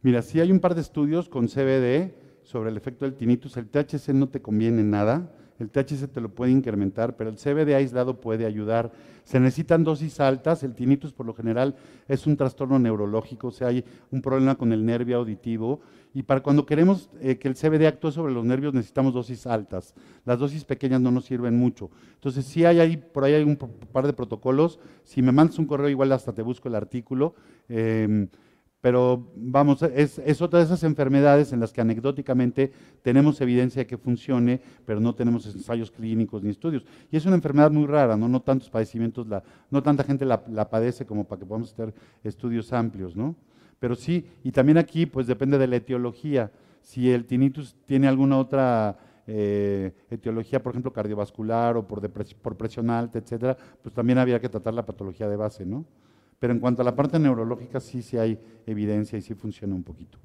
Mira, 0.02 0.22
sí 0.22 0.40
hay 0.40 0.52
un 0.52 0.60
par 0.60 0.74
de 0.74 0.80
estudios 0.80 1.28
con 1.28 1.48
CBD 1.48 2.14
sobre 2.48 2.70
el 2.70 2.78
efecto 2.78 3.04
del 3.04 3.14
tinnitus. 3.14 3.58
El 3.58 3.68
THC 3.68 4.14
no 4.14 4.30
te 4.30 4.40
conviene 4.40 4.82
nada. 4.82 5.30
El 5.58 5.68
THC 5.68 6.10
te 6.10 6.20
lo 6.22 6.30
puede 6.30 6.50
incrementar, 6.52 7.14
pero 7.14 7.28
el 7.28 7.36
CBD 7.36 7.74
aislado 7.74 8.20
puede 8.20 8.46
ayudar. 8.46 8.90
Se 9.24 9.38
necesitan 9.38 9.84
dosis 9.84 10.18
altas. 10.18 10.62
El 10.62 10.74
tinnitus, 10.74 11.12
por 11.12 11.26
lo 11.26 11.34
general, 11.34 11.76
es 12.06 12.26
un 12.26 12.38
trastorno 12.38 12.78
neurológico, 12.78 13.48
o 13.48 13.50
sea, 13.50 13.68
hay 13.68 13.84
un 14.10 14.22
problema 14.22 14.54
con 14.54 14.72
el 14.72 14.86
nervio 14.86 15.18
auditivo. 15.18 15.80
Y 16.14 16.22
para 16.22 16.42
cuando 16.42 16.64
queremos 16.64 17.10
eh, 17.20 17.36
que 17.36 17.48
el 17.48 17.54
CBD 17.54 17.86
actúe 17.86 18.12
sobre 18.12 18.32
los 18.32 18.46
nervios, 18.46 18.72
necesitamos 18.72 19.12
dosis 19.12 19.46
altas. 19.46 19.94
Las 20.24 20.38
dosis 20.38 20.64
pequeñas 20.64 21.02
no 21.02 21.10
nos 21.10 21.26
sirven 21.26 21.54
mucho. 21.58 21.90
Entonces, 22.14 22.46
sí 22.46 22.64
hay 22.64 22.96
por 22.96 23.24
ahí 23.24 23.34
hay 23.34 23.42
un 23.42 23.56
par 23.56 24.06
de 24.06 24.14
protocolos. 24.14 24.80
Si 25.04 25.20
me 25.20 25.32
mandas 25.32 25.58
un 25.58 25.66
correo, 25.66 25.90
igual 25.90 26.12
hasta 26.12 26.32
te 26.32 26.40
busco 26.40 26.68
el 26.68 26.76
artículo. 26.76 27.34
Em, 27.68 28.28
pero 28.80 29.32
vamos, 29.34 29.82
es, 29.82 30.40
otra 30.40 30.60
de 30.60 30.64
esas 30.64 30.84
enfermedades 30.84 31.52
en 31.52 31.58
las 31.58 31.72
que 31.72 31.80
anecdóticamente 31.80 32.72
tenemos 33.02 33.40
evidencia 33.40 33.82
de 33.82 33.86
que 33.86 33.98
funcione, 33.98 34.60
pero 34.84 35.00
no 35.00 35.14
tenemos 35.16 35.46
ensayos 35.46 35.90
clínicos 35.90 36.44
ni 36.44 36.50
estudios. 36.50 36.84
Y 37.10 37.16
es 37.16 37.26
una 37.26 37.34
enfermedad 37.34 37.72
muy 37.72 37.86
rara, 37.86 38.16
no, 38.16 38.28
no 38.28 38.40
tantos 38.40 38.70
padecimientos, 38.70 39.26
la, 39.26 39.42
no 39.70 39.82
tanta 39.82 40.04
gente 40.04 40.24
la, 40.24 40.70
padece 40.70 41.04
como 41.04 41.24
para 41.24 41.40
que 41.40 41.46
podamos 41.46 41.72
hacer 41.72 41.92
estudios 42.22 42.72
amplios, 42.72 43.16
¿no? 43.16 43.34
Pero 43.80 43.96
sí, 43.96 44.24
y 44.44 44.52
también 44.52 44.78
aquí 44.78 45.06
pues 45.06 45.26
depende 45.26 45.58
de 45.58 45.66
la 45.66 45.76
etiología. 45.76 46.52
Si 46.82 47.10
el 47.10 47.26
tinnitus 47.26 47.76
tiene 47.84 48.06
alguna 48.06 48.38
otra 48.38 48.96
eh, 49.26 49.92
etiología, 50.08 50.62
por 50.62 50.72
ejemplo, 50.72 50.92
cardiovascular 50.92 51.76
o 51.76 51.86
por, 51.86 52.08
por 52.10 52.56
presión 52.56 52.90
alta, 52.90 53.18
etcétera, 53.18 53.56
pues 53.82 53.92
también 53.92 54.18
habría 54.18 54.40
que 54.40 54.48
tratar 54.48 54.74
la 54.74 54.86
patología 54.86 55.28
de 55.28 55.36
base, 55.36 55.66
¿no? 55.66 55.84
Pero 56.38 56.52
en 56.52 56.60
cuanto 56.60 56.82
a 56.82 56.84
la 56.84 56.94
parte 56.94 57.18
neurológica, 57.18 57.80
sí, 57.80 58.02
sí 58.02 58.16
hay 58.16 58.38
evidencia 58.66 59.18
y 59.18 59.22
sí 59.22 59.34
funciona 59.34 59.74
un 59.74 59.82
poquito. 59.82 60.18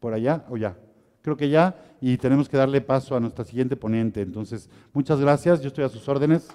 ¿Por 0.00 0.12
allá 0.14 0.44
o 0.48 0.56
ya? 0.56 0.76
Creo 1.22 1.36
que 1.36 1.48
ya, 1.48 1.76
y 2.00 2.16
tenemos 2.18 2.48
que 2.48 2.56
darle 2.56 2.80
paso 2.80 3.16
a 3.16 3.20
nuestra 3.20 3.44
siguiente 3.44 3.76
ponente. 3.76 4.20
Entonces, 4.20 4.68
muchas 4.92 5.20
gracias, 5.20 5.60
yo 5.60 5.68
estoy 5.68 5.84
a 5.84 5.88
sus 5.88 6.08
órdenes. 6.08 6.48